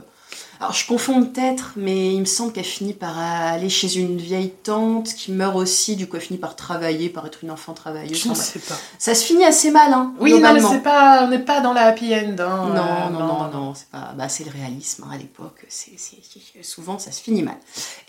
Alors 0.60 0.74
je 0.74 0.88
confonds 0.88 1.24
peut-être, 1.24 1.74
mais 1.76 2.14
il 2.14 2.20
me 2.22 2.26
semble 2.26 2.52
qu'elle 2.52 2.64
finit 2.64 2.94
par 2.94 3.18
aller 3.20 3.70
chez 3.70 3.96
une 3.98 4.18
vieille 4.18 4.50
tante 4.64 5.14
qui 5.14 5.32
meurt 5.32 5.56
aussi. 5.56 5.96
Du 5.96 6.08
coup, 6.08 6.16
elle 6.16 6.22
finit 6.24 6.40
par 6.40 6.56
travailler, 6.56 7.10
par 7.10 7.26
être 7.28 7.40
une 7.44 7.52
enfant 7.52 7.74
travailleuse. 7.74 8.18
Je 8.18 8.30
ne 8.30 8.34
sais 8.34 8.60
pas. 8.60 8.76
Ça 8.98 9.14
se 9.14 9.24
finit 9.24 9.46
assez 9.46 9.70
mal, 9.70 9.94
hein, 9.94 10.14
Oui, 10.20 10.32
non, 10.40 10.54
mais 10.54 10.60
pas, 10.82 11.24
on 11.24 11.28
n'est 11.30 11.40
pas 11.40 11.62
dans 11.62 11.74
la 11.74 11.84
happy 11.84 12.14
end. 12.16 12.36
hein. 12.40 12.70
Non, 12.74 12.76
Euh, 12.76 13.10
non, 13.12 13.20
non, 13.20 13.52
non, 13.52 13.74
c'est 13.76 13.88
pas. 13.90 14.14
Bah, 14.18 14.30
c'est 14.30 14.46
le 14.46 14.52
réalisme 14.52 15.04
hein, 15.08 15.12
à 15.14 15.18
l'époque. 15.18 15.66
C'est, 15.70 15.92
c'est- 15.98 16.18
souvent, 16.64 16.98
ça 16.98 17.12
se 17.12 17.22
finit 17.22 17.44
mal. 17.44 17.58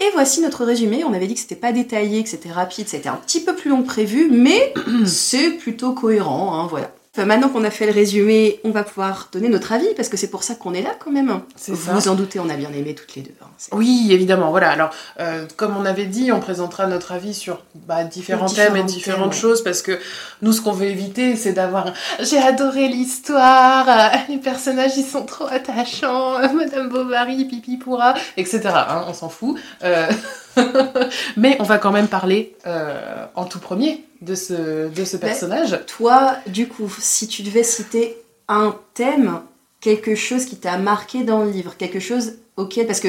Et 0.00 0.06
voici 0.14 0.40
notre 0.40 0.64
résumé. 0.64 1.04
On 1.04 1.12
avait 1.12 1.26
dit 1.26 1.34
que 1.34 1.40
c'était 1.40 1.54
pas 1.54 1.72
détaillé, 1.72 2.22
que 2.24 2.30
c'était 2.30 2.50
rapide. 2.50 2.88
C'était 2.88 3.08
un 3.10 3.16
petit 3.16 3.40
peu 3.40 3.54
plus 3.54 3.68
long 3.70 3.82
que 3.82 3.86
prévu, 3.88 4.30
mais 4.30 4.72
c'est 5.06 5.50
plutôt 5.50 5.92
cohérent. 5.92 6.58
hein, 6.58 6.66
voilà. 6.68 6.90
Enfin, 7.18 7.26
maintenant 7.26 7.48
qu'on 7.48 7.64
a 7.64 7.70
fait 7.70 7.84
le 7.86 7.90
résumé, 7.92 8.60
on 8.62 8.70
va 8.70 8.84
pouvoir 8.84 9.28
donner 9.32 9.48
notre 9.48 9.72
avis 9.72 9.88
parce 9.96 10.08
que 10.08 10.16
c'est 10.16 10.30
pour 10.30 10.44
ça 10.44 10.54
qu'on 10.54 10.72
est 10.72 10.82
là 10.82 10.90
quand 11.00 11.10
même. 11.10 11.40
Vous 11.66 11.74
ça. 11.74 11.92
vous 11.92 12.06
en 12.06 12.14
doutez, 12.14 12.38
on 12.38 12.48
a 12.48 12.54
bien 12.54 12.70
aimé 12.72 12.94
toutes 12.94 13.16
les 13.16 13.22
deux. 13.22 13.34
hein, 13.42 13.46
Oui, 13.72 14.06
évidemment. 14.12 14.50
Voilà. 14.50 14.70
Alors, 14.70 14.90
euh, 15.18 15.44
comme 15.56 15.76
on 15.76 15.84
avait 15.84 16.04
dit, 16.04 16.30
on 16.30 16.38
présentera 16.38 16.86
notre 16.86 17.10
avis 17.10 17.34
sur 17.34 17.64
bah, 17.74 18.04
différents 18.04 18.46
thèmes 18.46 18.76
et 18.76 18.84
différentes 18.84 19.32
thèmes, 19.32 19.40
choses 19.40 19.64
parce 19.64 19.82
que 19.82 19.98
nous, 20.42 20.52
ce 20.52 20.60
qu'on 20.60 20.70
veut 20.70 20.86
éviter, 20.86 21.34
c'est 21.34 21.54
d'avoir. 21.54 21.92
J'ai 22.20 22.38
adoré 22.38 22.86
l'histoire. 22.86 23.88
euh, 23.88 24.16
les 24.28 24.38
personnages, 24.38 24.96
ils 24.96 25.04
sont 25.04 25.24
trop 25.24 25.46
attachants. 25.46 26.36
euh, 26.38 26.52
Madame 26.52 26.88
Bovary, 26.88 27.46
pipi 27.46 27.78
pourra, 27.78 28.14
etc. 28.36 28.60
hein, 28.66 29.06
on 29.08 29.12
s'en 29.12 29.28
fout. 29.28 29.58
Euh, 29.82 30.06
Mais 31.36 31.56
on 31.60 31.64
va 31.64 31.78
quand 31.78 31.92
même 31.92 32.08
parler 32.08 32.56
euh, 32.66 33.24
en 33.34 33.44
tout 33.44 33.58
premier 33.58 34.04
de 34.20 34.34
ce, 34.34 34.88
de 34.88 35.04
ce 35.04 35.16
personnage. 35.16 35.78
Toi, 35.86 36.36
du 36.46 36.68
coup, 36.68 36.92
si 36.98 37.28
tu 37.28 37.42
devais 37.42 37.62
citer 37.62 38.16
un 38.48 38.76
thème, 38.94 39.40
quelque 39.80 40.14
chose 40.14 40.44
qui 40.44 40.56
t'a 40.56 40.78
marqué 40.78 41.22
dans 41.22 41.44
le 41.44 41.50
livre, 41.50 41.76
quelque 41.76 42.00
chose 42.00 42.34
auquel, 42.56 42.86
parce 42.86 43.00
que 43.00 43.08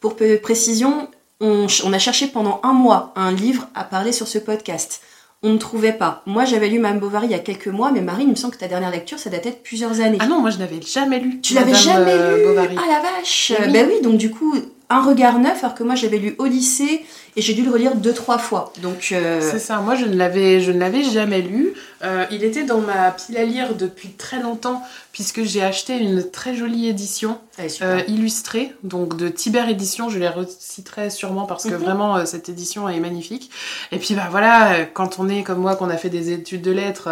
pour 0.00 0.16
précision, 0.42 1.08
on, 1.40 1.66
on 1.84 1.92
a 1.92 1.98
cherché 1.98 2.26
pendant 2.26 2.60
un 2.62 2.72
mois 2.72 3.12
un 3.16 3.32
livre 3.32 3.68
à 3.74 3.84
parler 3.84 4.12
sur 4.12 4.28
ce 4.28 4.38
podcast. 4.38 5.00
On 5.42 5.54
ne 5.54 5.58
trouvait 5.58 5.94
pas. 5.94 6.22
Moi, 6.26 6.44
j'avais 6.44 6.68
lu 6.68 6.78
Mme 6.78 6.98
Bovary 6.98 7.26
il 7.28 7.30
y 7.32 7.34
a 7.34 7.38
quelques 7.38 7.68
mois, 7.68 7.90
mais 7.92 8.02
Marie, 8.02 8.24
il 8.24 8.28
me 8.28 8.34
semble 8.34 8.52
que 8.52 8.58
ta 8.58 8.68
dernière 8.68 8.90
lecture, 8.90 9.18
ça 9.18 9.30
datait 9.30 9.52
de 9.52 9.56
plusieurs 9.56 10.00
années. 10.02 10.18
Ah 10.20 10.26
non, 10.26 10.40
moi 10.40 10.50
je 10.50 10.58
n'avais 10.58 10.82
jamais 10.82 11.18
lu. 11.18 11.40
tu 11.40 11.54
l'avais 11.54 11.74
jamais 11.74 12.12
euh, 12.12 12.36
lu? 12.36 12.44
Bovary. 12.44 12.76
Ah 12.78 12.86
la 12.86 13.00
vache 13.00 13.52
Eh 13.58 13.62
oui. 13.64 13.72
Ben 13.72 13.88
oui, 13.88 14.02
donc 14.02 14.18
du 14.18 14.30
coup, 14.30 14.54
un 14.90 15.02
regard 15.02 15.38
neuf, 15.38 15.62
alors 15.64 15.74
que 15.74 15.82
moi, 15.84 15.94
j'avais 15.94 16.18
lu 16.18 16.34
au 16.38 16.46
lycée 16.46 17.06
et 17.36 17.42
j'ai 17.42 17.54
dû 17.54 17.62
le 17.62 17.70
relire 17.70 17.94
deux, 17.94 18.12
trois 18.12 18.38
fois. 18.38 18.72
Donc, 18.82 19.10
euh, 19.12 19.40
C'est 19.40 19.60
ça, 19.60 19.76
moi 19.78 19.94
je 19.94 20.04
ne 20.04 20.16
l'avais, 20.16 20.60
je 20.60 20.72
ne 20.72 20.80
l'avais 20.80 21.04
jamais 21.04 21.40
lu. 21.42 21.74
Euh, 22.02 22.26
il 22.32 22.42
était 22.42 22.64
dans 22.64 22.80
ma 22.80 23.12
pile 23.12 23.36
à 23.38 23.44
lire 23.44 23.76
depuis 23.76 24.08
très 24.10 24.42
longtemps, 24.42 24.82
puisque 25.12 25.44
j'ai 25.44 25.62
acheté 25.62 25.96
une 25.96 26.28
très 26.28 26.56
jolie 26.56 26.88
édition 26.88 27.38
super. 27.68 27.88
euh, 27.88 28.00
illustrée, 28.08 28.72
donc 28.82 29.16
de 29.16 29.28
Tiber 29.28 29.64
Édition. 29.70 30.08
Je 30.10 30.18
les 30.18 30.28
reciterai 30.28 31.08
sûrement 31.08 31.46
parce 31.46 31.64
que 31.64 31.74
Mhm. 31.74 31.80
vraiment 31.80 32.26
cette 32.26 32.48
édition 32.48 32.88
est 32.88 32.98
magnifique. 33.00 33.50
Et 33.92 33.98
puis 33.98 34.14
bah 34.14 34.26
voilà, 34.30 34.84
quand 34.92 35.20
on 35.20 35.28
est 35.28 35.44
comme 35.44 35.60
moi, 35.60 35.76
qu'on 35.76 35.88
a 35.90 35.96
fait 35.96 36.10
des 36.10 36.32
études 36.32 36.62
de 36.62 36.72
lettres, 36.72 37.08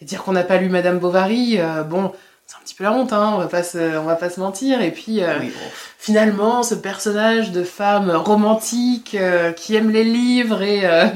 et 0.00 0.04
dire 0.04 0.24
qu'on 0.24 0.32
n'a 0.32 0.42
pas 0.42 0.56
lu 0.56 0.68
Madame 0.68 0.98
Bovary, 0.98 1.58
bon. 1.88 2.10
C'est 2.46 2.56
un 2.58 2.60
petit 2.64 2.74
peu 2.74 2.84
la 2.84 2.92
honte, 2.92 3.12
hein, 3.14 3.32
on 3.34 3.38
va 3.38 3.46
pas 3.46 3.62
se, 3.62 3.96
on 3.96 4.02
va 4.04 4.14
pas 4.14 4.28
se 4.28 4.38
mentir. 4.38 4.82
Et 4.82 4.90
puis, 4.90 5.22
euh, 5.22 5.38
Oui, 5.40 5.46
bon. 5.46 5.60
finalement, 5.98 6.62
ce 6.62 6.74
personnage 6.74 7.50
de 7.50 7.64
femme 7.64 8.10
romantique 8.10 9.16
euh, 9.18 9.52
qui 9.52 9.74
aime 9.74 9.88
les 9.90 10.04
livres 10.04 10.60
et 10.60 10.82
euh, 10.84 11.06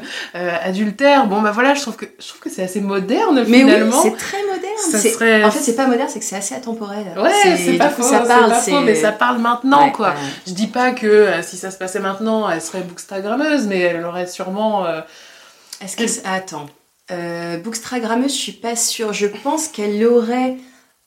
adultère, 0.63 1.27
bon 1.27 1.43
bah 1.43 1.51
voilà, 1.51 1.75
je 1.75 1.83
trouve 1.83 1.97
que 1.97 2.07
je 2.19 2.29
trouve 2.29 2.41
que 2.41 2.49
c'est 2.49 2.63
assez 2.63 2.81
moderne 2.81 3.45
Mais 3.49 3.59
finalement. 3.59 3.97
oui, 4.03 4.11
c'est 4.11 4.17
très 4.17 4.43
moderne. 4.45 5.03
Serait- 5.03 5.45
En 5.45 5.51
fait, 5.51 5.59
c'est 5.61 5.77
pas 5.77 5.87
moderne, 5.87 6.09
c'est 6.11 6.21
que 6.21 6.25
c'est 6.25 6.37
assez 6.37 6.55
atemporel. 6.55 7.05
ouais, 7.19 7.57
c'est 7.59 7.75
pas 7.77 7.91
faux, 7.91 8.03
ça 8.03 8.21
parle, 8.21 8.51
pas 8.51 8.61
c'est- 8.61 8.71
faux, 8.71 8.81
mais 8.81 8.95
ça 8.95 9.13
parle 9.13 9.39
maintenant 9.39 9.85
Ouais, 9.87 9.93
quoi. 9.93 10.09
ouais. 10.11 10.15
Je 10.47 10.53
dis 10.53 10.69
pas 10.69 10.93
que 10.93 11.33
si 11.43 11.59
ça 11.59 11.71
se 11.71 11.77
passait 11.77 12.01
maintenant, 12.01 12.49
elle 12.49 12.63
serait 12.63 12.81
bookstagrammeuse, 12.83 13.67
mais 13.67 13.81
elle 13.81 14.05
aurait 14.07 14.27
sûrement. 14.27 14.87
Est-ce 15.83 15.97
que 15.99 16.07
c'est- 16.07 16.23
attends, 16.25 16.67
Bookstagrammeuse, 17.63 18.33
je 18.33 18.39
suis 18.39 18.53
pas 18.53 18.75
sûre. 18.77 19.13
Je 19.13 19.27
pense 19.27 19.69
qu'elle 19.69 20.03
aurait 20.07 20.57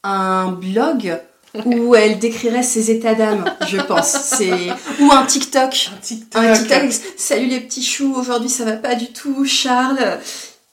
un 0.03 0.51
blog 0.51 1.19
où 1.65 1.95
elle 1.95 2.19
décrirait 2.19 2.63
ses 2.63 2.91
états 2.91 3.15
d'âme. 3.15 3.45
Je 3.67 3.77
pense. 3.77 4.11
C'est 4.11 4.69
ou 4.99 5.11
un 5.11 5.25
TikTok. 5.25 5.89
un 5.93 5.97
TikTok. 5.97 6.43
Un 6.43 6.53
TikTok. 6.53 6.91
Salut 7.17 7.47
les 7.47 7.59
petits 7.59 7.83
choux. 7.83 8.13
Aujourd'hui, 8.15 8.49
ça 8.49 8.65
va 8.65 8.73
pas 8.73 8.95
du 8.95 9.11
tout, 9.11 9.45
Charles. 9.45 10.19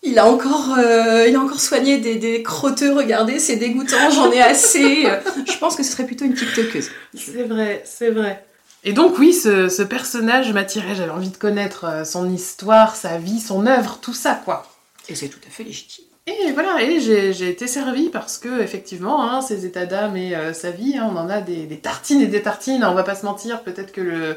Il 0.02 0.18
a 0.18 0.26
encore, 0.26 0.76
euh, 0.78 1.26
il 1.28 1.34
a 1.34 1.40
encore 1.40 1.60
soigné 1.60 1.98
des, 1.98 2.16
des 2.16 2.42
crotteux. 2.42 2.92
Regardez, 2.94 3.38
c'est 3.38 3.56
dégoûtant. 3.56 4.10
J'en 4.10 4.30
ai 4.30 4.40
assez. 4.40 5.06
Je 5.46 5.58
pense 5.58 5.74
que 5.76 5.82
ce 5.82 5.90
serait 5.90 6.06
plutôt 6.06 6.24
une 6.24 6.34
TikTokeuse. 6.34 6.90
C'est 7.14 7.42
vrai, 7.42 7.82
c'est 7.84 8.10
vrai. 8.10 8.44
Et 8.84 8.92
donc 8.92 9.18
oui, 9.18 9.32
ce, 9.32 9.68
ce 9.68 9.82
personnage 9.82 10.52
m'attirait, 10.52 10.94
j'avais 10.94 11.10
envie 11.10 11.30
de 11.30 11.36
connaître 11.36 11.86
euh, 11.86 12.04
son 12.04 12.32
histoire, 12.32 12.94
sa 12.94 13.18
vie, 13.18 13.40
son 13.40 13.66
œuvre, 13.66 13.98
tout 14.00 14.14
ça 14.14 14.40
quoi. 14.44 14.64
Et 15.08 15.16
c'est 15.16 15.28
tout 15.28 15.40
à 15.44 15.50
fait 15.50 15.64
légitime. 15.64 16.04
Et 16.26 16.50
voilà, 16.52 16.82
et 16.82 17.00
j'ai 17.00 17.48
été 17.48 17.68
servie 17.68 18.08
parce 18.08 18.38
que, 18.38 18.60
effectivement, 18.60 19.30
hein, 19.30 19.40
ces 19.40 19.64
états 19.64 19.86
d'âme 19.86 20.16
et 20.16 20.34
euh, 20.34 20.52
sa 20.52 20.72
vie, 20.72 20.98
hein, 20.98 21.08
on 21.12 21.16
en 21.16 21.28
a 21.28 21.40
des, 21.40 21.78
tartines 21.78 22.20
et 22.20 22.26
des 22.26 22.42
tartines, 22.42 22.84
on 22.84 22.94
va 22.94 23.04
pas 23.04 23.14
se 23.14 23.24
mentir, 23.24 23.62
peut-être 23.62 23.92
que 23.92 24.00
le, 24.00 24.36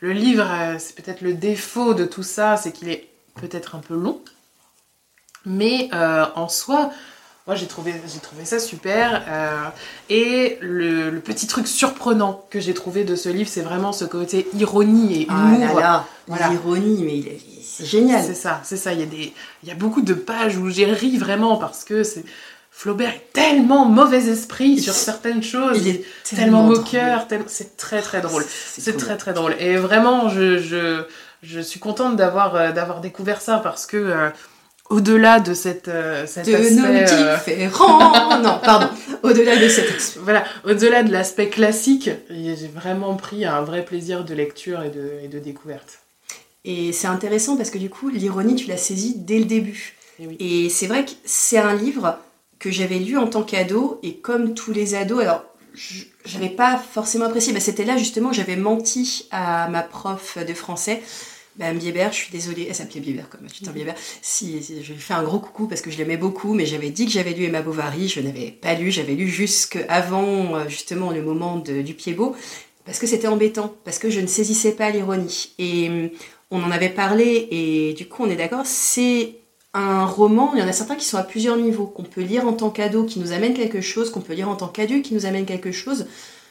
le 0.00 0.12
livre, 0.12 0.46
euh, 0.46 0.76
c'est 0.78 0.94
peut-être 0.94 1.22
le 1.22 1.32
défaut 1.32 1.94
de 1.94 2.04
tout 2.04 2.22
ça, 2.22 2.58
c'est 2.58 2.70
qu'il 2.70 2.90
est 2.90 3.08
peut-être 3.40 3.74
un 3.74 3.78
peu 3.78 3.94
long, 3.94 4.20
mais 5.46 5.88
euh, 5.94 6.26
en 6.34 6.48
soi, 6.48 6.90
moi 7.46 7.56
j'ai 7.56 7.66
trouvé, 7.66 7.94
trouvé 8.22 8.44
ça 8.44 8.58
super. 8.60 9.24
Euh, 9.28 9.64
et 10.08 10.58
le, 10.60 11.18
petit 11.18 11.46
truc 11.46 11.66
surprenant 11.66 12.44
que 12.50 12.60
j'ai 12.60 12.74
trouvé 12.74 13.04
de 13.04 13.16
ce 13.16 13.28
livre, 13.28 13.50
c'est 13.50 13.62
vraiment 13.62 13.92
ce 13.92 14.04
côté 14.04 14.48
ironie 14.54 15.22
et 15.22 15.26
ah 15.28 15.34
humour. 15.34 15.80
Ah 15.82 16.06
là 16.28 16.48
l'ironie, 16.50 17.02
mais 17.02 17.38
c'est 17.62 17.84
génial. 17.84 18.22
C'est 18.24 18.34
ça, 18.34 18.60
c'est 18.62 18.76
ça. 18.76 18.92
Il 18.92 19.00
y, 19.00 19.02
a 19.02 19.06
des, 19.06 19.32
il 19.62 19.68
y 19.68 19.72
a 19.72 19.74
beaucoup 19.74 20.02
de 20.02 20.14
pages 20.14 20.56
où 20.56 20.70
j'ai 20.70 20.86
ri 20.86 21.18
vraiment 21.18 21.56
parce 21.56 21.84
que 21.84 22.02
c'est. 22.02 22.24
Flaubert 22.74 23.10
est 23.10 23.32
tellement 23.34 23.84
mauvais 23.84 24.28
esprit 24.28 24.80
sur 24.80 24.94
certaines 24.94 25.42
choses. 25.42 25.76
Il 25.86 25.88
est 25.88 26.04
tellement, 26.24 26.62
moqueur. 26.62 27.26
C'est 27.46 27.76
très 27.76 28.00
très 28.00 28.22
drôle. 28.22 28.44
C'est 28.48 28.96
très 28.96 29.18
très 29.18 29.34
drôle. 29.34 29.54
Et 29.58 29.76
vraiment, 29.76 30.30
je, 30.30 30.58
je, 30.58 31.04
je 31.42 31.60
suis 31.60 31.78
contente 31.78 32.16
d'avoir 32.16 32.56
euh, 32.56 32.72
d'avoir 32.72 33.02
découvert 33.02 33.42
ça 33.42 33.58
parce 33.58 33.84
que 33.84 34.32
au-delà 34.92 35.40
de 35.40 35.54
cette, 35.54 35.88
euh, 35.88 36.26
cet 36.26 36.46
de 36.46 36.54
aspect... 36.54 37.12
Euh, 37.12 37.36
différents 37.36 38.38
non, 38.42 38.60
pardon. 38.62 38.88
Au-delà 39.22 39.56
de 39.56 39.66
cet. 39.66 40.18
Voilà, 40.22 40.44
au-delà 40.64 41.02
de 41.02 41.10
l'aspect 41.10 41.48
classique, 41.48 42.10
j'ai 42.30 42.68
vraiment 42.68 43.14
pris 43.16 43.46
un 43.46 43.62
vrai 43.62 43.84
plaisir 43.84 44.24
de 44.24 44.34
lecture 44.34 44.82
et 44.82 44.90
de, 44.90 45.12
et 45.24 45.28
de 45.28 45.38
découverte. 45.38 46.00
Et 46.64 46.92
c'est 46.92 47.06
intéressant 47.06 47.56
parce 47.56 47.70
que 47.70 47.78
du 47.78 47.88
coup, 47.88 48.10
l'ironie, 48.10 48.54
tu 48.54 48.68
l'as 48.68 48.76
saisie 48.76 49.14
dès 49.16 49.38
le 49.38 49.46
début. 49.46 49.94
Et, 50.38 50.66
et 50.66 50.68
c'est 50.68 50.86
vrai 50.86 51.06
que 51.06 51.12
c'est 51.24 51.58
un 51.58 51.74
livre 51.74 52.18
que 52.58 52.70
j'avais 52.70 52.98
lu 52.98 53.16
en 53.16 53.26
tant 53.26 53.42
qu'ado, 53.42 53.98
et 54.02 54.16
comme 54.16 54.52
tous 54.52 54.72
les 54.72 54.94
ados, 54.94 55.22
alors 55.22 55.42
j'avais 56.26 56.50
pas 56.50 56.76
forcément 56.76 57.24
apprécié, 57.24 57.54
mais 57.54 57.60
c'était 57.60 57.84
là 57.84 57.96
justement 57.96 58.30
j'avais 58.30 58.56
menti 58.56 59.26
à 59.30 59.68
ma 59.68 59.82
prof 59.82 60.36
de 60.46 60.52
français 60.52 61.02
bah, 61.56 61.72
Bieber, 61.72 62.10
je 62.12 62.16
suis 62.16 62.32
désolée, 62.32 62.66
elle 62.68 62.74
s'appelait 62.74 63.00
Bieber 63.00 63.28
comme 63.28 63.46
putain 63.46 63.72
Bieber. 63.72 63.94
Si, 64.22 64.62
si, 64.62 64.82
je 64.82 64.92
lui 64.92 65.00
fais 65.00 65.14
un 65.14 65.22
gros 65.22 65.38
coucou 65.38 65.66
parce 65.66 65.82
que 65.82 65.90
je 65.90 65.98
l'aimais 65.98 66.16
beaucoup, 66.16 66.54
mais 66.54 66.64
j'avais 66.64 66.90
dit 66.90 67.04
que 67.04 67.12
j'avais 67.12 67.32
lu 67.32 67.44
Emma 67.44 67.60
Bovary, 67.60 68.08
je 68.08 68.20
n'avais 68.20 68.50
pas 68.50 68.74
lu, 68.74 68.90
j'avais 68.90 69.14
lu 69.14 69.28
jusqu'avant 69.28 70.56
euh, 70.56 70.68
justement 70.68 71.10
le 71.10 71.22
moment 71.22 71.58
du 71.58 71.94
pied 71.94 72.14
beau, 72.14 72.34
parce 72.86 72.98
que 72.98 73.06
c'était 73.06 73.28
embêtant, 73.28 73.74
parce 73.84 73.98
que 73.98 74.08
je 74.08 74.20
ne 74.20 74.26
saisissais 74.26 74.72
pas 74.72 74.90
l'ironie. 74.90 75.52
Et 75.58 75.88
hum, 75.88 76.10
on 76.50 76.62
en 76.62 76.70
avait 76.70 76.88
parlé, 76.88 77.48
et 77.50 77.92
du 77.94 78.08
coup 78.08 78.24
on 78.24 78.30
est 78.30 78.36
d'accord, 78.36 78.64
c'est 78.64 79.36
un 79.74 80.04
roman, 80.06 80.52
il 80.54 80.60
y 80.60 80.62
en 80.62 80.68
a 80.68 80.72
certains 80.72 80.96
qui 80.96 81.04
sont 81.06 81.16
à 81.16 81.22
plusieurs 81.22 81.56
niveaux, 81.56 81.86
qu'on 81.86 82.02
peut 82.02 82.22
lire 82.22 82.46
en 82.46 82.52
tant 82.52 82.70
qu'ado 82.70 83.04
qui 83.04 83.20
nous 83.20 83.32
amène 83.32 83.54
quelque 83.54 83.80
chose, 83.80 84.10
qu'on 84.10 84.20
peut 84.20 84.34
lire 84.34 84.48
en 84.48 84.56
tant 84.56 84.68
qu'adulte 84.68 85.04
qui 85.06 85.14
nous 85.14 85.26
amène 85.26 85.46
quelque 85.46 85.72
chose. 85.72 86.06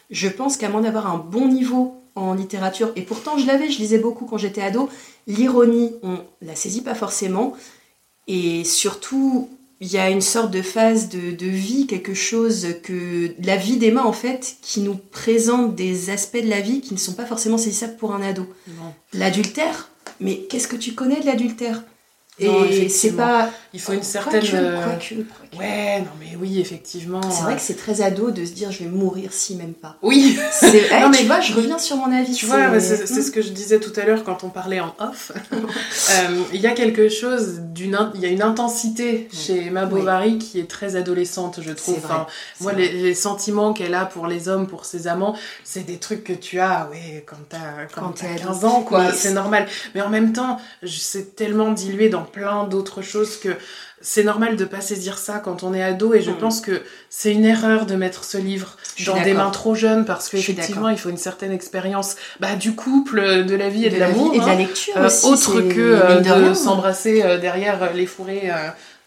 Je 0.09 0.27
pense 0.27 0.57
qu'à 0.57 0.69
moins 0.69 0.81
d'avoir 0.81 1.07
un 1.07 1.17
bon 1.17 1.47
niveau 1.47 2.00
en 2.15 2.33
littérature, 2.33 2.91
et 2.95 3.01
pourtant 3.01 3.37
je 3.37 3.47
l'avais, 3.47 3.69
je 3.69 3.79
lisais 3.79 3.99
beaucoup 3.99 4.25
quand 4.25 4.37
j'étais 4.37 4.61
ado, 4.61 4.89
l'ironie, 5.27 5.93
on 6.03 6.19
la 6.41 6.55
saisit 6.55 6.81
pas 6.81 6.95
forcément, 6.95 7.53
et 8.27 8.63
surtout, 8.63 9.49
il 9.79 9.91
y 9.91 9.97
a 9.97 10.09
une 10.09 10.21
sorte 10.21 10.51
de 10.51 10.61
phase 10.61 11.09
de, 11.09 11.31
de, 11.31 11.47
vie, 11.47 11.87
quelque 11.87 12.13
chose 12.13 12.67
que 12.83 13.33
la 13.43 13.55
vie 13.55 13.77
d'Emma 13.77 14.05
en 14.05 14.13
fait, 14.13 14.57
qui 14.61 14.81
nous 14.81 14.95
présente 14.95 15.75
des 15.75 16.09
aspects 16.09 16.41
de 16.41 16.49
la 16.49 16.61
vie 16.61 16.81
qui 16.81 16.93
ne 16.93 16.99
sont 16.99 17.13
pas 17.13 17.25
forcément 17.25 17.57
saisissables 17.57 17.97
pour 17.97 18.13
un 18.13 18.21
ado. 18.21 18.45
L'adultère, 19.13 19.89
mais 20.19 20.37
qu'est-ce 20.37 20.67
que 20.67 20.75
tu 20.75 20.93
connais 20.93 21.19
de 21.19 21.25
l'adultère? 21.25 21.83
Et 22.41 22.89
c'est 22.89 23.11
pas. 23.11 23.49
Il 23.73 23.79
faut 23.79 23.93
une 23.93 24.03
certaine. 24.03 24.43
Euh, 24.53 24.85
ouais, 25.57 25.99
non, 25.99 26.11
mais 26.19 26.35
oui, 26.37 26.59
effectivement. 26.59 27.21
C'est 27.31 27.43
vrai 27.43 27.55
que 27.55 27.61
c'est 27.61 27.77
très 27.77 28.01
ado 28.01 28.29
de 28.29 28.43
se 28.43 28.51
dire 28.51 28.69
je 28.69 28.79
vais 28.79 28.89
mourir 28.89 29.31
si 29.31 29.55
même 29.55 29.73
pas. 29.73 29.95
Oui. 30.01 30.37
non, 30.63 31.09
mais 31.09 31.19
tu 31.19 31.25
vois, 31.25 31.39
je 31.39 31.53
reviens 31.53 31.79
sur 31.79 31.95
mon 31.95 32.11
avis. 32.11 32.33
Tu 32.33 32.47
vois, 32.47 32.79
c'est 32.79 33.05
ce 33.05 33.31
que 33.31 33.41
je 33.41 33.49
disais 33.49 33.79
tout 33.79 33.93
à 33.95 34.03
l'heure 34.03 34.25
quand 34.25 34.43
on 34.43 34.49
parlait 34.49 34.79
en 34.79 34.93
off. 34.99 35.31
Euh, 36.11 36.43
il 36.53 36.59
y 36.59 36.67
a 36.67 36.71
quelque 36.71 37.09
chose 37.09 37.61
d'une. 37.73 37.97
Il 38.15 38.21
y 38.21 38.25
a 38.25 38.29
une 38.29 38.41
intensité 38.41 39.29
chez 39.31 39.67
Emma 39.67 39.85
Bovary 39.85 40.37
qui 40.39 40.59
est 40.59 40.69
très 40.69 40.95
adolescente, 40.95 41.59
je 41.61 41.71
trouve. 41.71 41.97
enfin, 42.03 42.25
moi, 42.59 42.73
les, 42.73 43.13
sentiments 43.13 43.71
qu'elle 43.73 43.93
a 43.93 44.05
pour 44.05 44.27
les 44.27 44.49
hommes, 44.49 44.67
pour 44.67 44.85
ses 44.85 45.07
amants, 45.07 45.35
c'est 45.63 45.85
des 45.85 45.97
trucs 45.97 46.23
que 46.23 46.33
tu 46.33 46.59
as, 46.59 46.89
ouais, 46.91 47.23
quand 47.25 47.37
t'as 47.49 47.85
quand, 47.93 48.01
quand 48.01 48.23
as 48.23 48.39
15 48.39 48.65
ans, 48.65 48.81
quoi. 48.81 49.11
C'est 49.13 49.33
normal. 49.33 49.67
Mais 49.95 50.01
en 50.01 50.09
même 50.09 50.33
temps, 50.33 50.59
c'est 50.85 51.35
tellement 51.35 51.71
dilué 51.71 52.09
dans 52.09 52.23
plein 52.31 52.65
d'autres 52.65 53.01
choses 53.01 53.37
que 53.37 53.55
c'est 54.01 54.23
normal 54.23 54.55
de 54.55 54.65
pas 54.65 54.81
saisir 54.81 55.17
ça 55.17 55.39
quand 55.39 55.63
on 55.63 55.73
est 55.73 55.83
ado 55.83 56.13
et 56.13 56.21
je 56.21 56.31
mm. 56.31 56.37
pense 56.37 56.61
que 56.61 56.81
c'est 57.09 57.31
une 57.31 57.45
erreur 57.45 57.85
de 57.85 57.95
mettre 57.95 58.23
ce 58.23 58.37
livre 58.37 58.77
dans 59.05 59.21
des 59.21 59.33
mains 59.33 59.51
trop 59.51 59.75
jeunes 59.75 60.05
parce 60.05 60.29
qu'effectivement 60.29 60.89
il 60.89 60.97
faut 60.97 61.09
une 61.09 61.17
certaine 61.17 61.51
expérience 61.51 62.15
bah, 62.39 62.55
du 62.55 62.75
couple, 62.75 63.45
de 63.45 63.55
la 63.55 63.69
vie 63.69 63.85
et 63.85 63.89
de, 63.89 63.97
l'amour. 63.97 64.33
Et 64.33 64.39
de 64.39 64.45
la 64.45 64.51
hein. 64.51 64.55
lecture 64.55 64.93
euh, 64.97 65.09
autre 65.23 65.61
que 65.61 65.79
euh, 65.79 66.49
de 66.49 66.53
s'embrasser 66.53 67.21
euh, 67.21 67.37
derrière 67.37 67.93
les 67.93 68.05
fourrés 68.05 68.51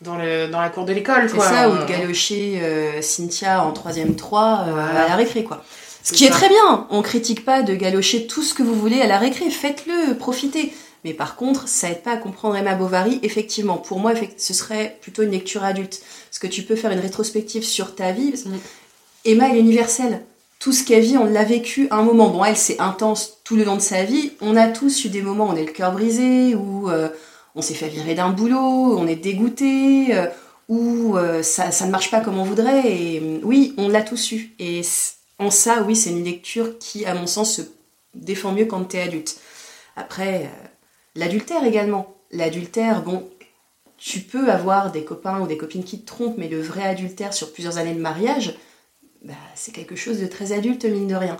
dans, 0.00 0.16
le, 0.16 0.48
dans 0.48 0.60
la 0.60 0.68
cour 0.68 0.84
de 0.84 0.92
l'école. 0.92 1.28
C'est 1.28 1.40
ça, 1.40 1.68
ou 1.68 1.76
de 1.76 1.84
galocher 1.84 2.60
Cynthia 3.00 3.62
en 3.64 3.72
troisième 3.72 4.14
3 4.14 4.42
à 4.42 5.08
la 5.08 5.16
récré 5.16 5.44
quoi. 5.44 5.64
Ce 6.04 6.12
qui 6.12 6.26
est 6.26 6.30
très 6.30 6.50
bien, 6.50 6.86
on 6.90 7.00
critique 7.00 7.46
pas 7.46 7.62
de 7.62 7.74
galocher 7.74 8.26
tout 8.26 8.42
ce 8.42 8.52
que 8.52 8.62
vous 8.62 8.74
voulez 8.74 9.00
à 9.00 9.06
la 9.06 9.16
récré, 9.16 9.48
faites-le, 9.48 10.14
profitez. 10.14 10.74
Mais 11.04 11.12
par 11.12 11.36
contre, 11.36 11.68
ça 11.68 11.90
aide 11.90 12.02
pas 12.02 12.12
à 12.12 12.16
comprendre 12.16 12.56
Emma 12.56 12.74
Bovary. 12.74 13.20
Effectivement, 13.22 13.76
pour 13.76 13.98
moi, 13.98 14.14
ce 14.38 14.54
serait 14.54 14.98
plutôt 15.02 15.22
une 15.22 15.30
lecture 15.30 15.62
adulte. 15.62 16.00
Parce 16.30 16.38
que 16.38 16.46
tu 16.46 16.62
peux 16.62 16.76
faire 16.76 16.90
une 16.90 17.00
rétrospective 17.00 17.62
sur 17.62 17.94
ta 17.94 18.12
vie. 18.12 18.32
Mm. 18.46 18.56
Emma, 19.26 19.48
elle 19.50 19.56
est 19.56 19.60
universelle. 19.60 20.22
Tout 20.58 20.72
ce 20.72 20.82
qu'elle 20.82 21.02
vit, 21.02 21.18
on 21.18 21.26
l'a 21.26 21.44
vécu 21.44 21.88
à 21.90 21.96
un 21.96 22.02
moment. 22.02 22.30
Bon, 22.30 22.42
elle, 22.42 22.56
c'est 22.56 22.80
intense 22.80 23.38
tout 23.44 23.54
le 23.54 23.64
long 23.64 23.76
de 23.76 23.82
sa 23.82 24.02
vie. 24.02 24.32
On 24.40 24.56
a 24.56 24.68
tous 24.68 25.04
eu 25.04 25.10
des 25.10 25.20
moments 25.20 25.48
où 25.48 25.52
on 25.52 25.56
est 25.56 25.64
le 25.64 25.72
cœur 25.72 25.92
brisé, 25.92 26.54
où 26.54 26.88
euh, 26.88 27.10
on 27.54 27.60
s'est 27.60 27.74
fait 27.74 27.88
virer 27.88 28.14
d'un 28.14 28.30
boulot, 28.30 28.96
on 28.98 29.06
est 29.06 29.16
dégoûté, 29.16 30.14
euh, 30.14 30.26
où 30.70 31.18
euh, 31.18 31.42
ça, 31.42 31.70
ça, 31.70 31.84
ne 31.84 31.90
marche 31.90 32.10
pas 32.10 32.20
comme 32.20 32.38
on 32.38 32.44
voudrait. 32.44 32.90
Et 32.90 33.40
oui, 33.42 33.74
on 33.76 33.88
l'a 33.88 34.00
tous 34.00 34.32
eu. 34.32 34.54
Et 34.58 34.80
en 35.38 35.50
ça, 35.50 35.82
oui, 35.82 35.96
c'est 35.96 36.10
une 36.10 36.24
lecture 36.24 36.78
qui, 36.78 37.04
à 37.04 37.14
mon 37.14 37.26
sens, 37.26 37.56
se 37.56 37.62
défend 38.14 38.52
mieux 38.52 38.64
quand 38.64 38.84
tu 38.84 38.96
es 38.96 39.02
adulte. 39.02 39.36
Après, 39.96 40.50
L'adultère 41.14 41.64
également. 41.64 42.14
L'adultère, 42.30 43.02
bon, 43.02 43.28
tu 43.96 44.20
peux 44.20 44.50
avoir 44.50 44.92
des 44.92 45.04
copains 45.04 45.40
ou 45.40 45.46
des 45.46 45.56
copines 45.56 45.84
qui 45.84 46.00
te 46.00 46.06
trompent, 46.06 46.38
mais 46.38 46.48
le 46.48 46.60
vrai 46.60 46.82
adultère 46.82 47.32
sur 47.32 47.52
plusieurs 47.52 47.78
années 47.78 47.94
de 47.94 48.00
mariage, 48.00 48.54
bah, 49.22 49.34
c'est 49.54 49.72
quelque 49.72 49.96
chose 49.96 50.20
de 50.20 50.26
très 50.26 50.52
adulte, 50.52 50.84
mine 50.84 51.08
de 51.08 51.14
rien. 51.14 51.36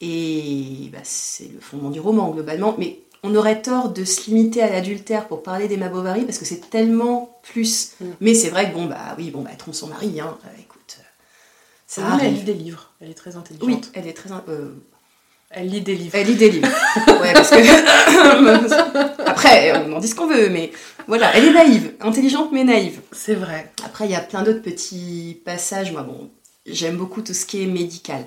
Et 0.00 0.90
bah, 0.92 1.00
c'est 1.02 1.48
le 1.52 1.60
fondement 1.60 1.90
du 1.90 2.00
roman, 2.00 2.30
globalement. 2.30 2.74
Mais 2.78 3.00
on 3.22 3.34
aurait 3.34 3.62
tort 3.62 3.90
de 3.90 4.04
se 4.04 4.30
limiter 4.30 4.62
à 4.62 4.70
l'adultère 4.70 5.28
pour 5.28 5.42
parler 5.42 5.68
d'Emma 5.68 5.88
Bovary, 5.88 6.24
parce 6.24 6.38
que 6.38 6.44
c'est 6.44 6.70
tellement 6.70 7.38
plus. 7.42 7.92
Mm. 8.00 8.06
Mais 8.20 8.34
c'est 8.34 8.50
vrai 8.50 8.70
que, 8.70 8.74
bon, 8.74 8.86
bah 8.86 9.14
oui, 9.18 9.30
bon, 9.30 9.42
bah, 9.42 9.50
elle 9.52 9.58
trompe 9.58 9.74
son 9.74 9.88
mari, 9.88 10.20
hein. 10.20 10.36
Euh, 10.44 10.60
écoute. 10.60 10.98
Euh, 10.98 11.02
ça 11.86 12.18
Elle 12.22 12.34
lit 12.34 12.42
des 12.42 12.54
livres, 12.54 12.92
elle 13.00 13.10
est 13.10 13.14
très 13.14 13.36
intelligente. 13.36 13.66
Oui, 13.66 13.80
elle 13.94 14.06
est 14.06 14.12
très. 14.12 14.30
Euh, 14.48 14.74
elle 15.50 15.68
lit 15.68 15.80
des 15.80 15.94
livres. 15.94 16.14
Elle 16.14 16.26
lit 16.26 16.34
des 16.34 16.50
livres. 16.50 16.68
ouais, 17.20 17.32
parce 17.32 17.50
que. 17.50 19.22
Après, 19.28 19.72
on 19.78 19.92
en 19.94 19.98
dit 19.98 20.08
ce 20.08 20.14
qu'on 20.14 20.26
veut, 20.26 20.50
mais 20.50 20.72
voilà, 21.06 21.34
elle 21.34 21.46
est 21.46 21.52
naïve, 21.52 21.94
intelligente 22.00 22.50
mais 22.52 22.64
naïve. 22.64 23.00
C'est 23.12 23.34
vrai. 23.34 23.72
Après, 23.84 24.04
il 24.04 24.10
y 24.10 24.14
a 24.14 24.20
plein 24.20 24.42
d'autres 24.42 24.62
petits 24.62 25.40
passages. 25.44 25.92
Moi, 25.92 26.02
bon, 26.02 26.30
j'aime 26.66 26.96
beaucoup 26.96 27.22
tout 27.22 27.34
ce 27.34 27.46
qui 27.46 27.62
est 27.62 27.66
médical. 27.66 28.26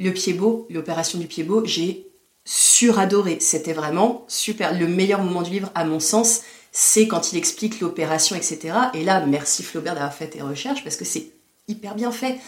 Le 0.00 0.10
pied 0.10 0.32
beau, 0.32 0.66
l'opération 0.70 1.18
du 1.18 1.26
pied 1.26 1.44
beau, 1.44 1.64
j'ai 1.64 2.06
suradoré. 2.44 3.38
C'était 3.40 3.72
vraiment 3.72 4.24
super. 4.26 4.76
Le 4.76 4.88
meilleur 4.88 5.22
moment 5.22 5.42
du 5.42 5.50
livre, 5.50 5.70
à 5.76 5.84
mon 5.84 6.00
sens, 6.00 6.42
c'est 6.72 7.06
quand 7.06 7.32
il 7.32 7.38
explique 7.38 7.80
l'opération, 7.80 8.34
etc. 8.34 8.74
Et 8.94 9.04
là, 9.04 9.24
merci 9.24 9.62
Flaubert 9.62 9.94
d'avoir 9.94 10.14
fait 10.14 10.28
tes 10.28 10.42
recherches 10.42 10.82
parce 10.82 10.96
que 10.96 11.04
c'est 11.04 11.26
hyper 11.68 11.94
bien 11.94 12.10
fait 12.10 12.38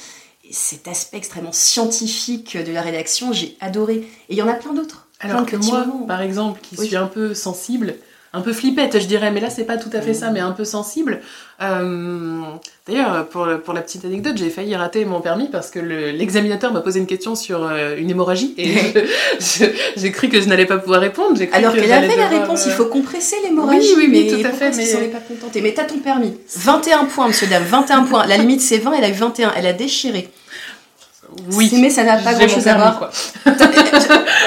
cet 0.51 0.89
aspect 0.89 1.17
extrêmement 1.17 1.53
scientifique 1.53 2.57
de 2.57 2.73
la 2.73 2.83
rédaction, 2.83 3.33
j'ai 3.33 3.57
adoré. 3.61 3.97
Et 4.29 4.35
il 4.35 4.37
y 4.37 4.43
en 4.43 4.49
a 4.49 4.55
plein 4.55 4.73
d'autres. 4.73 5.09
Alors 5.21 5.47
que 5.47 5.57
moi, 5.57 5.87
par 6.07 6.21
exemple, 6.21 6.61
qui 6.63 6.77
suis 6.77 6.97
un 6.97 7.07
peu 7.07 7.35
sensible, 7.35 7.97
un 8.35 8.41
peu 8.41 8.53
flippette, 8.53 9.01
je 9.01 9.07
dirais, 9.07 9.31
mais 9.31 9.41
là 9.41 9.49
c'est 9.49 9.65
pas 9.65 9.77
tout 9.77 9.91
à 9.93 10.01
fait 10.01 10.13
ça, 10.13 10.31
mais 10.31 10.41
un 10.41 10.51
peu 10.51 10.65
sensible. 10.65 11.21
Euh, 11.63 12.41
d'ailleurs, 12.87 13.29
pour, 13.29 13.47
pour, 13.65 13.75
la 13.75 13.81
petite 13.81 14.05
anecdote, 14.05 14.37
j'ai 14.37 14.51
failli 14.51 14.75
rater 14.75 15.05
mon 15.05 15.21
permis 15.21 15.49
parce 15.49 15.71
que 15.71 15.79
l'examinateur 15.79 16.73
m'a 16.73 16.81
posé 16.81 16.99
une 16.99 17.07
question 17.07 17.37
sur 17.37 17.65
euh, 17.65 17.97
une 17.97 18.11
hémorragie 18.11 18.53
et 18.59 18.75
j'ai 19.97 20.11
cru 20.11 20.29
que 20.29 20.41
je 20.41 20.49
n'allais 20.49 20.67
pas 20.67 20.79
pouvoir 20.79 21.01
répondre. 21.01 21.41
Alors 21.53 21.75
qu'elle 21.75 21.93
avait 21.93 22.17
la 22.17 22.27
réponse, 22.27 22.67
il 22.67 22.73
faut 22.73 22.87
compresser 22.87 23.37
l'hémorragie. 23.45 23.95
Oui, 23.97 24.09
oui, 24.11 24.29
oui, 24.33 24.43
tout 24.43 24.47
à 24.47 24.51
fait. 24.51 24.77
Mais 24.77 25.09
pas 25.09 25.21
contentée. 25.21 25.61
Mais 25.61 25.73
t'as 25.73 25.85
ton 25.85 25.99
permis. 25.99 26.35
21 26.57 27.05
points, 27.05 27.29
monsieur 27.29 27.47
dame, 27.47 27.63
21 27.63 28.03
points. 28.03 28.27
La 28.27 28.37
limite 28.37 28.61
c'est 28.61 28.79
20, 28.79 28.95
elle 28.95 29.05
a 29.05 29.09
eu 29.09 29.13
21, 29.13 29.53
elle 29.57 29.67
a 29.67 29.73
déchiré. 29.73 30.29
Oui. 31.53 31.71
Mais 31.81 31.91
ça 31.91 32.05
n'a 32.05 32.17
pas 32.19 32.35
grand-chose 32.35 32.67
à 32.67 32.75
voir. 32.75 32.99
quoi. 32.99 33.11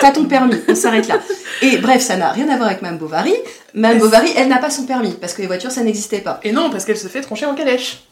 T'as 0.02 0.12
ton 0.12 0.26
permis, 0.26 0.58
on 0.68 0.76
s'arrête 0.76 1.08
là. 1.08 1.20
Et 1.62 1.78
bref, 1.78 2.02
ça 2.02 2.18
n'a 2.18 2.32
rien 2.32 2.50
à 2.50 2.58
voir 2.58 2.70
avec 2.70 2.82
Mme 2.82 2.98
Bovary. 2.98 3.34
Mme 3.74 4.00
Bovary, 4.00 4.32
elle 4.36 4.48
n'a 4.48 4.58
pas 4.58 4.70
son 4.70 4.86
permis, 4.86 5.14
parce 5.14 5.34
que 5.34 5.42
les 5.42 5.48
voitures, 5.48 5.72
ça 5.72 5.82
n'existait 5.82 6.22
pas. 6.22 6.40
Et 6.44 6.52
non, 6.52 6.70
parce 6.70 6.86
qu'elle 6.86 6.98
se 6.98 7.08
fait 7.08 7.22
troncher 7.22 7.46
en 7.46 7.56
calèche. 7.56 8.04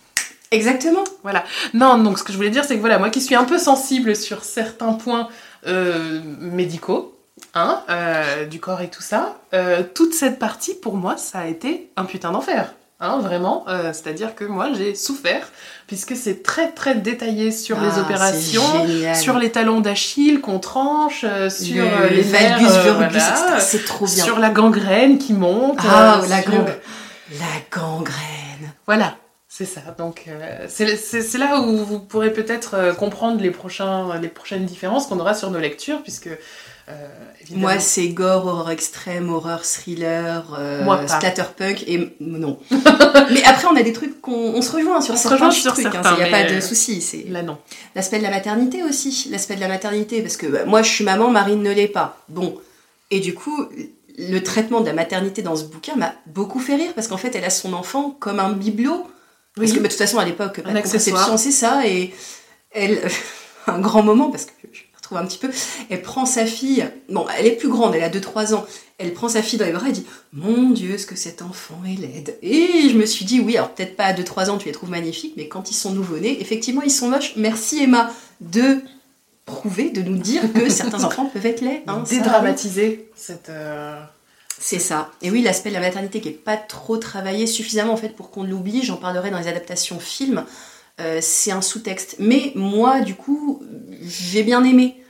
Exactement. 0.52 1.04
Non, 1.74 1.98
donc 1.98 2.20
ce 2.20 2.24
que 2.24 2.32
je 2.32 2.38
voulais 2.38 2.50
dire, 2.50 2.64
c'est 2.64 2.76
que 2.76 2.80
voilà, 2.80 3.00
moi 3.00 3.10
qui 3.10 3.22
suis 3.22 3.36
un 3.36 3.44
peu 3.44 3.58
sensible 3.58 4.16
sur 4.16 4.44
certains 4.44 4.94
points 4.94 5.28
euh, 5.68 6.22
médicaux, 6.40 7.18
hein, 7.54 7.82
euh, 7.90 8.46
du 8.46 8.60
corps 8.60 8.82
et 8.82 8.90
tout 8.90 9.02
ça, 9.02 9.38
euh, 9.54 9.84
toute 9.94 10.14
cette 10.14 10.40
partie, 10.40 10.76
pour 10.76 10.96
moi, 10.96 11.18
ça 11.18 11.40
a 11.40 11.48
été 11.48 11.90
un 11.98 12.06
putain 12.06 12.32
d'enfer. 12.32 12.74
Hein, 13.02 13.20
vraiment, 13.20 13.66
Euh, 13.68 13.92
c'est-à-dire 13.92 14.36
que 14.36 14.46
moi 14.46 14.70
j'ai 14.74 14.96
souffert, 14.96 15.50
puisque 15.86 16.16
c'est 16.16 16.44
très 16.44 16.72
très 16.72 16.96
détaillé 16.96 17.52
sur 17.52 17.78
les 17.82 17.90
Ah, 17.98 18.00
opérations, 18.00 18.88
sur 19.16 19.38
les 19.38 19.52
talons 19.52 19.82
d'Achille 19.82 20.40
qu'on 20.40 20.60
tranche, 20.60 21.26
euh, 21.26 21.50
sur 21.50 21.84
Le 21.84 21.92
euh, 21.92 22.10
les 22.10 22.24
nerfs, 22.24 22.60
euh, 22.62 22.94
voilà. 22.94 23.60
C'est 23.60 23.84
trop 23.84 24.06
bien. 24.06 24.24
sur 24.24 24.40
la 24.40 24.50
gangrène 24.50 25.18
qui 25.18 25.34
monte. 25.34 25.80
Ah, 25.82 26.22
la 26.30 26.42
sur-. 26.42 26.54
La 26.54 27.78
gangrène. 27.78 28.72
Voilà, 28.86 29.18
c'est 29.50 29.66
ça. 29.66 29.82
Donc 29.98 30.30
c'est 30.70 31.38
là 31.38 31.60
où 31.60 31.76
vous 31.84 32.00
pourrez 32.00 32.32
peut-être 32.32 32.96
comprendre 32.96 33.42
les, 33.42 33.52
prochains, 33.52 34.18
les 34.22 34.30
prochaines 34.30 34.66
différences 34.66 35.08
qu'on 35.08 35.20
aura 35.20 35.34
sur 35.34 35.52
nos 35.52 35.60
lectures, 35.60 36.02
puisque. 36.02 36.30
Moi, 37.52 37.80
c'est 37.80 38.10
gore, 38.10 38.46
horreur 38.46 38.70
extrême, 38.70 39.30
horreur 39.30 39.64
thriller, 39.64 40.56
euh, 40.58 40.84
Moi, 40.84 41.08
splatterpunk 41.08 41.84
et 41.88 42.16
non. 42.20 42.60
mais 42.72 43.44
après, 43.44 43.68
on 43.68 43.76
a 43.76 43.82
des 43.82 43.94
trucs 43.94 44.22
qu'on 44.22 44.32
on 44.32 44.62
se 44.62 44.72
rejoint 44.72 45.02
sur 45.02 45.14
On 45.14 45.18
se 45.18 45.24
certains 45.24 45.48
rejoint 45.48 45.72
trucs. 45.72 45.86
Il 45.86 45.92
certains, 45.92 46.16
n'y 46.16 46.24
a 46.24 46.30
pas 46.30 46.44
de 46.44 46.60
souci. 46.60 47.02
C'est 47.02 47.26
Là 47.30 47.42
non. 47.42 47.58
l'aspect 47.96 48.20
de 48.20 48.24
la 48.24 48.30
maternité 48.30 48.84
aussi. 48.84 49.30
L'aspect 49.32 49.56
de 49.56 49.62
la 49.62 49.68
maternité, 49.68 50.22
parce 50.22 50.38
que 50.38 50.48
bah, 50.48 50.66
moi, 50.66 50.82
je 50.82 50.90
suis 50.90 51.04
maman, 51.04 51.30
Marine 51.30 51.62
ne 51.62 51.72
l'est 51.72 51.88
pas. 51.88 52.18
Bon, 52.30 52.60
et 53.12 53.20
du 53.20 53.34
coup, 53.34 53.68
le 54.18 54.40
traitement 54.40 54.82
de 54.82 54.86
la 54.88 54.94
maternité 54.94 55.42
dans 55.42 55.56
ce 55.56 55.64
bouquin 55.66 55.96
m'a 55.96 56.14
beaucoup 56.28 56.60
fait 56.60 56.76
rire 56.76 56.94
parce 56.94 57.08
qu'en 57.08 57.18
fait, 57.18 57.36
elle 57.36 57.46
a 57.46 57.50
son 57.50 57.74
enfant 57.74 58.16
comme 58.20 58.40
un 58.40 58.52
bibelot. 58.52 59.08
Parce 59.56 59.72
que 59.72 59.78
bah, 59.78 59.84
de 59.84 59.88
toute 59.88 59.98
façon, 59.98 60.20
à 60.20 60.26
l'époque, 60.26 60.60
accessoire. 60.60 60.84
contraception, 60.84 61.38
c'est 61.38 61.52
ça. 61.52 61.88
Et 61.88 62.14
elle, 62.72 63.08
un 63.68 63.80
grand 63.80 64.04
moment, 64.04 64.30
parce 64.30 64.46
que 64.46 64.52
je 64.72 64.82
retrouve 65.06 65.18
un 65.20 65.26
petit 65.26 65.38
peu, 65.38 65.50
elle 65.90 66.02
prend 66.02 66.26
sa 66.26 66.46
fille, 66.46 66.86
bon, 67.10 67.26
elle 67.38 67.48
est 67.48 67.56
plus 67.56 67.70
grande, 67.70 67.96
elle 67.96 68.04
a 68.04 68.10
2-3 68.10 68.54
ans, 68.54 68.66
elle 68.98 69.14
prend 69.14 69.30
sa 69.30 69.42
fille 69.42 69.60
dans 69.60 69.66
les 69.66 69.72
bras 69.72 69.90
et 69.90 69.92
dit 69.92 70.06
Mon 70.34 70.70
Dieu, 70.72 70.98
ce 70.98 71.06
que 71.06 71.16
cet 71.16 71.42
enfant 71.42 71.82
est 71.86 72.00
laide? 72.00 72.38
Et 72.42 72.90
je 72.90 72.98
me 72.98 73.06
suis 73.06 73.26
dit 73.26 73.40
Oui, 73.40 73.56
alors 73.58 73.70
peut-être 73.72 73.96
pas 73.96 74.06
à 74.06 74.14
2-3 74.14 74.50
ans, 74.50 74.58
tu 74.58 74.68
les 74.68 74.72
trouves 74.74 74.90
magnifiques, 74.90 75.34
mais 75.38 75.48
quand 75.48 75.72
ils 75.72 75.76
sont 75.76 75.92
nouveau-nés, 75.92 76.42
effectivement, 76.42 76.82
ils 76.82 76.92
sont 76.92 77.10
moches. 77.10 77.34
Merci 77.36 77.84
Emma 77.84 78.12
de 78.42 78.80
prouver, 79.46 79.90
de 79.92 80.02
nous 80.02 80.18
dire 80.18 80.42
que 80.54 80.70
certains 80.82 81.04
enfants 81.04 81.26
peuvent 81.26 81.46
être 81.46 81.62
laids. 81.62 81.84
hein, 81.88 82.04
Dédramatiser 82.10 83.10
cette... 83.16 83.50
euh, 83.50 84.02
c'est 84.58 84.80
ça. 84.80 85.12
Et 85.22 85.30
oui, 85.32 85.42
l'aspect 85.42 85.70
de 85.70 85.76
la 85.76 85.82
maternité 85.82 86.22
qui 86.22 86.30
est 86.30 86.32
pas 86.32 86.56
trop 86.58 86.98
travaillé 86.98 87.46
suffisamment 87.46 87.94
en 87.94 87.98
fait 87.98 88.16
pour 88.16 88.32
qu'on 88.32 88.44
l'oublie, 88.44 88.84
j'en 88.84 88.96
parlerai 88.96 89.30
dans 89.30 89.38
les 89.40 89.48
adaptations 89.50 90.00
films, 90.00 90.46
euh, 91.02 91.20
c'est 91.22 91.52
un 91.52 91.62
sous-texte. 91.62 92.16
Mais 92.20 92.52
moi, 92.56 93.02
du 93.02 93.16
coup, 93.16 93.62
j'ai 94.02 94.44
bien 94.44 94.64
aimé. 94.64 95.02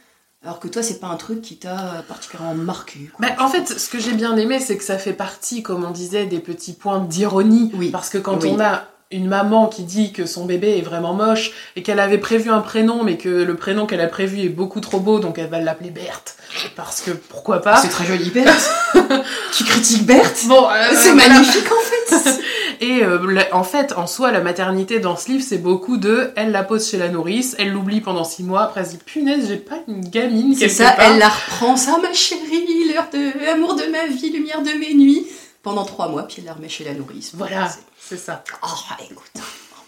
Alors 0.43 0.59
que 0.59 0.67
toi, 0.67 0.83
c'est 0.83 0.99
pas 0.99 1.07
un 1.07 1.15
truc 1.15 1.41
qui 1.41 1.57
t'a 1.57 2.03
particulièrement 2.07 2.53
marqué. 2.53 3.09
quoi. 3.15 3.27
Bah, 3.27 3.35
en 3.43 3.47
fait, 3.49 3.67
ce 3.79 3.89
que 3.89 3.97
j'ai 3.99 4.11
bien 4.13 4.37
aimé, 4.37 4.59
c'est 4.59 4.77
que 4.77 4.83
ça 4.83 4.97
fait 4.99 5.13
partie, 5.13 5.63
comme 5.63 5.83
on 5.83 5.89
disait, 5.91 6.25
des 6.27 6.39
petits 6.39 6.73
points 6.73 6.99
d'ironie. 6.99 7.71
Oui. 7.73 7.89
Parce 7.89 8.09
que 8.09 8.19
quand 8.19 8.43
Oui. 8.43 8.51
on 8.55 8.59
a 8.59 8.83
une 9.11 9.27
maman 9.27 9.67
qui 9.67 9.83
dit 9.83 10.11
que 10.13 10.25
son 10.25 10.45
bébé 10.45 10.77
est 10.77 10.81
vraiment 10.81 11.13
moche 11.13 11.51
et 11.75 11.83
qu'elle 11.83 11.99
avait 11.99 12.17
prévu 12.17 12.49
un 12.51 12.59
prénom, 12.61 13.03
mais 13.03 13.17
que 13.17 13.29
le 13.29 13.55
prénom 13.55 13.85
qu'elle 13.85 14.01
a 14.01 14.07
prévu 14.07 14.41
est 14.41 14.49
beaucoup 14.49 14.81
trop 14.81 14.99
beau, 14.99 15.19
donc 15.19 15.37
elle 15.39 15.47
va 15.49 15.59
l'appeler 15.59 15.89
Berthe. 15.91 16.35
Parce 16.75 17.01
que 17.01 17.11
pourquoi 17.11 17.61
pas? 17.61 17.77
C'est 17.77 17.87
très 17.89 18.05
joli, 18.05 18.29
Berthe. 18.29 18.69
tu 19.55 19.63
critiques 19.63 20.05
Berthe? 20.05 20.45
Bon, 20.47 20.67
euh, 20.69 20.89
C'est 20.95 21.13
magnifique 21.13 21.67
en 21.71 21.83
fait. 22.19 22.41
Et 22.81 23.03
euh, 23.03 23.31
la- 23.31 23.53
en 23.55 23.63
fait, 23.63 23.93
en 23.93 24.07
soi, 24.07 24.31
la 24.31 24.41
maternité 24.41 24.99
dans 24.99 25.15
ce 25.17 25.29
livre, 25.29 25.43
c'est 25.47 25.57
beaucoup 25.57 25.97
de 25.97 26.31
elle 26.35 26.51
la 26.51 26.63
pose 26.63 26.89
chez 26.89 26.97
la 26.97 27.09
nourrice, 27.09 27.55
elle 27.59 27.71
l'oublie 27.71 28.01
pendant 28.01 28.23
six 28.23 28.43
mois, 28.43 28.63
après 28.63 28.81
elle 28.81 28.85
se 28.87 28.91
dit 28.91 28.97
punaise, 29.05 29.47
j'ai 29.47 29.57
pas 29.57 29.79
une 29.87 30.01
gamine 30.07 30.55
c'est 30.55 30.69
ça, 30.69 30.91
part. 30.91 31.05
elle 31.11 31.19
la 31.19 31.29
reprend. 31.29 31.77
Ça, 31.77 31.97
ma 32.01 32.13
chérie, 32.13 32.91
l'heure 32.93 33.07
de 33.11 33.45
l'amour 33.45 33.75
de 33.75 33.83
ma 33.91 34.07
vie, 34.07 34.29
lumière 34.31 34.61
de 34.61 34.71
mes 34.77 34.93
nuits. 34.93 35.25
Pendant 35.63 35.83
trois 35.83 36.09
mois, 36.09 36.23
puis 36.27 36.35
elle 36.39 36.45
la 36.45 36.53
remet 36.53 36.69
chez 36.69 36.83
la 36.83 36.93
nourrice. 36.93 37.31
Voilà, 37.33 37.67
C'est- 37.69 37.79
c'est 38.17 38.23
ça. 38.23 38.43
Oh, 38.63 38.67
écoute. 39.03 39.31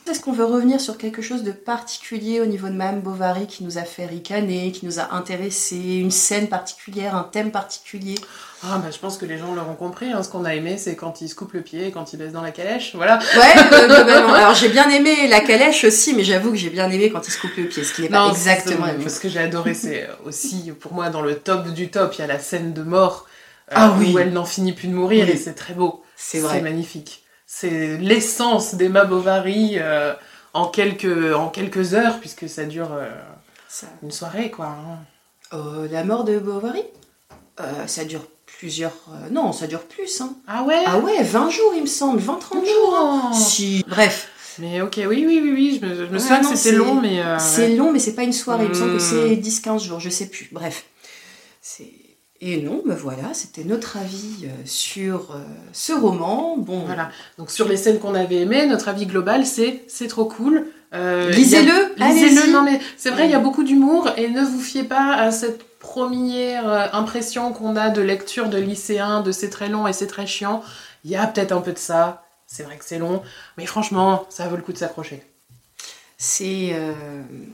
Est-ce 0.09 0.21
qu'on 0.21 0.31
veut 0.31 0.45
revenir 0.45 0.79
sur 0.81 0.97
quelque 0.97 1.21
chose 1.21 1.43
de 1.43 1.51
particulier 1.51 2.39
au 2.41 2.45
niveau 2.45 2.67
de 2.67 2.73
Madame 2.73 3.01
Bovary 3.01 3.45
qui 3.45 3.63
nous 3.63 3.77
a 3.77 3.83
fait 3.83 4.05
ricaner, 4.05 4.71
qui 4.71 4.85
nous 4.85 4.99
a 4.99 5.13
intéressé, 5.13 5.75
une 5.75 6.11
scène 6.11 6.47
particulière, 6.47 7.13
un 7.15 7.23
thème 7.23 7.51
particulier? 7.51 8.15
Ah 8.63 8.79
bah 8.79 8.89
je 8.91 8.97
pense 8.97 9.17
que 9.17 9.25
les 9.25 9.37
gens 9.37 9.53
l'auront 9.53 9.75
compris, 9.75 10.11
hein, 10.11 10.23
ce 10.23 10.29
qu'on 10.29 10.43
a 10.43 10.55
aimé, 10.55 10.77
c'est 10.77 10.95
quand 10.95 11.21
il 11.21 11.29
se 11.29 11.35
coupe 11.35 11.53
le 11.53 11.61
pied 11.61 11.87
et 11.87 11.91
quand 11.91 12.11
il 12.13 12.17
baisse 12.17 12.31
dans 12.31 12.41
la 12.41 12.49
calèche, 12.51 12.95
voilà. 12.95 13.19
Ouais, 13.19 13.53
euh, 13.73 13.85
globalement. 13.87 14.33
Alors 14.33 14.55
j'ai 14.55 14.69
bien 14.69 14.89
aimé 14.89 15.27
la 15.27 15.41
calèche 15.41 15.83
aussi, 15.83 16.15
mais 16.15 16.23
j'avoue 16.23 16.49
que 16.51 16.57
j'ai 16.57 16.71
bien 16.71 16.89
aimé 16.89 17.11
quand 17.11 17.27
il 17.27 17.31
se 17.31 17.39
coupe 17.39 17.55
le 17.55 17.65
pied, 17.65 17.83
ce 17.83 17.93
qui 17.93 18.01
n'est 18.01 18.09
pas 18.09 18.29
exactement 18.29 18.85
c'est- 18.87 18.91
la 18.93 18.97
même. 18.97 19.09
Ce 19.09 19.19
que 19.19 19.29
j'ai 19.29 19.39
adoré, 19.39 19.73
c'est 19.75 20.09
aussi, 20.25 20.71
pour 20.79 20.93
moi, 20.93 21.09
dans 21.09 21.21
le 21.21 21.35
top 21.35 21.67
du 21.67 21.89
top, 21.91 22.15
il 22.15 22.21
y 22.21 22.23
a 22.23 22.27
la 22.27 22.39
scène 22.39 22.73
de 22.73 22.81
mort, 22.81 23.27
euh, 23.71 23.75
Ah 23.75 23.95
oui. 23.99 24.11
où 24.13 24.17
elle 24.19 24.33
n'en 24.33 24.45
finit 24.45 24.73
plus 24.73 24.87
de 24.87 24.93
mourir, 24.93 25.25
Oui. 25.27 25.33
et 25.33 25.37
c'est 25.37 25.53
très 25.53 25.73
beau. 25.75 26.03
C'est 26.15 26.39
vrai. 26.39 26.61
magnifique. 26.61 27.23
C'est 27.45 27.97
l'essence 27.97 28.73
d'Emma 28.73 29.05
Bovary 29.05 29.75
euh, 29.77 30.13
en, 30.55 30.65
quelques, 30.65 31.33
en 31.35 31.49
quelques 31.49 31.93
heures, 31.93 32.19
puisque 32.19 32.49
ça 32.49 32.65
dure 32.65 32.91
euh, 32.93 33.07
Ça- 33.67 33.85
une 34.01 34.11
soirée, 34.11 34.49
quoi. 34.49 34.65
hein. 34.65 34.97
Euh, 35.53 35.87
la 35.91 36.03
mort 36.03 36.23
de 36.23 36.39
Bovary? 36.39 36.83
Euh, 37.59 37.85
Ça 37.85 38.03
dure 38.03 38.25
plusieurs... 38.57 38.93
euh, 39.09 39.29
non, 39.31 39.51
ça 39.53 39.67
dure 39.67 39.81
plus. 39.83 40.21
Hein. 40.21 40.35
Ah 40.47 40.63
ouais? 40.63 40.83
Ah 40.85 40.97
ouais, 40.99 41.21
20 41.23 41.49
jours 41.49 41.73
il 41.75 41.81
me 41.81 41.87
semble, 41.87 42.19
20-30 42.21 42.65
jours. 42.65 42.95
hein. 42.97 43.21
Non. 43.31 43.33
Si. 43.33 43.83
Bref, 43.87 44.29
Mais 44.59 44.81
ok, 44.81 44.95
oui, 45.07 45.23
oui, 45.27 45.39
oui, 45.43 45.51
oui, 45.53 45.79
je 45.81 45.85
me, 45.85 45.95
je 45.95 46.01
me 46.03 46.13
Ouais, 46.13 46.19
souviens 46.19 46.41
non, 46.41 46.49
que 46.49 46.55
c'est- 46.55 46.63
c'était 46.71 46.75
long, 46.77 46.95
mais... 47.01 47.19
euh, 47.21 47.37
C'est 47.39 47.67
ouais. 47.69 47.75
long, 47.75 47.91
mais 47.91 47.99
c'est 47.99 48.15
pas 48.15 48.23
une 48.23 48.33
soirée. 48.33 48.63
Il 48.65 48.69
me 48.69 48.73
semble 48.73 48.93
que 48.93 48.99
c'est 48.99 49.35
Hmm. 49.35 49.39
10-15 49.39 49.83
jours, 49.83 49.99
je 49.99 50.09
sais 50.09 50.27
plus. 50.27 50.49
Bref. 50.51 50.85
C'est... 51.61 51.91
Et 52.39 52.61
non, 52.61 52.83
me 52.85 52.93
voilà, 52.93 53.33
c'était 53.33 53.63
notre 53.63 53.97
avis 53.97 54.45
euh, 54.45 54.49
sur 54.65 55.31
euh, 55.31 55.39
ce 55.73 55.91
roman. 55.91 56.55
Bon, 56.57 56.79
Voilà. 56.85 57.09
Donc 57.39 57.49
sur 57.49 57.67
les 57.67 57.77
scènes 57.77 57.97
qu'on 57.99 58.13
avait 58.13 58.37
aimées, 58.41 58.67
notre 58.67 58.89
avis 58.89 59.07
global, 59.07 59.43
c'est 59.45 59.81
c'est 59.87 60.07
trop 60.07 60.25
cool. 60.25 60.67
Euh, 60.93 61.31
lisez-le, 61.31 61.73
il 61.97 61.99
y 61.99 62.03
a- 62.05 62.09
Lisez-le, 62.09 62.37
allez-y. 62.41 62.51
non 62.53 62.61
mais 62.61 62.79
c'est 62.95 63.09
vrai, 63.09 63.25
il 63.25 63.31
y 63.31 63.33
a 63.33 63.39
beaucoup 63.39 63.63
d'humour 63.63 64.09
et 64.17 64.27
ne 64.29 64.41
vous 64.43 64.59
fiez 64.61 64.83
pas 64.83 65.15
à 65.15 65.31
cette 65.31 65.63
première 65.91 66.67
euh, 66.69 66.87
impression 66.91 67.53
qu'on 67.53 67.75
a 67.77 67.89
de 67.89 68.01
lecture 68.01 68.49
de 68.49 68.57
lycéen, 68.57 69.21
de 69.21 69.31
c'est 69.31 69.49
très 69.49 69.69
long 69.69 69.87
et 69.87 69.93
c'est 69.93 70.07
très 70.07 70.27
chiant. 70.27 70.61
Il 71.05 71.11
y 71.11 71.15
a 71.15 71.25
peut-être 71.25 71.53
un 71.53 71.61
peu 71.61 71.71
de 71.71 71.77
ça. 71.77 72.23
C'est 72.45 72.63
vrai 72.63 72.77
que 72.77 72.85
c'est 72.85 72.99
long, 72.99 73.21
mais 73.57 73.65
franchement, 73.65 74.25
ça 74.29 74.47
vaut 74.47 74.55
le 74.57 74.61
coup 74.61 74.73
de 74.73 74.77
s'accrocher. 74.77 75.23
C'est 76.17 76.71
euh, 76.73 76.93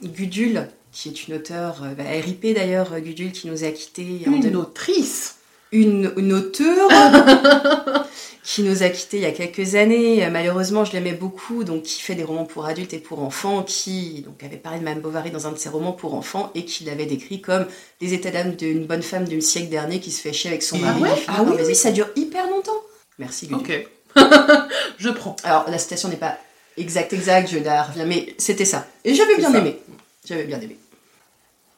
Gudule, 0.03 0.67
qui 0.91 1.09
est 1.09 1.27
une 1.27 1.35
auteure, 1.35 1.83
euh, 1.83 1.93
bah, 1.95 2.03
RIP 2.07 2.53
d'ailleurs, 2.55 2.99
Gudule, 2.99 3.31
qui 3.31 3.47
nous 3.49 3.63
a 3.63 3.71
quittés. 3.71 4.23
en 4.27 4.31
Une 4.33 4.41
deux- 4.51 4.55
autrice 4.57 5.37
une, 5.73 6.13
une 6.15 6.31
auteure 6.31 6.89
qui 8.43 8.63
nous 8.63 8.83
a 8.83 8.89
quittés 8.89 9.17
il 9.17 9.23
y 9.23 9.25
a 9.25 9.31
quelques 9.31 9.75
années. 9.75 10.27
Malheureusement, 10.29 10.85
je 10.85 10.93
l'aimais 10.93 11.13
beaucoup, 11.13 11.63
donc 11.63 11.83
qui 11.83 12.01
fait 12.01 12.15
des 12.15 12.23
romans 12.23 12.45
pour 12.45 12.65
adultes 12.65 12.93
et 12.93 12.99
pour 12.99 13.21
enfants, 13.21 13.63
qui 13.63 14.21
donc 14.25 14.41
avait 14.43 14.57
parlé 14.57 14.79
de 14.79 14.83
Madame 14.83 15.01
Bovary 15.01 15.31
dans 15.31 15.47
un 15.47 15.51
de 15.51 15.57
ses 15.57 15.69
romans 15.69 15.91
pour 15.93 16.13
enfants 16.13 16.51
et 16.55 16.63
qui 16.65 16.83
l'avait 16.85 17.05
décrit 17.05 17.41
comme 17.41 17.65
des 17.99 18.13
états 18.13 18.31
d'âme 18.31 18.55
d'une 18.55 18.85
bonne 18.85 19.03
femme 19.03 19.25
du 19.25 19.41
siècle 19.41 19.69
dernier 19.69 19.99
qui 19.99 20.11
se 20.11 20.21
fait 20.21 20.33
chier 20.33 20.49
avec 20.49 20.63
son 20.63 20.77
Ah 20.83 20.93
mari. 20.93 21.01
ouais 21.01 21.09
Ah 21.27 21.33
par 21.37 21.47
oui, 21.47 21.55
oui. 21.65 21.75
ça 21.75 21.91
dure 21.91 22.07
hyper 22.15 22.49
longtemps. 22.49 22.71
Merci 23.19 23.47
Gudule. 23.47 23.85
Ok. 24.15 24.23
Je 24.99 25.09
prends. 25.09 25.35
Alors 25.43 25.65
la 25.69 25.77
citation 25.77 26.09
n'est 26.09 26.15
pas 26.17 26.37
exacte, 26.77 27.13
exacte, 27.13 27.49
je 27.51 27.59
la 27.59 27.83
reviens, 27.83 28.05
mais 28.05 28.33
c'était 28.37 28.65
ça. 28.65 28.85
Et 29.05 29.13
j'avais 29.13 29.37
bien 29.37 29.51
ça. 29.51 29.59
aimé. 29.59 29.79
J'avais 30.25 30.43
bien 30.45 30.59
aimé. 30.59 30.77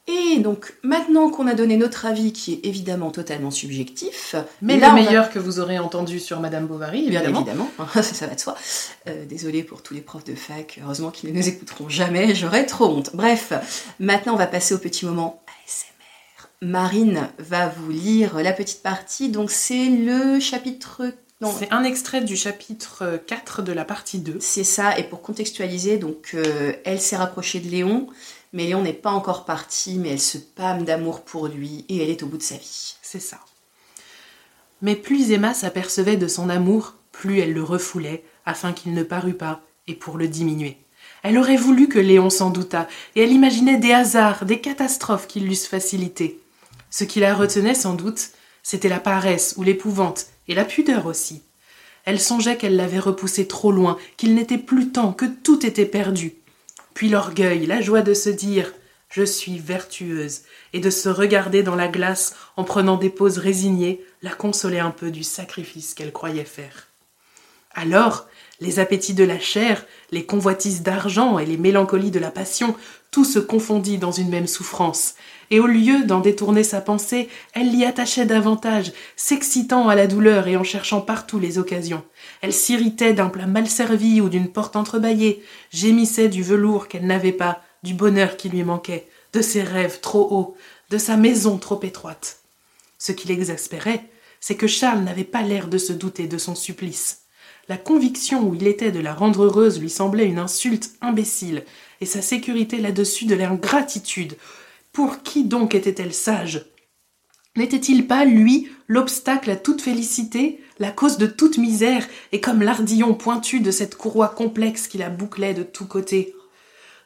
Et 0.08 0.38
donc, 0.38 0.74
maintenant 0.84 1.30
qu'on 1.30 1.48
a 1.48 1.54
donné 1.54 1.76
notre 1.76 2.06
avis, 2.06 2.32
qui 2.32 2.52
est 2.54 2.60
évidemment 2.66 3.10
totalement 3.10 3.50
subjectif, 3.50 4.36
Mais 4.62 4.78
là, 4.78 4.90
le 4.90 4.94
va- 4.94 5.02
meilleur 5.02 5.30
que 5.30 5.38
vous 5.40 5.58
aurez 5.58 5.78
entendu 5.80 6.20
sur 6.20 6.38
Madame 6.38 6.66
Bovary, 6.66 7.08
Bien 7.10 7.22
évidemment. 7.24 7.68
ça 8.02 8.26
va 8.28 8.34
de 8.36 8.40
soi. 8.40 8.56
Euh, 9.08 9.24
désolée 9.26 9.64
pour 9.64 9.82
tous 9.82 9.94
les 9.94 10.00
profs 10.00 10.22
de 10.24 10.34
fac, 10.36 10.78
heureusement 10.82 11.10
qu'ils 11.10 11.32
ne 11.32 11.36
nous 11.38 11.48
écouteront 11.48 11.88
jamais, 11.88 12.34
j'aurais 12.36 12.66
trop 12.66 12.86
honte. 12.86 13.10
Bref, 13.14 13.52
maintenant 13.98 14.34
on 14.34 14.38
va 14.38 14.46
passer 14.46 14.74
au 14.74 14.78
petit 14.78 15.06
moment 15.06 15.42
ASMR. 15.64 16.48
Marine 16.62 17.28
va 17.38 17.68
vous 17.68 17.90
lire 17.90 18.36
la 18.40 18.52
petite 18.52 18.82
partie, 18.82 19.28
donc 19.28 19.50
c'est 19.50 19.86
le 19.88 20.38
chapitre... 20.40 21.02
Non, 21.42 21.52
C'est 21.58 21.70
un 21.70 21.84
extrait 21.84 22.22
du 22.22 22.34
chapitre 22.34 23.20
4 23.26 23.60
de 23.60 23.72
la 23.72 23.84
partie 23.84 24.18
2. 24.20 24.38
c'est 24.40 24.64
ça, 24.64 24.96
et 24.98 25.02
pour 25.02 25.20
contextualiser, 25.20 25.98
donc 25.98 26.30
euh, 26.32 26.72
elle 26.86 26.98
s'est 26.98 27.16
rapprochée 27.16 27.60
de 27.60 27.68
Léon, 27.68 28.06
mais 28.56 28.64
Léon 28.64 28.80
n'est 28.80 28.94
pas 28.94 29.10
encore 29.10 29.44
parti, 29.44 29.98
mais 29.98 30.08
elle 30.08 30.20
se 30.20 30.38
pâme 30.38 30.86
d'amour 30.86 31.26
pour 31.26 31.46
lui, 31.46 31.84
et 31.90 32.02
elle 32.02 32.08
est 32.08 32.22
au 32.22 32.26
bout 32.26 32.38
de 32.38 32.42
sa 32.42 32.56
vie. 32.56 32.96
C'est 33.02 33.20
ça. 33.20 33.38
Mais 34.80 34.96
plus 34.96 35.30
Emma 35.30 35.52
s'apercevait 35.52 36.16
de 36.16 36.26
son 36.26 36.48
amour, 36.48 36.94
plus 37.12 37.38
elle 37.40 37.52
le 37.52 37.62
refoulait, 37.62 38.24
afin 38.46 38.72
qu'il 38.72 38.94
ne 38.94 39.02
parût 39.02 39.34
pas, 39.34 39.60
et 39.86 39.94
pour 39.94 40.16
le 40.16 40.26
diminuer. 40.26 40.78
Elle 41.22 41.36
aurait 41.36 41.58
voulu 41.58 41.86
que 41.90 41.98
Léon 41.98 42.30
s'en 42.30 42.48
doutât, 42.48 42.88
et 43.14 43.24
elle 43.24 43.32
imaginait 43.32 43.76
des 43.76 43.92
hasards, 43.92 44.46
des 44.46 44.62
catastrophes 44.62 45.26
qui 45.26 45.40
l'eussent 45.40 45.66
facilité. 45.66 46.40
Ce 46.88 47.04
qui 47.04 47.20
la 47.20 47.34
retenait 47.34 47.74
sans 47.74 47.92
doute, 47.92 48.30
c'était 48.62 48.88
la 48.88 49.00
paresse 49.00 49.52
ou 49.58 49.64
l'épouvante, 49.64 50.28
et 50.48 50.54
la 50.54 50.64
pudeur 50.64 51.04
aussi. 51.04 51.42
Elle 52.06 52.20
songeait 52.20 52.56
qu'elle 52.56 52.76
l'avait 52.76 53.00
repoussé 53.00 53.46
trop 53.46 53.70
loin, 53.70 53.98
qu'il 54.16 54.34
n'était 54.34 54.56
plus 54.56 54.92
temps, 54.92 55.12
que 55.12 55.26
tout 55.26 55.66
était 55.66 55.84
perdu. 55.84 56.36
Puis 56.96 57.10
l'orgueil, 57.10 57.66
la 57.66 57.82
joie 57.82 58.00
de 58.00 58.14
se 58.14 58.30
dire 58.30 58.72
Je 59.10 59.22
suis 59.22 59.58
vertueuse, 59.58 60.40
et 60.72 60.80
de 60.80 60.88
se 60.88 61.10
regarder 61.10 61.62
dans 61.62 61.74
la 61.74 61.88
glace 61.88 62.34
en 62.56 62.64
prenant 62.64 62.96
des 62.96 63.10
poses 63.10 63.36
résignées, 63.36 64.02
la 64.22 64.30
consolait 64.30 64.78
un 64.78 64.92
peu 64.92 65.10
du 65.10 65.22
sacrifice 65.22 65.92
qu'elle 65.92 66.10
croyait 66.10 66.46
faire. 66.46 66.88
Alors, 67.74 68.26
les 68.60 68.78
appétits 68.78 69.12
de 69.12 69.24
la 69.24 69.38
chair, 69.38 69.84
les 70.10 70.24
convoitises 70.24 70.82
d'argent 70.82 71.38
et 71.38 71.44
les 71.44 71.58
mélancolies 71.58 72.10
de 72.10 72.18
la 72.18 72.30
passion, 72.30 72.74
tout 73.16 73.24
se 73.24 73.38
confondit 73.38 73.96
dans 73.96 74.12
une 74.12 74.28
même 74.28 74.46
souffrance, 74.46 75.14
et 75.50 75.58
au 75.58 75.66
lieu 75.66 76.04
d'en 76.04 76.20
détourner 76.20 76.62
sa 76.62 76.82
pensée, 76.82 77.30
elle 77.54 77.70
l'y 77.70 77.86
attachait 77.86 78.26
davantage, 78.26 78.92
s'excitant 79.16 79.88
à 79.88 79.94
la 79.94 80.06
douleur 80.06 80.48
et 80.48 80.56
en 80.58 80.64
cherchant 80.64 81.00
partout 81.00 81.38
les 81.38 81.56
occasions. 81.56 82.04
Elle 82.42 82.52
s'irritait 82.52 83.14
d'un 83.14 83.30
plat 83.30 83.46
mal 83.46 83.68
servi 83.68 84.20
ou 84.20 84.28
d'une 84.28 84.52
porte 84.52 84.76
entrebâillée, 84.76 85.42
gémissait 85.72 86.28
du 86.28 86.42
velours 86.42 86.88
qu'elle 86.88 87.06
n'avait 87.06 87.32
pas, 87.32 87.62
du 87.82 87.94
bonheur 87.94 88.36
qui 88.36 88.50
lui 88.50 88.64
manquait, 88.64 89.08
de 89.32 89.40
ses 89.40 89.62
rêves 89.62 90.00
trop 90.00 90.28
hauts, 90.30 90.54
de 90.90 90.98
sa 90.98 91.16
maison 91.16 91.56
trop 91.56 91.80
étroite. 91.84 92.40
Ce 92.98 93.12
qui 93.12 93.28
l'exaspérait, 93.28 94.04
c'est 94.40 94.56
que 94.56 94.66
Charles 94.66 95.00
n'avait 95.00 95.24
pas 95.24 95.40
l'air 95.40 95.68
de 95.68 95.78
se 95.78 95.94
douter 95.94 96.26
de 96.26 96.36
son 96.36 96.54
supplice. 96.54 97.22
La 97.70 97.78
conviction 97.78 98.46
où 98.46 98.54
il 98.54 98.66
était 98.66 98.92
de 98.92 99.00
la 99.00 99.14
rendre 99.14 99.44
heureuse 99.44 99.80
lui 99.80 99.90
semblait 99.90 100.26
une 100.26 100.38
insulte 100.38 100.90
imbécile, 101.00 101.64
et 102.00 102.06
sa 102.06 102.22
sécurité 102.22 102.78
là-dessus 102.78 103.26
de 103.26 103.34
l'ingratitude. 103.34 104.36
Pour 104.92 105.22
qui 105.22 105.44
donc 105.44 105.74
était-elle 105.74 106.14
sage? 106.14 106.66
N'était-il 107.56 108.06
pas, 108.06 108.24
lui, 108.24 108.68
l'obstacle 108.86 109.50
à 109.50 109.56
toute 109.56 109.80
félicité, 109.80 110.60
la 110.78 110.90
cause 110.90 111.16
de 111.16 111.26
toute 111.26 111.58
misère, 111.58 112.06
et 112.32 112.40
comme 112.40 112.62
l'ardillon 112.62 113.14
pointu 113.14 113.60
de 113.60 113.70
cette 113.70 113.96
courroie 113.96 114.28
complexe 114.28 114.88
qui 114.88 114.98
la 114.98 115.08
bouclait 115.08 115.54
de 115.54 115.62
tous 115.62 115.86
côtés? 115.86 116.34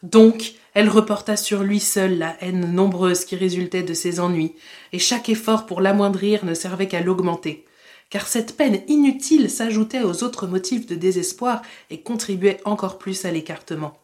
Donc, 0.02 0.54
elle 0.74 0.88
reporta 0.88 1.36
sur 1.36 1.62
lui 1.62 1.78
seul 1.78 2.18
la 2.18 2.36
haine 2.40 2.72
nombreuse 2.72 3.24
qui 3.24 3.36
résultait 3.36 3.82
de 3.82 3.94
ses 3.94 4.18
ennuis, 4.18 4.54
et 4.92 4.98
chaque 4.98 5.28
effort 5.28 5.66
pour 5.66 5.80
l'amoindrir 5.80 6.44
ne 6.44 6.54
servait 6.54 6.88
qu'à 6.88 7.00
l'augmenter 7.00 7.64
car 8.10 8.26
cette 8.26 8.56
peine 8.56 8.82
inutile 8.88 9.48
s'ajoutait 9.48 10.02
aux 10.02 10.24
autres 10.24 10.48
motifs 10.48 10.86
de 10.86 10.96
désespoir 10.96 11.62
et 11.90 12.00
contribuait 12.00 12.60
encore 12.64 12.98
plus 12.98 13.24
à 13.24 13.30
l'écartement. 13.30 13.99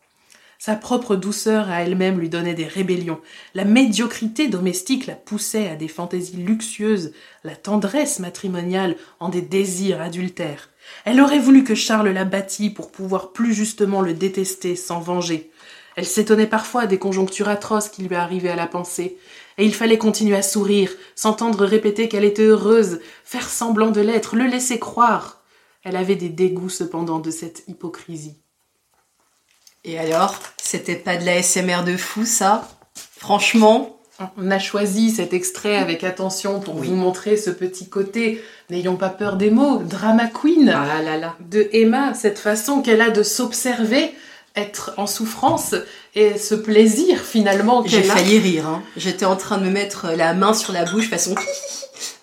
Sa 0.59 0.75
propre 0.75 1.17
douceur 1.17 1.71
à 1.71 1.83
elle-même 1.83 2.19
lui 2.19 2.29
donnait 2.29 2.55
des 2.55 2.67
rébellions, 2.67 3.21
la 3.55 3.65
médiocrité 3.65 4.49
domestique 4.49 5.07
la 5.07 5.15
poussait 5.15 5.69
à 5.69 5.77
des 5.77 5.89
fantaisies 5.89 6.39
luxueuses, 6.39 7.13
la 7.45 7.55
tendresse 7.55 8.19
matrimoniale 8.19 8.97
en 9.21 9.29
des 9.29 9.43
désirs 9.43 10.01
adultères. 10.01 10.71
Elle 11.05 11.21
aurait 11.21 11.39
voulu 11.39 11.63
que 11.63 11.75
Charles 11.75 12.09
la 12.09 12.25
bâtît 12.25 12.71
pour 12.71 12.91
pouvoir 12.91 13.33
plus 13.33 13.53
justement 13.53 14.01
le 14.01 14.15
détester 14.15 14.77
sans 14.77 15.01
venger. 15.01 15.51
Elle 15.97 16.07
s'étonnait 16.07 16.47
parfois 16.47 16.87
des 16.87 16.99
conjonctures 16.99 17.49
atroces 17.49 17.89
qui 17.89 18.03
lui 18.03 18.15
arrivaient 18.15 18.51
à 18.51 18.57
la 18.57 18.67
pensée, 18.67 19.19
et 19.59 19.65
il 19.65 19.75
fallait 19.75 19.99
continuer 19.99 20.37
à 20.37 20.43
sourire, 20.43 20.91
s'entendre 21.15 21.65
répéter 21.65 22.09
qu'elle 22.09 22.25
était 22.25 22.43
heureuse, 22.43 23.01
faire 23.25 23.49
semblant 23.49 23.91
de 23.91 24.03
l'être, 24.03 24.37
le 24.37 24.45
laisser 24.45 24.79
croire. 24.79 25.43
Elle 25.85 25.97
avait 25.97 26.17
des 26.17 26.29
dégoûts 26.29 26.69
cependant 26.69 27.19
de 27.19 27.31
cette 27.31 27.65
hypocrisie. 27.67 28.37
Et 29.87 29.99
alors, 29.99 30.39
c'était 30.59 30.97
pas 30.97 31.17
de 31.17 31.25
la 31.25 31.43
SMR 31.43 31.85
de 31.85 31.97
fou 31.97 32.27
ça? 32.27 32.69
Franchement 33.17 33.97
on 34.39 34.51
a 34.51 34.59
choisi 34.59 35.11
cet 35.11 35.35
extrait 35.35 35.77
avec 35.77 36.03
attention 36.03 36.61
pour 36.61 36.77
vous 36.77 36.95
montrer 36.95 37.37
ce 37.37 37.51
petit 37.51 37.89
côté, 37.89 38.43
n'ayons 38.71 38.97
pas 38.97 39.11
peur 39.11 39.37
des 39.37 39.51
mots, 39.51 39.83
drama 39.83 40.27
queen 40.27 40.71
ah 40.71 41.03
là 41.03 41.19
là. 41.19 41.37
de 41.41 41.69
Emma, 41.73 42.15
cette 42.15 42.39
façon 42.39 42.81
qu'elle 42.81 43.03
a 43.03 43.11
de 43.11 43.23
s'observer, 43.23 44.15
être 44.55 44.95
en 44.97 45.07
souffrance 45.07 45.75
et 46.15 46.39
ce 46.39 46.55
plaisir 46.55 47.21
finalement 47.21 47.85
J'ai 47.87 48.03
failli 48.03 48.39
rire. 48.39 48.67
Hein. 48.67 48.83
J'étais 48.97 49.27
en 49.27 49.37
train 49.37 49.59
de 49.59 49.65
me 49.65 49.71
mettre 49.71 50.09
la 50.17 50.33
main 50.33 50.55
sur 50.55 50.73
la 50.73 50.87
bouche 50.87 51.11
façon. 51.11 51.35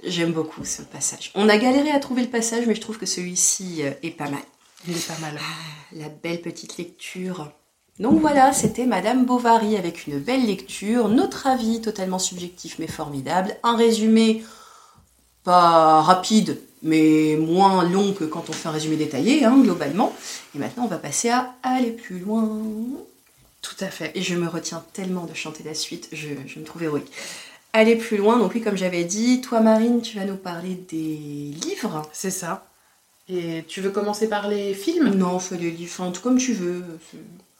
J'aime 0.04 0.32
beaucoup 0.32 0.66
ce 0.66 0.82
passage. 0.82 1.32
On 1.36 1.48
a 1.48 1.58
galéré 1.58 1.92
à 1.92 2.00
trouver 2.00 2.24
le 2.24 2.28
passage, 2.28 2.66
mais 2.66 2.74
je 2.74 2.82
trouve 2.82 2.98
que 2.98 3.06
celui-ci 3.06 3.84
euh, 3.84 3.92
est 4.02 4.10
pas 4.10 4.30
mal. 4.30 4.42
Il 4.88 4.96
est 4.96 5.08
pas 5.08 5.20
mal. 5.20 5.40
Ah, 5.40 5.96
la 5.96 6.10
belle 6.10 6.42
petite 6.42 6.78
lecture. 6.78 7.52
Donc 8.00 8.20
voilà, 8.20 8.54
c'était 8.54 8.86
Madame 8.86 9.26
Bovary 9.26 9.78
avec 9.78 10.08
une 10.08 10.20
belle 10.20 10.46
lecture, 10.48 11.10
notre 11.10 11.46
avis 11.46 11.80
totalement 11.80 12.18
subjectif 12.18 12.80
mais 12.80 12.88
formidable, 12.88 13.56
un 13.62 13.76
résumé 13.76 14.44
pas 15.44 16.02
rapide 16.02 16.60
mais 16.84 17.38
moins 17.38 17.84
long 17.88 18.14
que 18.14 18.26
quand 18.26 18.50
on 18.50 18.54
fait 18.54 18.68
un 18.68 18.74
résumé 18.74 18.98
détaillé, 18.98 19.46
hein, 19.46 19.58
globalement. 19.58 20.14
Et 20.54 20.60
maintenant, 20.60 20.84
on 20.84 20.88
va 20.88 20.98
passer 20.98 21.30
à 21.30 21.56
aller 21.64 21.92
plus 21.92 22.20
loin. 22.20 22.60
Tout 23.62 23.76
à 23.80 23.88
fait. 23.88 24.12
Et 24.16 24.22
je 24.22 24.36
me 24.36 24.48
retiens 24.48 24.84
tellement 24.92 25.26
de 25.26 25.34
chanter 25.34 25.64
la 25.64 25.74
suite, 25.74 26.10
je, 26.12 26.28
me 26.28 26.66
trouve 26.66 26.84
héroïque. 26.84 27.12
Aller 27.72 27.96
plus 27.96 28.18
loin, 28.18 28.38
donc 28.38 28.54
oui, 28.54 28.62
comme 28.62 28.76
j'avais 28.76 29.06
dit, 29.06 29.42
toi 29.42 29.62
Marine, 29.62 30.02
tu 30.02 30.18
vas 30.18 30.26
nous 30.26 30.36
parler 30.36 30.76
des 30.76 31.56
livres. 31.66 32.04
C'est 32.12 32.30
ça. 32.30 32.68
Et 33.30 33.64
tu 33.68 33.82
veux 33.82 33.90
commencer 33.90 34.28
par 34.28 34.48
les 34.50 34.74
films? 34.74 35.14
Non, 35.16 35.40
fais 35.40 35.58
les 35.58 35.72
livres, 35.72 36.12
tout 36.12 36.22
comme 36.22 36.38
tu 36.38 36.54
veux. 36.54 36.84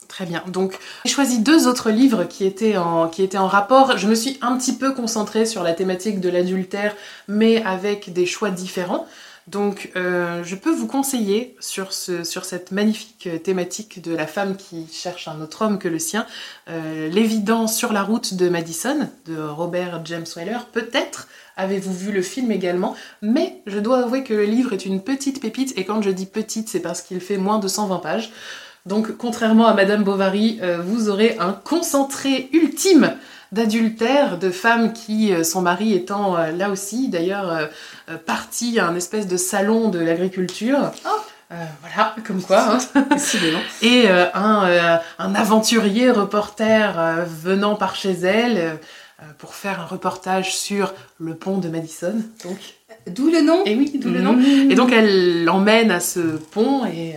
Très 0.08 0.26
bien. 0.26 0.44
Donc, 0.48 0.78
j'ai 1.04 1.10
choisi 1.10 1.38
deux 1.40 1.66
autres 1.66 1.90
livres 1.90 2.24
qui 2.24 2.44
étaient, 2.44 2.76
en, 2.76 3.08
qui 3.08 3.22
étaient 3.22 3.38
en 3.38 3.48
rapport. 3.48 3.96
Je 3.96 4.06
me 4.06 4.14
suis 4.14 4.38
un 4.42 4.56
petit 4.58 4.74
peu 4.74 4.92
concentrée 4.92 5.46
sur 5.46 5.62
la 5.62 5.72
thématique 5.72 6.20
de 6.20 6.28
l'adultère, 6.28 6.94
mais 7.26 7.62
avec 7.64 8.12
des 8.12 8.26
choix 8.26 8.50
différents. 8.50 9.06
Donc, 9.46 9.92
euh, 9.94 10.42
je 10.42 10.56
peux 10.56 10.70
vous 10.70 10.86
conseiller 10.86 11.54
sur, 11.60 11.92
ce, 11.92 12.24
sur 12.24 12.46
cette 12.46 12.72
magnifique 12.72 13.28
thématique 13.42 14.00
de 14.00 14.14
la 14.14 14.26
femme 14.26 14.56
qui 14.56 14.86
cherche 14.90 15.28
un 15.28 15.40
autre 15.42 15.62
homme 15.62 15.78
que 15.78 15.88
le 15.88 15.98
sien, 15.98 16.26
euh, 16.70 17.08
L'évident 17.08 17.66
sur 17.66 17.92
la 17.92 18.02
route 18.02 18.34
de 18.34 18.48
Madison, 18.48 19.08
de 19.26 19.38
Robert 19.38 20.00
James 20.06 20.24
Weller. 20.34 20.66
Peut-être 20.72 21.28
avez-vous 21.56 21.92
vu 21.92 22.12
le 22.12 22.22
film 22.22 22.50
également, 22.52 22.96
mais 23.20 23.60
je 23.66 23.78
dois 23.78 23.98
avouer 23.98 24.24
que 24.24 24.34
le 24.34 24.44
livre 24.44 24.72
est 24.72 24.86
une 24.86 25.02
petite 25.02 25.40
pépite, 25.40 25.76
et 25.76 25.84
quand 25.84 26.02
je 26.02 26.10
dis 26.10 26.26
petite, 26.26 26.68
c'est 26.68 26.80
parce 26.80 27.02
qu'il 27.02 27.20
fait 27.20 27.36
moins 27.36 27.58
de 27.58 27.68
120 27.68 27.98
pages. 27.98 28.32
Donc, 28.86 29.16
contrairement 29.16 29.66
à 29.66 29.74
Madame 29.74 30.04
Bovary, 30.04 30.58
euh, 30.62 30.78
vous 30.82 31.08
aurez 31.08 31.36
un 31.38 31.52
concentré 31.52 32.48
ultime 32.52 33.14
d'adultère, 33.54 34.38
de 34.38 34.50
femmes 34.50 34.92
qui, 34.92 35.32
euh, 35.32 35.44
son 35.44 35.62
mari 35.62 35.94
étant 35.94 36.36
euh, 36.36 36.50
là 36.50 36.70
aussi, 36.70 37.08
d'ailleurs, 37.08 37.70
parti 38.26 38.78
à 38.78 38.86
un 38.86 38.96
espèce 38.96 39.26
de 39.26 39.36
salon 39.36 39.88
de 39.88 39.98
l'agriculture. 39.98 40.90
Oh. 41.06 41.54
voilà, 41.80 42.14
comme 42.26 42.42
quoi. 42.42 42.76
Hein. 42.94 43.06
Et 43.82 44.08
un, 44.08 45.00
un, 45.18 45.34
aventurier 45.34 46.10
reporter 46.10 47.24
venant 47.26 47.76
par 47.76 47.94
chez 47.94 48.12
elle 48.12 48.78
pour 49.38 49.54
faire 49.54 49.80
un 49.80 49.86
reportage 49.86 50.54
sur 50.54 50.92
le 51.18 51.34
pont 51.34 51.58
de 51.58 51.68
Madison. 51.68 52.14
Donc, 52.44 52.58
d'où 53.06 53.30
le 53.30 53.40
nom? 53.40 53.64
Et 53.64 53.74
oui, 53.74 53.92
d'où 53.94 54.10
le 54.10 54.20
nom. 54.20 54.38
Et 54.68 54.74
donc 54.74 54.92
elle 54.92 55.44
l'emmène 55.44 55.90
à 55.90 56.00
ce 56.00 56.20
pont 56.20 56.84
et 56.84 57.16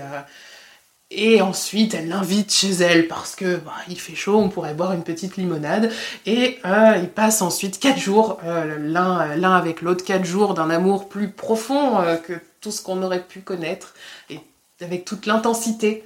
et 1.09 1.41
ensuite, 1.41 1.93
elle 1.93 2.09
l'invite 2.09 2.51
chez 2.51 2.71
elle 2.71 3.07
parce 3.07 3.35
que 3.35 3.55
bah, 3.57 3.73
il 3.87 3.97
fait 3.97 4.15
chaud, 4.15 4.37
on 4.37 4.49
pourrait 4.49 4.73
boire 4.73 4.91
une 4.91 5.03
petite 5.03 5.37
limonade. 5.37 5.89
Et 6.25 6.59
euh, 6.65 6.97
ils 7.01 7.09
passent 7.09 7.41
ensuite 7.41 7.79
quatre 7.79 7.99
jours, 7.99 8.39
euh, 8.43 8.77
l'un, 8.77 9.55
avec 9.55 9.81
l'autre, 9.81 10.03
quatre 10.03 10.25
jours 10.25 10.53
d'un 10.53 10.69
amour 10.69 11.07
plus 11.07 11.29
profond 11.29 11.99
euh, 11.99 12.17
que 12.17 12.33
tout 12.59 12.71
ce 12.71 12.81
qu'on 12.81 13.01
aurait 13.03 13.23
pu 13.23 13.39
connaître, 13.39 13.93
et 14.29 14.39
avec 14.81 15.05
toute 15.05 15.25
l'intensité 15.25 16.03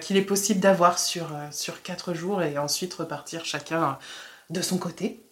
qu'il 0.00 0.16
est 0.16 0.22
possible 0.22 0.60
d'avoir 0.60 0.98
sur 0.98 1.28
quatre 1.82 2.14
jours, 2.14 2.42
et 2.42 2.56
ensuite 2.56 2.94
repartir 2.94 3.44
chacun 3.44 3.98
de 4.48 4.62
son 4.62 4.78
côté. 4.78 5.25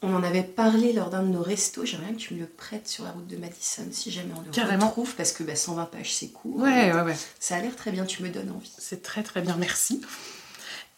On 0.00 0.14
en 0.14 0.22
avait 0.22 0.44
parlé 0.44 0.92
lors 0.92 1.10
d'un 1.10 1.22
de 1.22 1.28
nos 1.28 1.42
restos. 1.42 1.84
J'aimerais 1.84 2.06
bien 2.08 2.16
que 2.16 2.20
tu 2.20 2.34
me 2.34 2.40
le 2.40 2.46
prêtes 2.46 2.86
sur 2.86 3.02
la 3.04 3.10
route 3.10 3.26
de 3.26 3.36
Madison 3.36 3.82
si 3.90 4.12
jamais 4.12 4.32
on 4.36 4.42
le 4.42 4.50
Carrément. 4.50 4.86
retrouve 4.86 5.14
parce 5.16 5.32
que 5.32 5.42
120 5.54 5.82
bah, 5.82 5.90
pages 5.90 6.14
c'est 6.14 6.28
court. 6.28 6.56
Ouais, 6.56 6.92
ouais, 6.92 7.02
ouais. 7.02 7.16
Ça 7.40 7.56
a 7.56 7.60
l'air 7.60 7.74
très 7.74 7.90
bien, 7.90 8.04
tu 8.04 8.22
me 8.22 8.28
donnes 8.28 8.50
envie. 8.50 8.70
C'est 8.78 9.02
très 9.02 9.24
très 9.24 9.42
bien, 9.42 9.56
merci. 9.56 10.00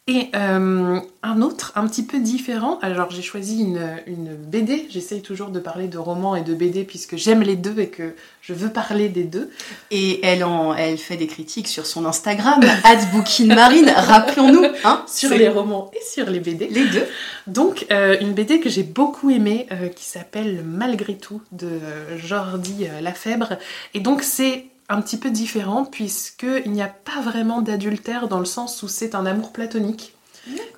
Et 0.07 0.28
euh, 0.34 0.98
un 1.22 1.42
autre, 1.42 1.72
un 1.76 1.86
petit 1.86 2.03
peu 2.03 2.18
différent, 2.18 2.80
alors 2.80 3.11
j'ai 3.11 3.22
choisi 3.22 3.61
une, 3.61 4.34
BD, 4.34 4.88
j'essaye 4.90 5.22
toujours 5.22 5.51
de 5.51 5.61
parler 5.61 5.86
de 5.86 5.98
romans 5.98 6.34
et 6.34 6.42
de 6.42 6.53
BD 6.53 6.82
puisque 6.84 7.16
j'aime 7.16 7.42
les 7.42 7.55
deux 7.55 7.78
et 7.78 7.88
que 7.88 8.16
je 8.40 8.53
veux 8.53 8.70
parler 8.70 9.09
des 9.09 9.22
deux. 9.22 9.51
Et 9.92 10.24
elle, 10.26 10.42
en, 10.42 10.74
elle 10.74 10.98
fait 10.98 11.16
des 11.16 11.28
critiques 11.28 11.68
sur 11.68 11.86
son 11.86 12.07
Instagram, 12.07 12.61
Marine, 13.46 13.92
rappelons-nous. 13.94 14.64
Hein, 14.82 15.05
sur 15.07 15.30
les 15.30 15.48
romans 15.48 15.90
et 15.94 16.03
sur 16.05 16.28
les 16.28 16.40
BD. 16.40 16.68
Les 16.68 16.88
deux. 16.88 17.07
Donc 17.46 17.86
euh, 17.92 18.16
une 18.20 18.32
BD 18.32 18.59
que 18.59 18.70
j'ai 18.70 18.82
beaucoup 18.82 19.30
aimée 19.30 19.68
euh, 19.70 19.88
qui 19.88 20.05
s'appelle 20.05 20.64
Malgré 20.64 21.16
tout 21.18 21.42
de 21.53 21.78
Jordi 22.16 22.86
Lafèbre. 23.01 23.59
Et 23.94 24.01
donc 24.01 24.22
c'est 24.22 24.70
un 24.91 25.01
petit 25.01 25.16
peu 25.16 25.30
différent 25.30 25.84
puisqu'il 25.84 26.70
n'y 26.72 26.82
a 26.82 26.88
pas 26.88 27.20
vraiment 27.22 27.62
d'adultère 27.62 28.28
dans 28.28 28.41
le 28.41 28.45
sens 28.45 28.82
où 28.82 28.88
c'est 28.88 29.14
un 29.14 29.24
amour 29.24 29.53
platonique 29.53 30.14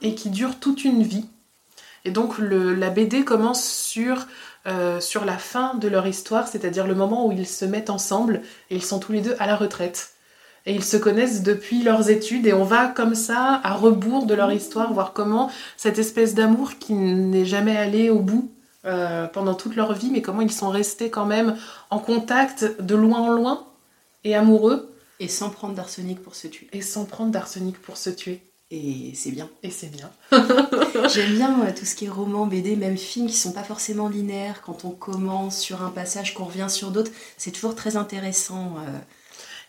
et 0.02 0.14
qui 0.14 0.28
dure 0.28 0.60
toute 0.60 0.84
une 0.84 1.02
vie. 1.02 1.26
Et 2.04 2.10
donc 2.10 2.38
le, 2.38 2.74
la 2.74 2.90
BD 2.90 3.24
commence 3.24 3.64
sur, 3.64 4.26
euh, 4.66 5.00
sur 5.00 5.24
la 5.24 5.38
fin 5.38 5.74
de 5.74 5.88
leur 5.88 6.06
histoire, 6.06 6.46
c'est-à-dire 6.46 6.86
le 6.86 6.94
moment 6.94 7.26
où 7.26 7.32
ils 7.32 7.46
se 7.46 7.64
mettent 7.64 7.90
ensemble 7.90 8.42
et 8.70 8.76
ils 8.76 8.84
sont 8.84 8.98
tous 8.98 9.12
les 9.12 9.22
deux 9.22 9.36
à 9.38 9.46
la 9.46 9.56
retraite. 9.56 10.10
Et 10.66 10.74
ils 10.74 10.84
se 10.84 10.96
connaissent 10.96 11.42
depuis 11.42 11.82
leurs 11.82 12.10
études 12.10 12.46
et 12.46 12.52
on 12.52 12.64
va 12.64 12.86
comme 12.86 13.14
ça 13.14 13.60
à 13.64 13.72
rebours 13.72 14.26
de 14.26 14.34
leur 14.34 14.52
histoire, 14.52 14.92
voir 14.92 15.12
comment 15.12 15.50
cette 15.76 15.98
espèce 15.98 16.34
d'amour 16.34 16.78
qui 16.78 16.92
n'est 16.92 17.46
jamais 17.46 17.76
allé 17.76 18.10
au 18.10 18.20
bout 18.20 18.52
euh, 18.84 19.26
pendant 19.26 19.54
toute 19.54 19.74
leur 19.74 19.94
vie, 19.94 20.10
mais 20.12 20.22
comment 20.22 20.42
ils 20.42 20.52
sont 20.52 20.70
restés 20.70 21.08
quand 21.08 21.24
même 21.24 21.56
en 21.90 21.98
contact 21.98 22.80
de 22.80 22.94
loin 22.94 23.20
en 23.20 23.30
loin 23.30 23.71
et 24.24 24.34
amoureux. 24.34 24.94
Et 25.20 25.28
sans 25.28 25.50
prendre 25.50 25.74
d'arsenic 25.74 26.22
pour 26.22 26.34
se 26.34 26.48
tuer. 26.48 26.68
Et 26.72 26.82
sans 26.82 27.04
prendre 27.04 27.30
d'arsenic 27.30 27.80
pour 27.80 27.96
se 27.96 28.10
tuer. 28.10 28.40
Et 28.74 29.12
c'est 29.14 29.30
bien. 29.30 29.50
Et 29.62 29.70
c'est 29.70 29.90
bien. 29.90 30.10
J'aime 31.12 31.34
bien 31.34 31.62
euh, 31.62 31.72
tout 31.78 31.84
ce 31.84 31.94
qui 31.94 32.06
est 32.06 32.08
roman, 32.08 32.46
BD, 32.46 32.74
même 32.74 32.96
films 32.96 33.26
qui 33.26 33.36
sont 33.36 33.52
pas 33.52 33.64
forcément 33.64 34.08
linéaires. 34.08 34.62
Quand 34.62 34.86
on 34.86 34.90
commence 34.90 35.58
sur 35.58 35.82
un 35.82 35.90
passage, 35.90 36.32
qu'on 36.32 36.46
revient 36.46 36.68
sur 36.70 36.90
d'autres, 36.90 37.12
c'est 37.36 37.50
toujours 37.50 37.74
très 37.74 37.96
intéressant. 37.96 38.76
Euh. 38.78 38.98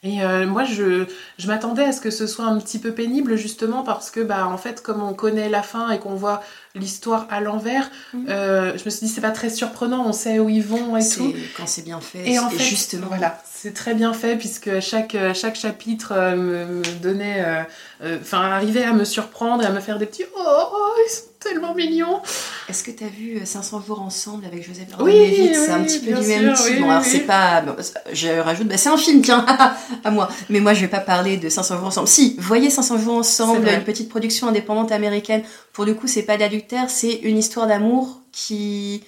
Et 0.04 0.24
euh, 0.24 0.48
moi, 0.48 0.64
je, 0.64 1.06
je 1.38 1.48
m'attendais 1.48 1.84
à 1.84 1.92
ce 1.92 2.00
que 2.00 2.12
ce 2.12 2.28
soit 2.28 2.46
un 2.46 2.60
petit 2.60 2.80
peu 2.80 2.94
pénible, 2.94 3.36
justement, 3.36 3.84
parce 3.84 4.10
que, 4.10 4.22
bah, 4.22 4.48
en 4.48 4.58
fait, 4.58 4.82
comme 4.82 5.04
on 5.04 5.14
connaît 5.14 5.50
la 5.50 5.64
fin 5.64 5.92
et 5.92 6.00
qu'on 6.00 6.16
voit 6.16 6.42
l'histoire 6.76 7.28
à 7.30 7.40
l'envers, 7.40 7.90
Mhm. 8.14 8.26
euh, 8.30 8.78
je 8.78 8.84
me 8.86 8.90
suis 8.90 9.06
dit, 9.06 9.14
c'est 9.14 9.22
pas 9.22 9.32
très 9.32 9.50
surprenant, 9.50 10.06
on 10.08 10.14
sait 10.14 10.40
où 10.40 10.50
ils 10.50 10.64
vont 10.64 10.98
et 10.98 11.02
C'est- 11.02 11.18
tout. 11.18 11.34
Quand 11.56 11.68
c'est 11.68 11.84
bien 11.84 12.00
fait, 12.02 12.28
Et 12.30 12.40
en 12.40 12.50
fait, 12.50 12.64
justement. 12.64 13.08
voilà, 13.08 13.42
c'est 13.54 13.74
très 13.74 13.94
bien 13.94 14.14
fait 14.14 14.36
puisque 14.38 14.80
chaque, 14.80 15.16
chaque 15.36 15.56
chapitre 15.56 16.14
euh, 16.16 16.36
me, 16.36 16.66
me 16.80 16.84
donnait, 17.02 17.44
euh, 17.46 17.62
euh, 18.04 18.18
enfin, 18.22 18.42
arrivait 18.42 18.84
à 18.84 18.94
me 18.94 19.06
surprendre 19.06 19.64
et 19.64 19.68
à 19.68 19.72
me 19.72 19.80
faire 19.80 20.00
des 20.00 20.06
petits 20.08 20.26
oh, 20.36 20.42
oh, 20.44 20.94
ils 21.08 21.12
sont 21.12 21.24
tellement 21.40 21.76
mignons. 21.76 22.22
Est-ce 22.70 22.84
que 22.86 22.92
tu 22.92 23.04
as 23.04 23.08
vu 23.08 23.38
euh, 23.38 23.46
500 23.46 23.82
jours 23.86 24.02
ensemble 24.02 24.46
avec 24.46 24.66
Joseph 24.66 24.88
Oui, 25.00 25.12
Gordon-Levitt 25.14 25.56
C'est 25.56 25.70
un 25.72 25.80
oui, 25.82 25.86
petit 25.86 26.00
peu 26.00 26.14
du 26.14 26.28
même 26.28 26.54
type. 26.54 26.66
oui, 26.66 26.76
Bon, 26.80 26.86
oui, 26.86 26.90
alors 26.90 27.04
oui. 27.04 27.10
c'est 27.12 27.20
pas. 27.20 27.62
bon, 27.62 27.76
je 28.14 28.30
rajoute, 28.40 28.68
bah, 28.68 28.78
c'est 28.78 28.90
un 28.90 28.98
film, 28.98 29.22
tiens, 29.22 29.46
à 30.04 30.10
moi. 30.12 30.30
Mais 30.50 30.60
moi, 30.62 30.74
je 30.74 30.82
vais 30.82 30.88
pas 30.88 31.02
parler 31.02 31.36
de 31.38 31.50
500 31.50 31.78
jours 31.78 31.88
ensemble. 31.88 32.08
Si, 32.08 32.36
voyez 32.40 32.70
500 32.70 32.98
jours 32.98 33.16
ensemble, 33.18 33.68
une 33.68 33.84
petite 33.84 34.10
production 34.10 34.48
indépendante 34.48 34.92
américaine. 34.94 35.44
Pour 35.74 35.86
le 35.86 35.96
coup, 35.96 36.08
c'est 36.08 36.24
pas 36.24 36.38
d'adultère, 36.38 36.90
c'est 36.90 37.14
une 37.14 37.38
histoire 37.38 37.68
d'amour 37.68 38.22
qui. 38.32 39.04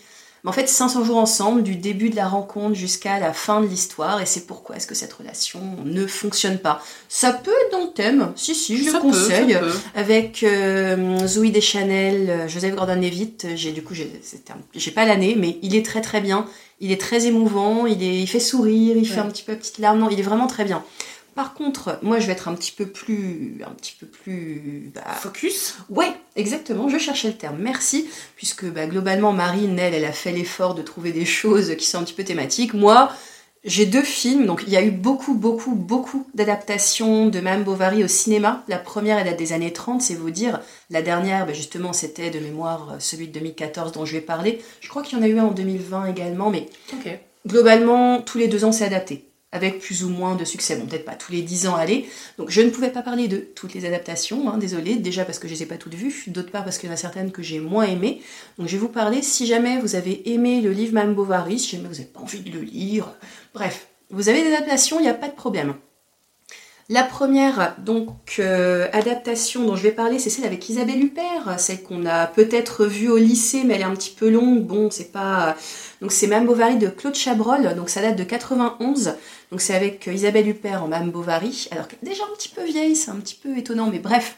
En 0.48 0.52
fait, 0.52 0.70
500 0.70 1.04
jours 1.04 1.18
ensemble, 1.18 1.64
du 1.64 1.76
début 1.76 2.12
de 2.12 2.16
la 2.16 2.28
rencontre 2.28 2.76
jusqu'à 2.76 3.18
la 3.20 3.34
fin 3.34 3.62
de 3.62 3.66
l'histoire, 3.66 4.22
et 4.22 4.28
c'est 4.28 4.46
pourquoi 4.46 4.76
est-ce 4.76 4.86
que 4.86 4.94
cette 4.94 5.12
relation 5.12 5.60
ne 5.84 6.06
fonctionne 6.06 6.60
pas. 6.60 6.84
Ça 7.10 7.34
peut 7.34 7.50
être 7.66 7.72
dans 7.72 7.86
le 7.86 7.92
thème, 7.94 8.32
si, 8.36 8.54
si, 8.54 8.78
je 8.78 8.92
Ça 8.92 8.98
le 8.98 9.00
conseille. 9.00 9.58
peut. 9.60 9.74
Avec 9.96 10.44
euh, 10.44 11.26
Zoé 11.26 11.50
Deschanel, 11.50 12.30
euh, 12.30 12.48
Joseph 12.48 12.76
Gordon-Levitt, 12.76 13.48
j'ai 13.56 13.72
du 13.72 13.82
coup 13.82 13.96
j'ai 13.96 14.92
pas 14.92 15.06
l'année, 15.06 15.36
mais 15.36 15.58
il 15.64 15.76
est 15.76 15.84
très 15.84 16.02
très 16.02 16.22
bien. 16.22 16.46
Il 16.80 16.92
est 16.92 17.02
très 17.02 17.26
émouvant, 17.26 17.88
il 17.88 18.04
est 18.04 18.20
il 18.20 18.28
fait 18.28 18.40
sourire, 18.40 18.98
il 18.98 19.08
fait 19.08 19.22
un 19.22 19.28
petit 19.30 19.44
peu 19.44 19.56
petite 19.56 19.80
larme, 19.80 19.98
non, 19.98 20.10
il 20.12 20.20
est 20.20 20.24
vraiment 20.24 20.46
très 20.46 20.66
bien. 20.66 20.84
Par 21.36 21.54
contre, 21.54 22.00
moi 22.02 22.20
je 22.20 22.28
vais 22.28 22.34
être 22.34 22.48
un 22.48 22.56
petit 22.56 22.72
peu 22.72 22.86
plus 22.86 23.62
un 23.66 23.72
petit 23.72 23.96
peu 24.00 24.08
plus 24.08 24.92
bah, 24.96 25.02
Focus. 25.20 25.78
Ouais, 25.90 26.12
exactement, 26.36 26.90
je 26.90 26.98
cherchais 26.98 27.28
le 27.28 27.38
terme, 27.38 27.58
merci, 27.60 28.10
puisque 28.36 28.66
bah, 28.66 28.88
globalement 28.88 29.34
Marine, 29.34 29.78
elle, 29.78 29.94
elle 29.94 30.06
a 30.06 30.14
fait 30.14 30.32
l'effort 30.32 30.76
de 30.76 30.82
trouver 30.82 31.12
des 31.12 31.26
choses 31.26 31.76
qui 31.76 31.86
sont 31.86 32.00
un 32.00 32.04
petit 32.04 32.14
peu 32.14 32.24
thématiques. 32.24 32.74
Moi, 32.74 33.12
j'ai 33.66 33.88
deux 33.88 34.04
films, 34.04 34.46
donc 34.46 34.64
il 34.68 34.72
y 34.72 34.78
a 34.78 34.84
eu 34.84 34.92
beaucoup, 34.92 35.34
beaucoup, 35.34 35.74
beaucoup 35.74 36.28
d'adaptations 36.36 37.26
de 37.26 37.40
Madame 37.40 37.64
Bovary 37.64 38.04
au 38.04 38.08
cinéma. 38.08 38.64
La 38.68 38.78
première, 38.78 39.18
elle 39.18 39.26
date 39.26 39.40
des 39.40 39.54
années 39.54 39.74
30, 39.74 40.04
c'est 40.04 40.14
vous 40.14 40.30
dire. 40.30 40.62
La 40.92 41.02
dernière, 41.02 41.48
bah, 41.48 41.54
justement, 41.54 41.92
c'était 41.92 42.30
de 42.30 42.40
mémoire 42.40 42.92
euh, 42.92 42.96
celui 43.00 43.28
de 43.28 43.34
2014 43.34 43.92
dont 43.92 44.06
je 44.06 44.14
vais 44.14 44.22
parler. 44.22 44.62
Je 44.82 44.90
crois 44.90 45.02
qu'il 45.02 45.18
y 45.18 45.22
en 45.22 45.24
a 45.24 45.28
eu 45.28 45.40
un 45.40 45.46
en 45.46 45.52
2020 45.52 46.06
également, 46.06 46.52
mais 46.52 46.68
globalement, 47.48 48.22
tous 48.22 48.38
les 48.38 48.48
deux 48.48 48.66
ans, 48.66 48.72
c'est 48.72 48.86
adapté, 48.86 49.26
avec 49.56 49.80
plus 49.80 50.04
ou 50.04 50.10
moins 50.10 50.36
de 50.36 50.44
succès. 50.44 50.76
Bon, 50.76 50.86
peut-être 50.86 51.06
pas 51.06 51.16
tous 51.16 51.32
les 51.32 51.42
dix 51.42 51.68
ans, 51.68 51.76
allez. 51.76 52.08
Donc, 52.38 52.50
je 52.50 52.62
ne 52.62 52.70
pouvais 52.70 52.90
pas 52.90 53.02
parler 53.02 53.28
de 53.28 53.38
toutes 53.38 53.74
les 53.74 53.86
adaptations, 53.86 54.50
hein, 54.50 54.58
désolé. 54.58 54.96
Déjà 54.96 55.26
parce 55.26 55.40
que 55.40 55.48
je 55.48 55.54
les 55.54 55.64
ai 55.64 55.66
pas 55.66 55.78
toutes 55.78 55.96
vues, 55.96 56.26
d'autre 56.28 56.52
part 56.52 56.64
parce 56.64 56.78
qu'il 56.78 56.90
y 56.90 56.92
en 56.92 56.94
a 56.94 56.98
certaines 56.98 57.32
que 57.32 57.42
j'ai 57.42 57.60
moins 57.60 57.86
aimées. 57.86 58.22
Donc, 58.60 58.68
je 58.68 58.74
vais 58.74 58.80
vous 58.80 58.90
parler, 58.90 59.22
si 59.22 59.48
jamais 59.48 59.80
vous 59.80 59.96
avez 59.96 60.30
aimé 60.32 60.62
le 60.62 60.72
livre 60.72 60.94
Madame 60.94 61.16
Bovary, 61.16 61.58
si 61.58 61.78
jamais 61.78 61.88
vous 61.88 61.96
n'avez 61.96 62.06
pas 62.06 62.20
envie 62.20 62.42
de 62.42 62.52
le 62.52 62.62
lire, 62.62 63.16
bref, 63.54 63.88
vous 64.10 64.30
avez 64.30 64.44
des 64.44 64.54
adaptations, 64.54 65.00
il 65.00 65.04
n'y 65.04 65.10
a 65.10 65.14
pas 65.14 65.30
de 65.30 65.36
problème. 65.36 65.74
La 66.88 67.02
première 67.02 67.74
donc 67.80 68.36
euh, 68.38 68.88
adaptation 68.94 69.66
dont 69.66 69.76
je 69.76 69.82
vais 69.82 69.92
parler, 69.92 70.20
c'est 70.20 70.30
celle 70.30 70.46
avec 70.46 70.70
Isabelle 70.70 71.04
Huppert, 71.04 71.60
celle 71.60 71.82
qu'on 71.82 72.06
a 72.06 72.28
peut-être 72.28 72.86
vue 72.86 73.10
au 73.10 73.18
lycée, 73.18 73.64
mais 73.66 73.74
elle 73.74 73.82
est 73.82 73.86
un 73.86 73.96
petit 73.96 74.12
peu 74.12 74.30
longue. 74.30 74.62
Bon, 74.68 74.92
c'est 74.92 75.12
pas 75.12 75.56
donc 76.00 76.12
c'est 76.12 76.28
Madame 76.28 76.46
Bovary 76.46 76.78
de 76.78 76.88
Claude 76.88 77.16
Chabrol, 77.16 77.74
donc 77.76 77.90
ça 77.90 78.02
date 78.02 78.16
de 78.16 78.24
91. 78.24 79.16
Donc 79.52 79.62
c'est 79.62 79.76
avec 79.76 80.08
euh, 80.08 80.14
Isabelle 80.14 80.48
Huppert 80.48 80.84
en 80.84 80.88
Madame 80.88 81.12
Bovary, 81.12 81.68
alors 81.72 81.88
déjà 82.02 82.24
un 82.24 82.36
petit 82.36 82.50
peu 82.50 82.64
vieille, 82.64 82.96
c'est 82.96 83.12
un 83.12 83.16
petit 83.16 83.36
peu 83.36 83.58
étonnant, 83.58 83.90
mais 83.92 84.00
bref. 84.00 84.38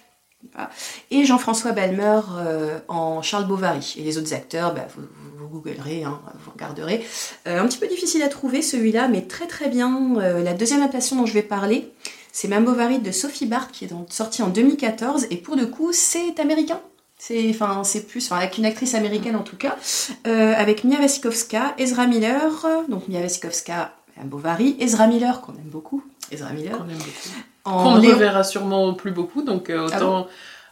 Et 1.12 1.26
Jean-François 1.26 1.72
Balmer 1.72 2.22
euh, 2.38 2.80
en 2.88 3.22
Charles 3.22 3.48
Bovary. 3.48 3.96
Et 3.98 4.04
les 4.04 4.18
autres 4.18 4.34
acteurs, 4.34 4.74
bah, 4.74 4.88
vous, 4.96 5.48
googlerez, 5.48 6.04
hein, 6.04 6.22
vous 6.44 6.52
regarderez. 6.52 7.06
Euh, 7.48 7.60
un 7.60 7.68
petit 7.68 7.80
peu 7.80 7.88
difficile 7.88 8.22
à 8.22 8.28
trouver 8.28 8.62
celui-là, 8.62 9.08
mais 9.08 9.24
très 9.24 9.48
très 9.48 9.68
bien. 9.68 10.14
La 10.20 10.54
deuxième 10.54 10.82
adaptation 10.82 11.16
dont 11.16 11.26
je 11.26 11.34
vais 11.34 11.42
parler, 11.42 11.92
c'est 12.32 12.48
Madame 12.48 12.66
Bovary 12.66 13.00
de 13.00 13.12
Sophie 13.12 13.48
Barth 13.48 13.72
qui 13.72 13.86
est 13.86 13.90
sortie 14.10 14.44
en 14.44 14.50
2014. 14.50 15.28
Et 15.32 15.38
pour 15.38 15.56
le 15.56 15.66
coup, 15.66 15.92
c'est 15.92 16.40
américain. 16.40 16.80
C'est 17.18 17.50
enfin, 17.50 17.82
plus, 18.08 18.26
enfin, 18.28 18.38
avec 18.38 18.60
une 18.60 18.66
actrice 18.66 18.94
américaine 18.94 19.36
en 19.36 19.44
tout 19.44 19.58
cas, 19.58 19.76
avec 20.24 20.84
Mia 20.84 21.00
Wasikowska, 21.00 21.74
Ezra 21.80 22.06
Miller, 22.06 22.66
donc 22.90 23.08
Mia 23.08 23.22
Wasikowska, 23.22 23.97
Madame 24.18 24.30
Bovary, 24.30 24.76
Ezra 24.80 25.08
Miller 25.08 25.40
qu'on 25.42 25.54
aime 25.54 25.70
beaucoup, 25.72 26.04
Ezra 26.32 26.50
Miller, 26.52 26.78
Qu'on 26.78 26.84
aime 26.90 26.98
beaucoup. 26.98 27.40
en 27.66 27.84
Qu'on 27.84 27.96
ne 27.98 28.02
Léon- 28.02 28.14
reverra 28.16 28.44
sûrement 28.44 28.94
plus 28.94 29.12
beaucoup, 29.12 29.42
donc 29.44 29.70
euh, 29.70 29.88
Ah 29.94 29.98
autant. 29.98 30.28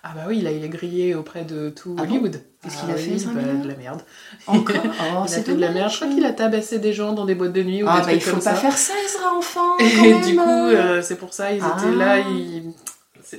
Ah, 0.08 0.12
bah 0.16 0.22
oui, 0.28 0.41
là 0.41 0.52
il 0.52 0.64
est 0.64 0.70
grillé 0.70 1.16
auprès 1.16 1.43
de 1.46 1.70
tout 1.70 1.96
Ah 1.98 2.04
bon 2.04 2.10
Hollywood. 2.12 2.41
Qu'est-ce 2.64 2.76
Ah 2.78 2.82
qu'il 2.86 2.91
a 2.91 2.98
fait, 2.98 3.10
oui, 3.10 3.16
Ezra 3.16 3.32
bah, 3.34 3.41
Miller 3.41 3.62
De 3.64 3.68
la 3.68 3.76
merde. 3.76 4.02
encore. 4.48 4.76
Oh, 4.86 4.89
il 5.02 5.24
a 5.24 5.28
c'est 5.28 5.41
fait 5.43 5.54
de 5.56 5.60
la 5.62 5.72
merde. 5.72 5.89
Je 5.91 5.96
crois 5.96 6.08
qu'il 6.14 6.26
a 6.26 6.32
tabassé 6.34 6.78
des 6.80 6.93
gens 6.93 7.14
dans 7.14 7.26
des 7.26 7.34
boîtes 7.36 7.54
de 7.54 7.64
nuit 7.64 7.82
ou 7.84 7.88
Ah 7.89 7.96
des 7.96 8.00
bah 8.02 8.04
trucs 8.08 8.16
il 8.18 8.22
faut 8.22 8.32
comme 8.32 8.39
pas 8.43 8.52
ça. 8.52 8.56
faire 8.56 8.78
ça, 8.78 8.93
Ezra 9.04 9.34
enfant. 9.36 9.78
Et 9.80 9.89
quand 9.91 10.02
même. 10.04 10.22
du 10.22 10.36
coup, 10.36 10.41
euh, 10.48 11.02
c'est 11.02 11.16
pour 11.16 11.34
ça, 11.34 11.52
ils 11.52 11.62
Ah. 11.64 11.76
étaient 11.80 11.96
là, 11.96 12.20
ils, 12.20 12.72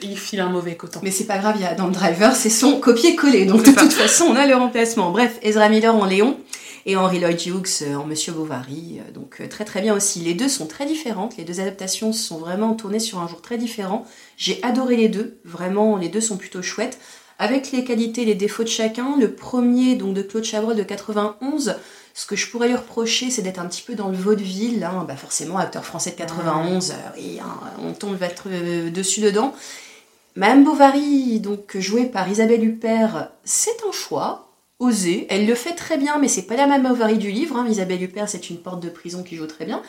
ils 0.02 0.18
filent 0.18 0.40
un 0.40 0.48
mauvais 0.50 0.74
coton. 0.76 0.98
Mais 1.04 1.12
c'est 1.12 1.26
pas 1.26 1.38
grave, 1.38 1.54
il 1.56 1.62
y 1.62 1.66
a 1.66 1.74
dans 1.74 1.86
le 1.86 1.92
driver, 1.92 2.34
c'est 2.34 2.50
son 2.50 2.80
copier-coller. 2.80 3.46
Donc 3.46 3.62
de 3.62 3.70
ça. 3.72 3.80
toute 3.80 3.92
façon, 3.92 4.24
on 4.28 4.34
a 4.36 4.46
le 4.46 4.56
remplacement. 4.56 5.10
Bref, 5.12 5.38
Ezra 5.42 5.68
Miller 5.68 5.94
en 5.94 6.04
Léon 6.04 6.36
et 6.86 6.96
Henry 6.96 7.18
Lloyd 7.18 7.44
Hughes 7.44 7.82
euh, 7.82 7.96
en 7.96 8.06
Monsieur 8.06 8.32
Bovary. 8.32 9.00
Euh, 9.00 9.12
Donc 9.12 9.40
euh, 9.40 9.48
très 9.48 9.64
très 9.64 9.82
bien 9.82 9.94
aussi. 9.94 10.20
Les 10.20 10.34
deux 10.34 10.48
sont 10.48 10.66
très 10.66 10.86
différentes. 10.86 11.36
Les 11.36 11.44
deux 11.44 11.60
adaptations 11.60 12.12
sont 12.12 12.38
vraiment 12.38 12.74
tournées 12.74 13.00
sur 13.00 13.18
un 13.18 13.28
jour 13.28 13.42
très 13.42 13.58
différent. 13.58 14.06
J'ai 14.36 14.62
adoré 14.62 14.96
les 14.96 15.08
deux. 15.08 15.38
Vraiment, 15.44 15.96
les 15.96 16.08
deux 16.08 16.20
sont 16.20 16.36
plutôt 16.36 16.62
chouettes. 16.62 16.98
Avec 17.38 17.70
les 17.72 17.84
qualités 17.84 18.22
et 18.22 18.24
les 18.24 18.34
défauts 18.34 18.62
de 18.62 18.68
chacun. 18.68 19.16
Le 19.18 19.32
premier, 19.32 19.96
donc 19.96 20.14
de 20.14 20.22
Claude 20.22 20.44
Chabrol 20.44 20.76
de 20.76 20.82
91. 20.84 21.76
Ce 22.14 22.24
que 22.24 22.36
je 22.36 22.48
pourrais 22.48 22.68
lui 22.68 22.76
reprocher, 22.76 23.30
c'est 23.30 23.42
d'être 23.42 23.58
un 23.58 23.66
petit 23.66 23.82
peu 23.82 23.94
dans 23.94 24.08
le 24.08 24.16
vaudeville. 24.16 24.82
Hein. 24.84 25.04
Bah 25.06 25.16
forcément, 25.16 25.58
acteur 25.58 25.84
français 25.84 26.12
de 26.12 26.16
91, 26.16 26.92
euh, 26.92 26.94
oui, 27.18 27.38
hein, 27.42 27.60
on 27.84 27.92
tombe 27.92 28.16
dessus 28.90 29.20
dedans. 29.20 29.52
Madame 30.34 30.64
Bovary, 30.64 31.40
donc 31.40 31.76
jouée 31.78 32.06
par 32.06 32.28
Isabelle 32.28 32.64
Huppert, 32.64 33.30
c'est 33.44 33.76
un 33.86 33.92
choix 33.92 34.45
osé. 34.78 35.26
Elle 35.30 35.46
le 35.46 35.54
fait 35.54 35.74
très 35.74 35.98
bien, 35.98 36.18
mais 36.18 36.28
c'est 36.28 36.46
pas 36.46 36.56
la 36.56 36.66
Madame 36.66 36.92
Bovary 36.92 37.18
du 37.18 37.30
livre. 37.30 37.56
hein. 37.56 37.66
Isabelle 37.68 38.02
Huppert, 38.02 38.28
c'est 38.28 38.50
une 38.50 38.58
porte 38.58 38.80
de 38.82 38.88
prison 38.90 39.22
qui 39.22 39.36
joue 39.36 39.46
très 39.46 39.64
bien. 39.64 39.82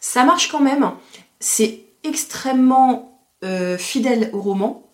Ça 0.00 0.24
marche 0.24 0.50
quand 0.50 0.60
même. 0.60 0.92
C'est 1.40 1.80
extrêmement 2.04 3.20
euh, 3.44 3.76
fidèle 3.76 4.30
au 4.32 4.40
roman, 4.40 4.88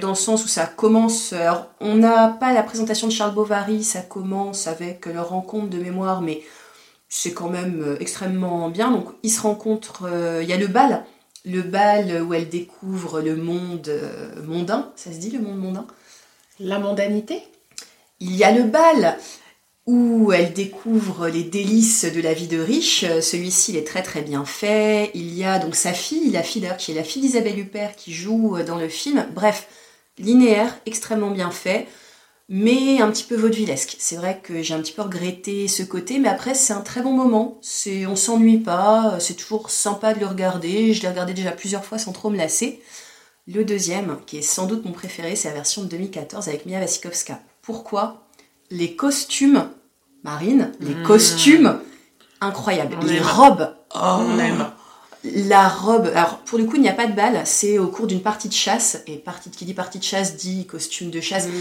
dans 0.00 0.08
le 0.10 0.14
sens 0.14 0.44
où 0.44 0.48
ça 0.48 0.66
commence. 0.66 1.32
Alors, 1.32 1.66
on 1.80 1.96
n'a 1.96 2.28
pas 2.28 2.52
la 2.52 2.62
présentation 2.62 3.06
de 3.08 3.12
Charles 3.12 3.34
Bovary, 3.34 3.84
ça 3.84 4.00
commence 4.00 4.66
avec 4.66 5.06
leur 5.06 5.28
rencontre 5.28 5.68
de 5.68 5.78
mémoire, 5.78 6.22
mais 6.22 6.42
c'est 7.08 7.32
quand 7.32 7.50
même 7.50 7.82
euh, 7.82 7.96
extrêmement 8.00 8.68
bien. 8.70 8.90
Donc, 8.90 9.08
ils 9.22 9.30
se 9.30 9.42
rencontrent. 9.42 10.08
euh, 10.10 10.40
Il 10.42 10.48
y 10.48 10.52
a 10.52 10.56
le 10.56 10.66
bal, 10.66 11.04
le 11.44 11.62
bal 11.62 12.22
où 12.22 12.34
elle 12.34 12.48
découvre 12.48 13.20
le 13.20 13.36
monde 13.36 13.88
euh, 13.88 14.42
mondain. 14.44 14.92
Ça 14.96 15.12
se 15.12 15.18
dit 15.18 15.30
le 15.30 15.40
monde 15.40 15.58
mondain? 15.58 15.86
La 16.58 16.78
mondanité? 16.78 17.42
Il 18.20 18.34
y 18.34 18.44
a 18.44 18.52
le 18.52 18.64
bal 18.64 19.18
où 19.86 20.32
elle 20.32 20.52
découvre 20.52 21.28
les 21.28 21.44
délices 21.44 22.04
de 22.04 22.20
la 22.20 22.34
vie 22.34 22.48
de 22.48 22.58
riche. 22.58 23.04
Celui-ci, 23.20 23.76
est 23.76 23.86
très 23.86 24.02
très 24.02 24.22
bien 24.22 24.44
fait. 24.44 25.12
Il 25.14 25.32
y 25.32 25.44
a 25.44 25.58
donc 25.58 25.76
sa 25.76 25.92
fille, 25.92 26.30
la 26.30 26.42
fille 26.42 26.68
qui 26.78 26.90
est 26.90 26.94
la 26.94 27.04
fille 27.04 27.22
d'Isabelle 27.22 27.58
Huppert, 27.58 27.94
qui 27.94 28.12
joue 28.12 28.56
euh, 28.56 28.64
dans 28.64 28.76
le 28.78 28.88
film. 28.88 29.26
Bref, 29.32 29.68
linéaire, 30.18 30.76
extrêmement 30.86 31.30
bien 31.30 31.50
fait. 31.50 31.86
mais 32.48 33.00
un 33.00 33.10
petit 33.10 33.24
peu 33.24 33.36
vaudevillesque. 33.36 33.96
C'est 33.98 34.16
vrai 34.16 34.40
que 34.42 34.62
j'ai 34.62 34.74
un 34.74 34.80
petit 34.80 34.92
peu 34.92 35.02
regretté 35.02 35.68
ce 35.68 35.82
côté, 35.82 36.18
mais 36.18 36.28
après 36.28 36.54
c'est 36.54 36.72
un 36.72 36.80
très 36.80 37.02
bon 37.02 37.12
moment. 37.12 37.58
C'est, 37.62 38.06
on 38.06 38.16
s'ennuie 38.16 38.58
pas, 38.58 39.18
c'est 39.20 39.34
toujours 39.34 39.70
sympa 39.70 40.14
de 40.14 40.20
le 40.20 40.26
regarder. 40.26 40.94
Je 40.94 41.02
l'ai 41.02 41.08
regardé 41.08 41.34
déjà 41.34 41.52
plusieurs 41.52 41.84
fois 41.84 41.98
sans 41.98 42.12
trop 42.12 42.30
me 42.30 42.36
lasser. 42.36 42.82
Le 43.48 43.64
deuxième, 43.64 44.18
qui 44.26 44.38
est 44.38 44.42
sans 44.42 44.66
doute 44.66 44.84
mon 44.84 44.92
préféré, 44.92 45.36
c'est 45.36 45.48
la 45.48 45.54
version 45.54 45.82
de 45.82 45.88
2014 45.88 46.48
avec 46.48 46.66
Mia 46.66 46.80
Wasikowska. 46.80 47.40
Pourquoi 47.66 48.28
Les 48.70 48.94
costumes, 48.94 49.68
Marine, 50.22 50.72
les 50.80 50.94
Mmh. 50.94 51.02
costumes, 51.02 51.78
incroyables. 52.40 52.96
On 53.02 53.04
les 53.04 53.16
aime. 53.16 53.22
robes, 53.24 53.74
oh, 53.94 53.98
On 54.20 54.38
aime. 54.38 54.70
la 55.24 55.68
robe, 55.68 56.06
alors 56.14 56.38
pour 56.38 56.58
le 56.58 56.64
coup, 56.64 56.76
il 56.76 56.82
n'y 56.82 56.88
a 56.88 56.92
pas 56.92 57.06
de 57.08 57.12
balle, 57.12 57.42
c'est 57.44 57.78
au 57.78 57.88
cours 57.88 58.06
d'une 58.06 58.22
partie 58.22 58.48
de 58.48 58.52
chasse, 58.54 59.02
et 59.08 59.16
partie, 59.16 59.50
qui 59.50 59.64
dit 59.64 59.74
partie 59.74 59.98
de 59.98 60.04
chasse 60.04 60.36
dit 60.36 60.64
costume 60.66 61.10
de 61.10 61.20
chasse. 61.20 61.48
Mmh. 61.48 61.52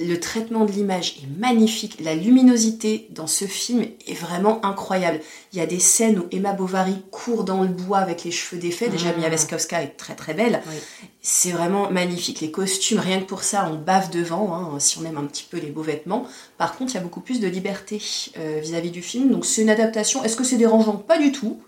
Le 0.00 0.18
traitement 0.18 0.64
de 0.64 0.72
l'image 0.72 1.18
est 1.22 1.38
magnifique, 1.38 2.00
la 2.00 2.16
luminosité 2.16 3.06
dans 3.10 3.28
ce 3.28 3.44
film 3.44 3.84
est 4.08 4.14
vraiment 4.14 4.64
incroyable. 4.66 5.20
Il 5.52 5.58
y 5.60 5.62
a 5.62 5.66
des 5.66 5.78
scènes 5.78 6.18
où 6.18 6.26
Emma 6.32 6.52
Bovary 6.52 6.96
court 7.12 7.44
dans 7.44 7.62
le 7.62 7.68
bois 7.68 7.98
avec 7.98 8.24
les 8.24 8.32
cheveux 8.32 8.60
défaits, 8.60 8.90
déjà 8.90 9.12
Mm. 9.12 9.20
Mia 9.20 9.28
Wasikowska 9.28 9.82
est 9.82 9.96
très 9.96 10.16
très 10.16 10.34
belle. 10.34 10.62
Oui. 10.66 10.74
C'est 11.22 11.52
vraiment 11.52 11.90
magnifique. 11.92 12.40
Les 12.40 12.50
costumes, 12.50 12.98
rien 12.98 13.20
que 13.20 13.26
pour 13.26 13.44
ça, 13.44 13.70
on 13.70 13.76
bave 13.76 14.10
devant, 14.10 14.52
hein, 14.52 14.80
si 14.80 14.98
on 14.98 15.04
aime 15.04 15.16
un 15.16 15.26
petit 15.26 15.46
peu 15.48 15.58
les 15.58 15.70
beaux 15.70 15.82
vêtements. 15.82 16.26
Par 16.58 16.76
contre, 16.76 16.92
il 16.92 16.94
y 16.96 16.98
a 16.98 17.02
beaucoup 17.02 17.20
plus 17.20 17.38
de 17.38 17.46
liberté 17.46 18.02
euh, 18.36 18.58
vis-à-vis 18.60 18.90
du 18.90 19.00
film, 19.00 19.30
donc 19.30 19.46
c'est 19.46 19.62
une 19.62 19.70
adaptation. 19.70 20.24
Est-ce 20.24 20.36
que 20.36 20.44
c'est 20.44 20.56
dérangeant? 20.56 20.96
Pas 20.96 21.18
du 21.18 21.30
tout. 21.30 21.60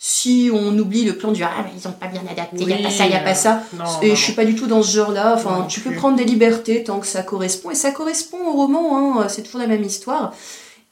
Si 0.00 0.48
on 0.54 0.78
oublie 0.78 1.04
le 1.04 1.16
plan 1.18 1.32
du 1.32 1.42
ah 1.42 1.50
mais 1.64 1.70
ils 1.76 1.88
ont 1.88 1.92
pas 1.92 2.06
bien 2.06 2.22
adapté, 2.30 2.56
il 2.60 2.68
y 2.68 2.72
a 2.72 2.76
pas 2.78 2.90
ça, 2.90 3.06
il 3.06 3.10
y 3.10 3.14
a 3.16 3.20
pas 3.20 3.34
ça. 3.34 3.62
Non, 3.76 3.84
Et 4.00 4.10
non, 4.10 4.14
je 4.14 4.22
suis 4.22 4.32
pas 4.32 4.44
du 4.44 4.54
tout 4.54 4.68
dans 4.68 4.80
ce 4.82 4.94
genre-là. 4.94 5.34
Enfin, 5.34 5.58
Non 5.60 5.66
tu 5.66 5.80
peux 5.80 5.90
plus. 5.90 5.98
prendre 5.98 6.16
des 6.16 6.24
libertés 6.24 6.84
tant 6.84 7.00
que 7.00 7.06
ça 7.06 7.22
correspond. 7.22 7.70
Et 7.72 7.74
ça 7.74 7.90
correspond 7.90 8.38
au 8.46 8.52
roman, 8.52 9.20
hein. 9.20 9.28
c'est 9.28 9.42
toujours 9.42 9.60
la 9.60 9.66
même 9.66 9.82
histoire. 9.82 10.32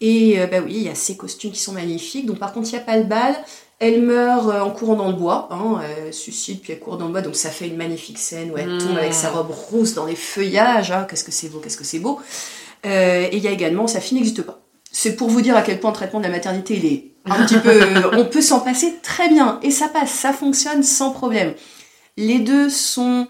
Et 0.01 0.41
euh, 0.41 0.47
bah 0.49 0.57
oui, 0.65 0.73
il 0.77 0.83
y 0.83 0.89
a 0.89 0.95
ces 0.97 1.17
costumes 1.17 1.53
qui 1.53 1.61
sont 1.61 1.73
magnifiques. 1.73 2.27
Donc 2.27 2.39
par 2.41 2.53
contre, 2.53 2.69
il 2.69 2.73
n'y 2.73 2.79
a 2.79 2.83
pas 2.83 2.97
le 2.97 3.05
bal. 3.05 3.37
Elle 3.79 4.03
meurt 4.03 4.49
euh, 4.49 4.61
en 4.61 4.71
courant 4.71 4.97
dans 4.97 5.07
le 5.09 5.15
bois. 5.15 5.49
Hein. 5.53 5.81
Elle 6.05 6.13
suicide, 6.13 6.61
puis 6.61 6.73
elle 6.73 6.81
court 6.81 6.97
dans 6.97 7.07
le 7.07 7.13
bois. 7.13 7.23
Donc 7.23 7.37
ça 7.37 7.51
fait 7.51 7.69
une 7.69 7.77
magnifique 7.77 8.19
scène 8.19 8.51
où 8.51 8.59
elle 8.59 8.75
Mm. 8.75 8.79
tombe 8.79 8.99
avec 8.99 9.15
sa 9.15 9.31
robe 9.31 9.51
rousse 9.53 9.95
dans 9.95 10.05
les 10.07 10.17
feuillages. 10.17 10.91
Ah, 10.91 11.07
qu'est-ce 11.09 11.23
que 11.25 11.31
c'est 11.33 11.49
beau, 11.49 11.61
qu'est-ce 11.61 11.77
que 11.77 11.85
c'est 11.85 12.01
beau. 12.01 12.19
Euh, 12.85 13.29
et 13.31 13.37
il 13.37 13.43
y 13.43 13.47
a 13.47 13.53
également 13.53 13.87
Sa 13.87 14.01
fille 14.01 14.19
n'existe 14.19 14.43
pas. 14.43 14.59
C'est 14.91 15.15
pour 15.15 15.29
vous 15.29 15.43
dire 15.43 15.57
à 15.57 15.63
quel 15.63 15.79
point 15.79 15.91
le 15.91 15.97
traitement 15.97 16.19
de 16.21 16.25
la 16.25 16.31
maternité, 16.31 16.75
il 16.77 16.87
est 16.87 17.05
un 17.27 17.45
petit 17.45 17.59
peu... 17.59 17.81
on 18.17 18.25
peut 18.25 18.41
s'en 18.41 18.61
passer 18.61 18.97
très 19.03 19.29
bien. 19.29 19.59
Et 19.63 19.71
ça 19.71 19.89
passe, 19.89 20.11
ça 20.11 20.33
fonctionne 20.33 20.83
sans 20.83 21.11
problème. 21.11 21.55
Les 22.17 22.39
deux 22.39 22.71
sont 22.71 23.29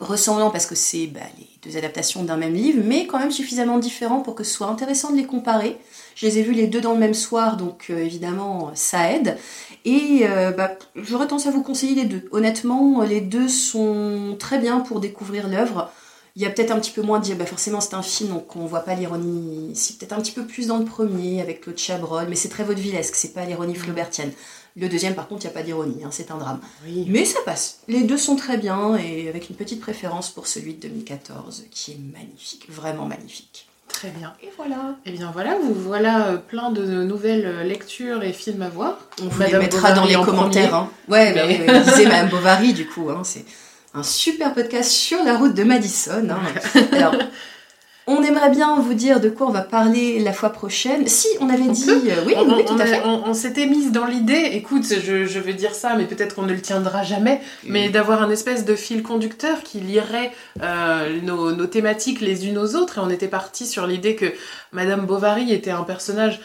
ressemblants 0.00 0.50
parce 0.50 0.66
que 0.66 0.74
c'est 0.74 1.06
bah, 1.06 1.20
les 1.38 1.48
deux 1.62 1.76
adaptations 1.76 2.22
d'un 2.22 2.36
même 2.36 2.54
livre, 2.54 2.82
mais 2.84 3.06
quand 3.06 3.18
même 3.18 3.30
suffisamment 3.30 3.78
différents 3.78 4.20
pour 4.20 4.34
que 4.34 4.44
ce 4.44 4.52
soit 4.52 4.66
intéressant 4.66 5.10
de 5.10 5.16
les 5.16 5.26
comparer. 5.26 5.76
Je 6.14 6.26
les 6.26 6.38
ai 6.38 6.42
vus 6.42 6.52
les 6.52 6.66
deux 6.66 6.80
dans 6.80 6.92
le 6.92 6.98
même 6.98 7.14
soir, 7.14 7.56
donc 7.56 7.86
euh, 7.90 7.98
évidemment 7.98 8.72
ça 8.74 9.12
aide. 9.12 9.36
Et 9.84 10.22
euh, 10.22 10.50
bah, 10.52 10.72
j'aurais 10.96 11.26
tendance 11.26 11.46
à 11.46 11.50
vous 11.50 11.62
conseiller 11.62 11.94
les 11.94 12.04
deux. 12.04 12.28
Honnêtement, 12.32 13.02
les 13.02 13.20
deux 13.20 13.48
sont 13.48 14.36
très 14.38 14.58
bien 14.58 14.80
pour 14.80 15.00
découvrir 15.00 15.48
l'œuvre. 15.48 15.90
Il 16.36 16.42
y 16.42 16.46
a 16.46 16.50
peut-être 16.50 16.70
un 16.70 16.78
petit 16.78 16.92
peu 16.92 17.02
moins 17.02 17.18
de 17.18 17.24
dire, 17.24 17.36
bah 17.36 17.46
forcément 17.46 17.80
c'est 17.80 17.94
un 17.94 18.02
film, 18.02 18.30
donc 18.30 18.54
on 18.56 18.66
voit 18.66 18.80
pas 18.80 18.94
l'ironie 18.94 19.70
ici. 19.72 19.96
Peut-être 19.96 20.12
un 20.12 20.20
petit 20.20 20.32
peu 20.32 20.44
plus 20.44 20.68
dans 20.68 20.78
le 20.78 20.84
premier 20.84 21.40
avec 21.40 21.62
Claude 21.62 21.78
Chabrol, 21.78 22.26
mais 22.28 22.36
c'est 22.36 22.48
très 22.48 22.64
vaudevillesque, 22.64 23.14
c'est 23.16 23.34
pas 23.34 23.44
l'ironie 23.44 23.74
flaubertienne. 23.74 24.32
Le 24.76 24.88
deuxième, 24.88 25.14
par 25.14 25.26
contre, 25.26 25.42
il 25.44 25.48
n'y 25.48 25.52
a 25.52 25.54
pas 25.54 25.64
d'ironie, 25.64 26.04
hein, 26.04 26.10
c'est 26.12 26.30
un 26.30 26.38
drame. 26.38 26.60
Oui. 26.86 27.04
Mais 27.08 27.24
ça 27.24 27.40
passe. 27.44 27.80
Les 27.88 28.02
deux 28.04 28.16
sont 28.16 28.36
très 28.36 28.56
bien 28.56 28.96
et 28.96 29.28
avec 29.28 29.50
une 29.50 29.56
petite 29.56 29.80
préférence 29.80 30.30
pour 30.30 30.46
celui 30.46 30.74
de 30.74 30.80
2014 30.82 31.64
qui 31.72 31.92
est 31.92 31.98
magnifique, 32.16 32.70
vraiment 32.70 33.06
magnifique. 33.06 33.66
Très 33.88 34.10
bien. 34.10 34.32
Et 34.40 34.48
voilà. 34.56 34.94
Et 35.04 35.10
bien 35.10 35.32
voilà, 35.32 35.56
vous 35.58 35.74
voilà 35.74 36.28
euh, 36.28 36.36
plein 36.36 36.70
de 36.70 37.02
nouvelles 37.02 37.44
euh, 37.44 37.64
lectures 37.64 38.22
et 38.22 38.32
films 38.32 38.62
à 38.62 38.68
voir. 38.68 38.98
On 39.20 39.26
vous 39.26 39.38
Madame 39.40 39.54
les 39.54 39.66
mettra 39.66 39.90
dans 39.90 40.04
les 40.04 40.14
en 40.14 40.24
commentaires. 40.24 40.72
Hein. 40.76 40.90
Ouais, 41.08 41.34
bah 41.34 41.42
Mais- 41.48 41.58
oui, 41.58 41.66
oui, 41.68 41.80
disait 41.80 42.04
Madame 42.06 42.28
Bovary 42.28 42.72
du 42.72 42.86
coup. 42.86 43.10
Hein, 43.10 43.22
c'est 43.24 43.44
un 43.94 44.02
super 44.02 44.54
podcast 44.54 44.90
sur 44.90 45.22
la 45.24 45.36
route 45.36 45.54
de 45.54 45.64
Madison. 45.64 46.26
hein. 46.30 46.80
Alors, 46.92 47.14
on 48.06 48.22
aimerait 48.22 48.50
bien 48.50 48.76
vous 48.80 48.94
dire 48.94 49.20
de 49.20 49.28
quoi 49.28 49.46
on 49.48 49.52
va 49.52 49.60
parler 49.62 50.18
la 50.20 50.32
fois 50.32 50.50
prochaine. 50.50 51.06
Si, 51.06 51.28
on 51.40 51.48
avait 51.48 51.62
On 51.68 51.72
dit... 51.72 51.88
euh, 51.90 52.22
oui, 52.26 52.34
on, 52.36 52.56
oui, 52.56 52.64
tout 52.64 52.74
on 52.74 52.78
à 52.80 52.86
fait. 52.86 53.00
on- 53.04 53.34
s'était 53.34 53.66
mise 53.66 53.92
dans 53.92 54.06
l'idée, 54.06 54.50
écoute, 54.52 54.84
je, 54.84 55.26
je 55.26 55.38
veux 55.38 55.52
dire 55.52 55.74
ça, 55.74 55.94
mais 55.96 56.04
peut-être 56.06 56.34
qu'on 56.34 56.42
ne 56.42 56.52
le 56.52 56.60
tiendra 56.60 57.02
jamais, 57.04 57.40
mais 57.64 57.88
d'avoir 57.88 58.22
un 58.22 58.30
espèce 58.30 58.64
de 58.64 58.74
fil 58.74 59.02
conducteur 59.02 59.62
qui 59.62 59.78
lierait 59.80 60.32
euh, 60.62 61.20
nos, 61.22 61.52
nos 61.52 61.66
thématiques 61.66 62.20
les 62.20 62.46
unes 62.48 62.58
aux 62.58 62.74
autres. 62.76 62.98
Et 62.98 63.00
on 63.00 63.10
était 63.10 63.28
parti 63.28 63.66
sur 63.66 63.86
l'idée 63.86 64.16
que 64.16 64.26
Madame 64.72 65.06
Bovary 65.06 65.52
était 65.52 65.70
un 65.70 65.82
personnage 65.84 66.40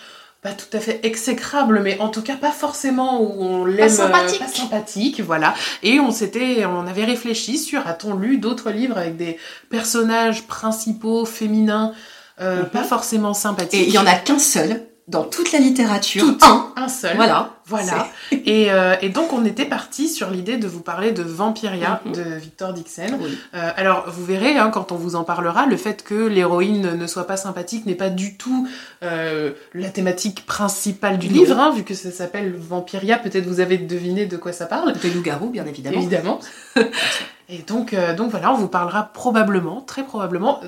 pas 0.46 0.52
tout 0.54 0.78
à 0.78 0.80
fait 0.80 1.00
exécrable, 1.02 1.82
mais 1.84 1.98
en 2.00 2.10
tout 2.10 2.22
cas 2.22 2.36
pas 2.36 2.52
forcément 2.52 3.20
où 3.20 3.34
on 3.42 3.66
l'aime 3.66 3.86
euh, 3.86 3.90
sympathique. 3.90 4.40
pas 4.40 4.48
sympathique, 4.48 5.20
voilà. 5.22 5.56
Et 5.82 6.00
on 6.00 6.12
s'était, 6.12 6.66
on 6.66 6.86
avait 6.86 7.04
réfléchi 7.04 7.58
sur 7.58 7.88
a-t-on 7.88 8.14
lu 8.16 8.38
d'autres 8.38 8.70
livres 8.70 8.96
avec 8.96 9.18
des 9.18 9.40
personnages 9.72 10.44
principaux 10.44 11.26
féminins 11.26 11.94
euh, 12.42 12.60
Mhm. 12.62 12.70
pas 12.70 12.84
forcément 12.84 13.34
sympathiques? 13.34 13.74
Et 13.74 13.88
il 13.88 13.94
y 13.94 13.98
en 13.98 14.06
a 14.06 14.14
qu'un 14.14 14.38
seul 14.38 14.84
dans 15.08 15.24
toute 15.24 15.52
la 15.52 15.58
littérature. 15.58 16.24
Tout. 16.24 16.38
Un. 16.44 16.74
un 16.76 16.90
seul. 16.90 17.16
Voilà. 17.16 17.55
Voilà. 17.68 18.08
Et, 18.32 18.72
euh, 18.72 18.96
et 19.02 19.10
donc 19.10 19.34
on 19.34 19.44
était 19.44 19.66
parti 19.66 20.08
sur 20.08 20.30
l'idée 20.30 20.58
de 20.58 20.68
vous 20.68 20.82
parler 20.82 21.12
de 21.12 21.24
Vampiria 21.24 22.02
Mhm. 22.06 22.12
de 22.14 22.22
Victor 22.36 22.74
Dixon. 22.74 23.18
Oui. 23.20 23.38
Euh, 23.56 23.72
alors 23.76 24.06
vous 24.08 24.24
verrez 24.24 24.58
hein, 24.58 24.70
quand 24.72 24.92
on 24.92 24.96
vous 24.96 25.16
en 25.16 25.24
parlera, 25.24 25.66
le 25.66 25.78
fait 25.78 26.04
que 26.04 26.14
l'héroïne 26.28 26.96
ne 26.96 27.08
soit 27.08 27.26
pas 27.28 27.38
sympathique 27.38 27.86
n'est 27.86 27.96
pas 27.96 28.10
du 28.10 28.38
tout 28.38 28.68
euh, 29.04 29.52
la 29.74 29.90
thématique 29.90 30.46
principale 30.46 31.18
du 31.18 31.28
Non. 31.30 31.34
livre, 31.34 31.60
hein, 31.60 31.72
vu 31.76 31.84
que 31.84 31.94
ça 31.96 32.12
s'appelle 32.12 32.54
Vampiria. 32.56 33.18
Peut-être 33.18 33.46
vous 33.48 33.60
avez 33.60 33.78
deviné 33.78 34.26
de 34.28 34.38
quoi 34.38 34.52
ça 34.54 34.66
parle. 34.68 34.94
De 34.94 35.10
loup-garou, 35.10 35.50
bien 35.50 35.66
évidemment. 35.66 35.98
Évidemment. 35.98 36.40
Et 37.48 37.60
donc, 37.60 37.94
euh, 37.94 38.16
donc 38.16 38.32
voilà, 38.32 38.52
on 38.52 38.56
vous 38.58 38.68
parlera 38.68 39.04
probablement, 39.14 39.80
très 39.82 40.02
probablement, 40.04 40.62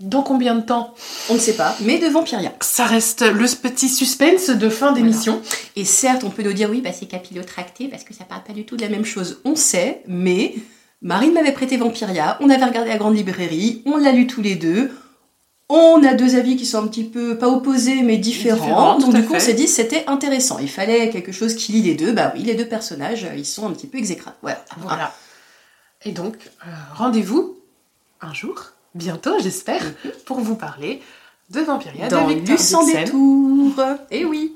dans 0.00 0.22
combien 0.22 0.56
de 0.56 0.62
temps? 0.62 0.92
On 1.30 1.34
ne 1.34 1.38
sait 1.38 1.52
pas, 1.52 1.76
mais 1.82 1.98
de 2.00 2.06
Vampiria. 2.08 2.50
Ça 2.60 2.86
reste 2.86 3.22
le 3.22 3.46
petit 3.62 3.88
suspense 3.88 4.50
de 4.50 4.68
fin 4.68 4.90
d'émission. 4.90 5.40
Et 5.76 5.84
certes, 5.84 6.24
on 6.24 6.30
peut 6.30 6.42
nous 6.48 6.52
dire 6.54 6.70
oui, 6.70 6.80
bah, 6.80 6.92
c'est 6.92 7.06
capillotracté 7.06 7.88
parce 7.88 8.04
que 8.04 8.14
ça 8.14 8.24
parle 8.24 8.42
pas 8.42 8.52
du 8.52 8.64
tout 8.64 8.76
de 8.76 8.82
la 8.82 8.88
même 8.88 9.04
chose. 9.04 9.40
On 9.44 9.56
sait, 9.56 10.02
mais 10.06 10.54
Marine 11.02 11.32
m'avait 11.32 11.52
prêté 11.52 11.76
Vampiria, 11.76 12.38
on 12.40 12.50
avait 12.50 12.64
regardé 12.64 12.88
la 12.88 12.96
grande 12.96 13.16
librairie, 13.16 13.82
on 13.86 13.96
l'a 13.96 14.12
lu 14.12 14.26
tous 14.26 14.42
les 14.42 14.54
deux. 14.56 14.90
On 15.70 16.04
a 16.04 16.12
deux 16.12 16.36
avis 16.36 16.56
qui 16.56 16.66
sont 16.66 16.78
un 16.78 16.86
petit 16.86 17.04
peu, 17.04 17.38
pas 17.38 17.48
opposés, 17.48 18.02
mais 18.02 18.18
différents. 18.18 18.98
Donc 18.98 19.14
du 19.14 19.24
coup, 19.24 19.34
on 19.34 19.40
s'est 19.40 19.54
dit 19.54 19.66
c'était 19.66 20.04
intéressant. 20.06 20.58
Il 20.58 20.68
fallait 20.68 21.08
quelque 21.08 21.32
chose 21.32 21.54
qui 21.54 21.72
lie 21.72 21.82
les 21.82 21.94
deux. 21.94 22.12
Bah 22.12 22.32
oui, 22.34 22.42
les 22.42 22.54
deux 22.54 22.66
personnages, 22.66 23.26
ils 23.34 23.46
sont 23.46 23.66
un 23.66 23.70
petit 23.70 23.86
peu 23.86 23.96
exécrables. 23.96 24.36
Voilà. 24.42 24.62
Voilà. 24.78 25.14
Et 26.04 26.12
donc, 26.12 26.36
euh, 26.66 26.70
rendez-vous 26.94 27.56
un 28.20 28.34
jour, 28.34 28.72
bientôt 28.94 29.38
j'espère, 29.40 29.82
pour 30.26 30.40
vous 30.40 30.54
parler 30.54 31.00
de 31.50 31.60
Vampiria 31.60 32.08
Dans 32.08 32.28
de 32.28 32.34
Victor 32.34 32.84
détour. 32.84 33.72
Et 34.10 34.24
oui. 34.24 34.54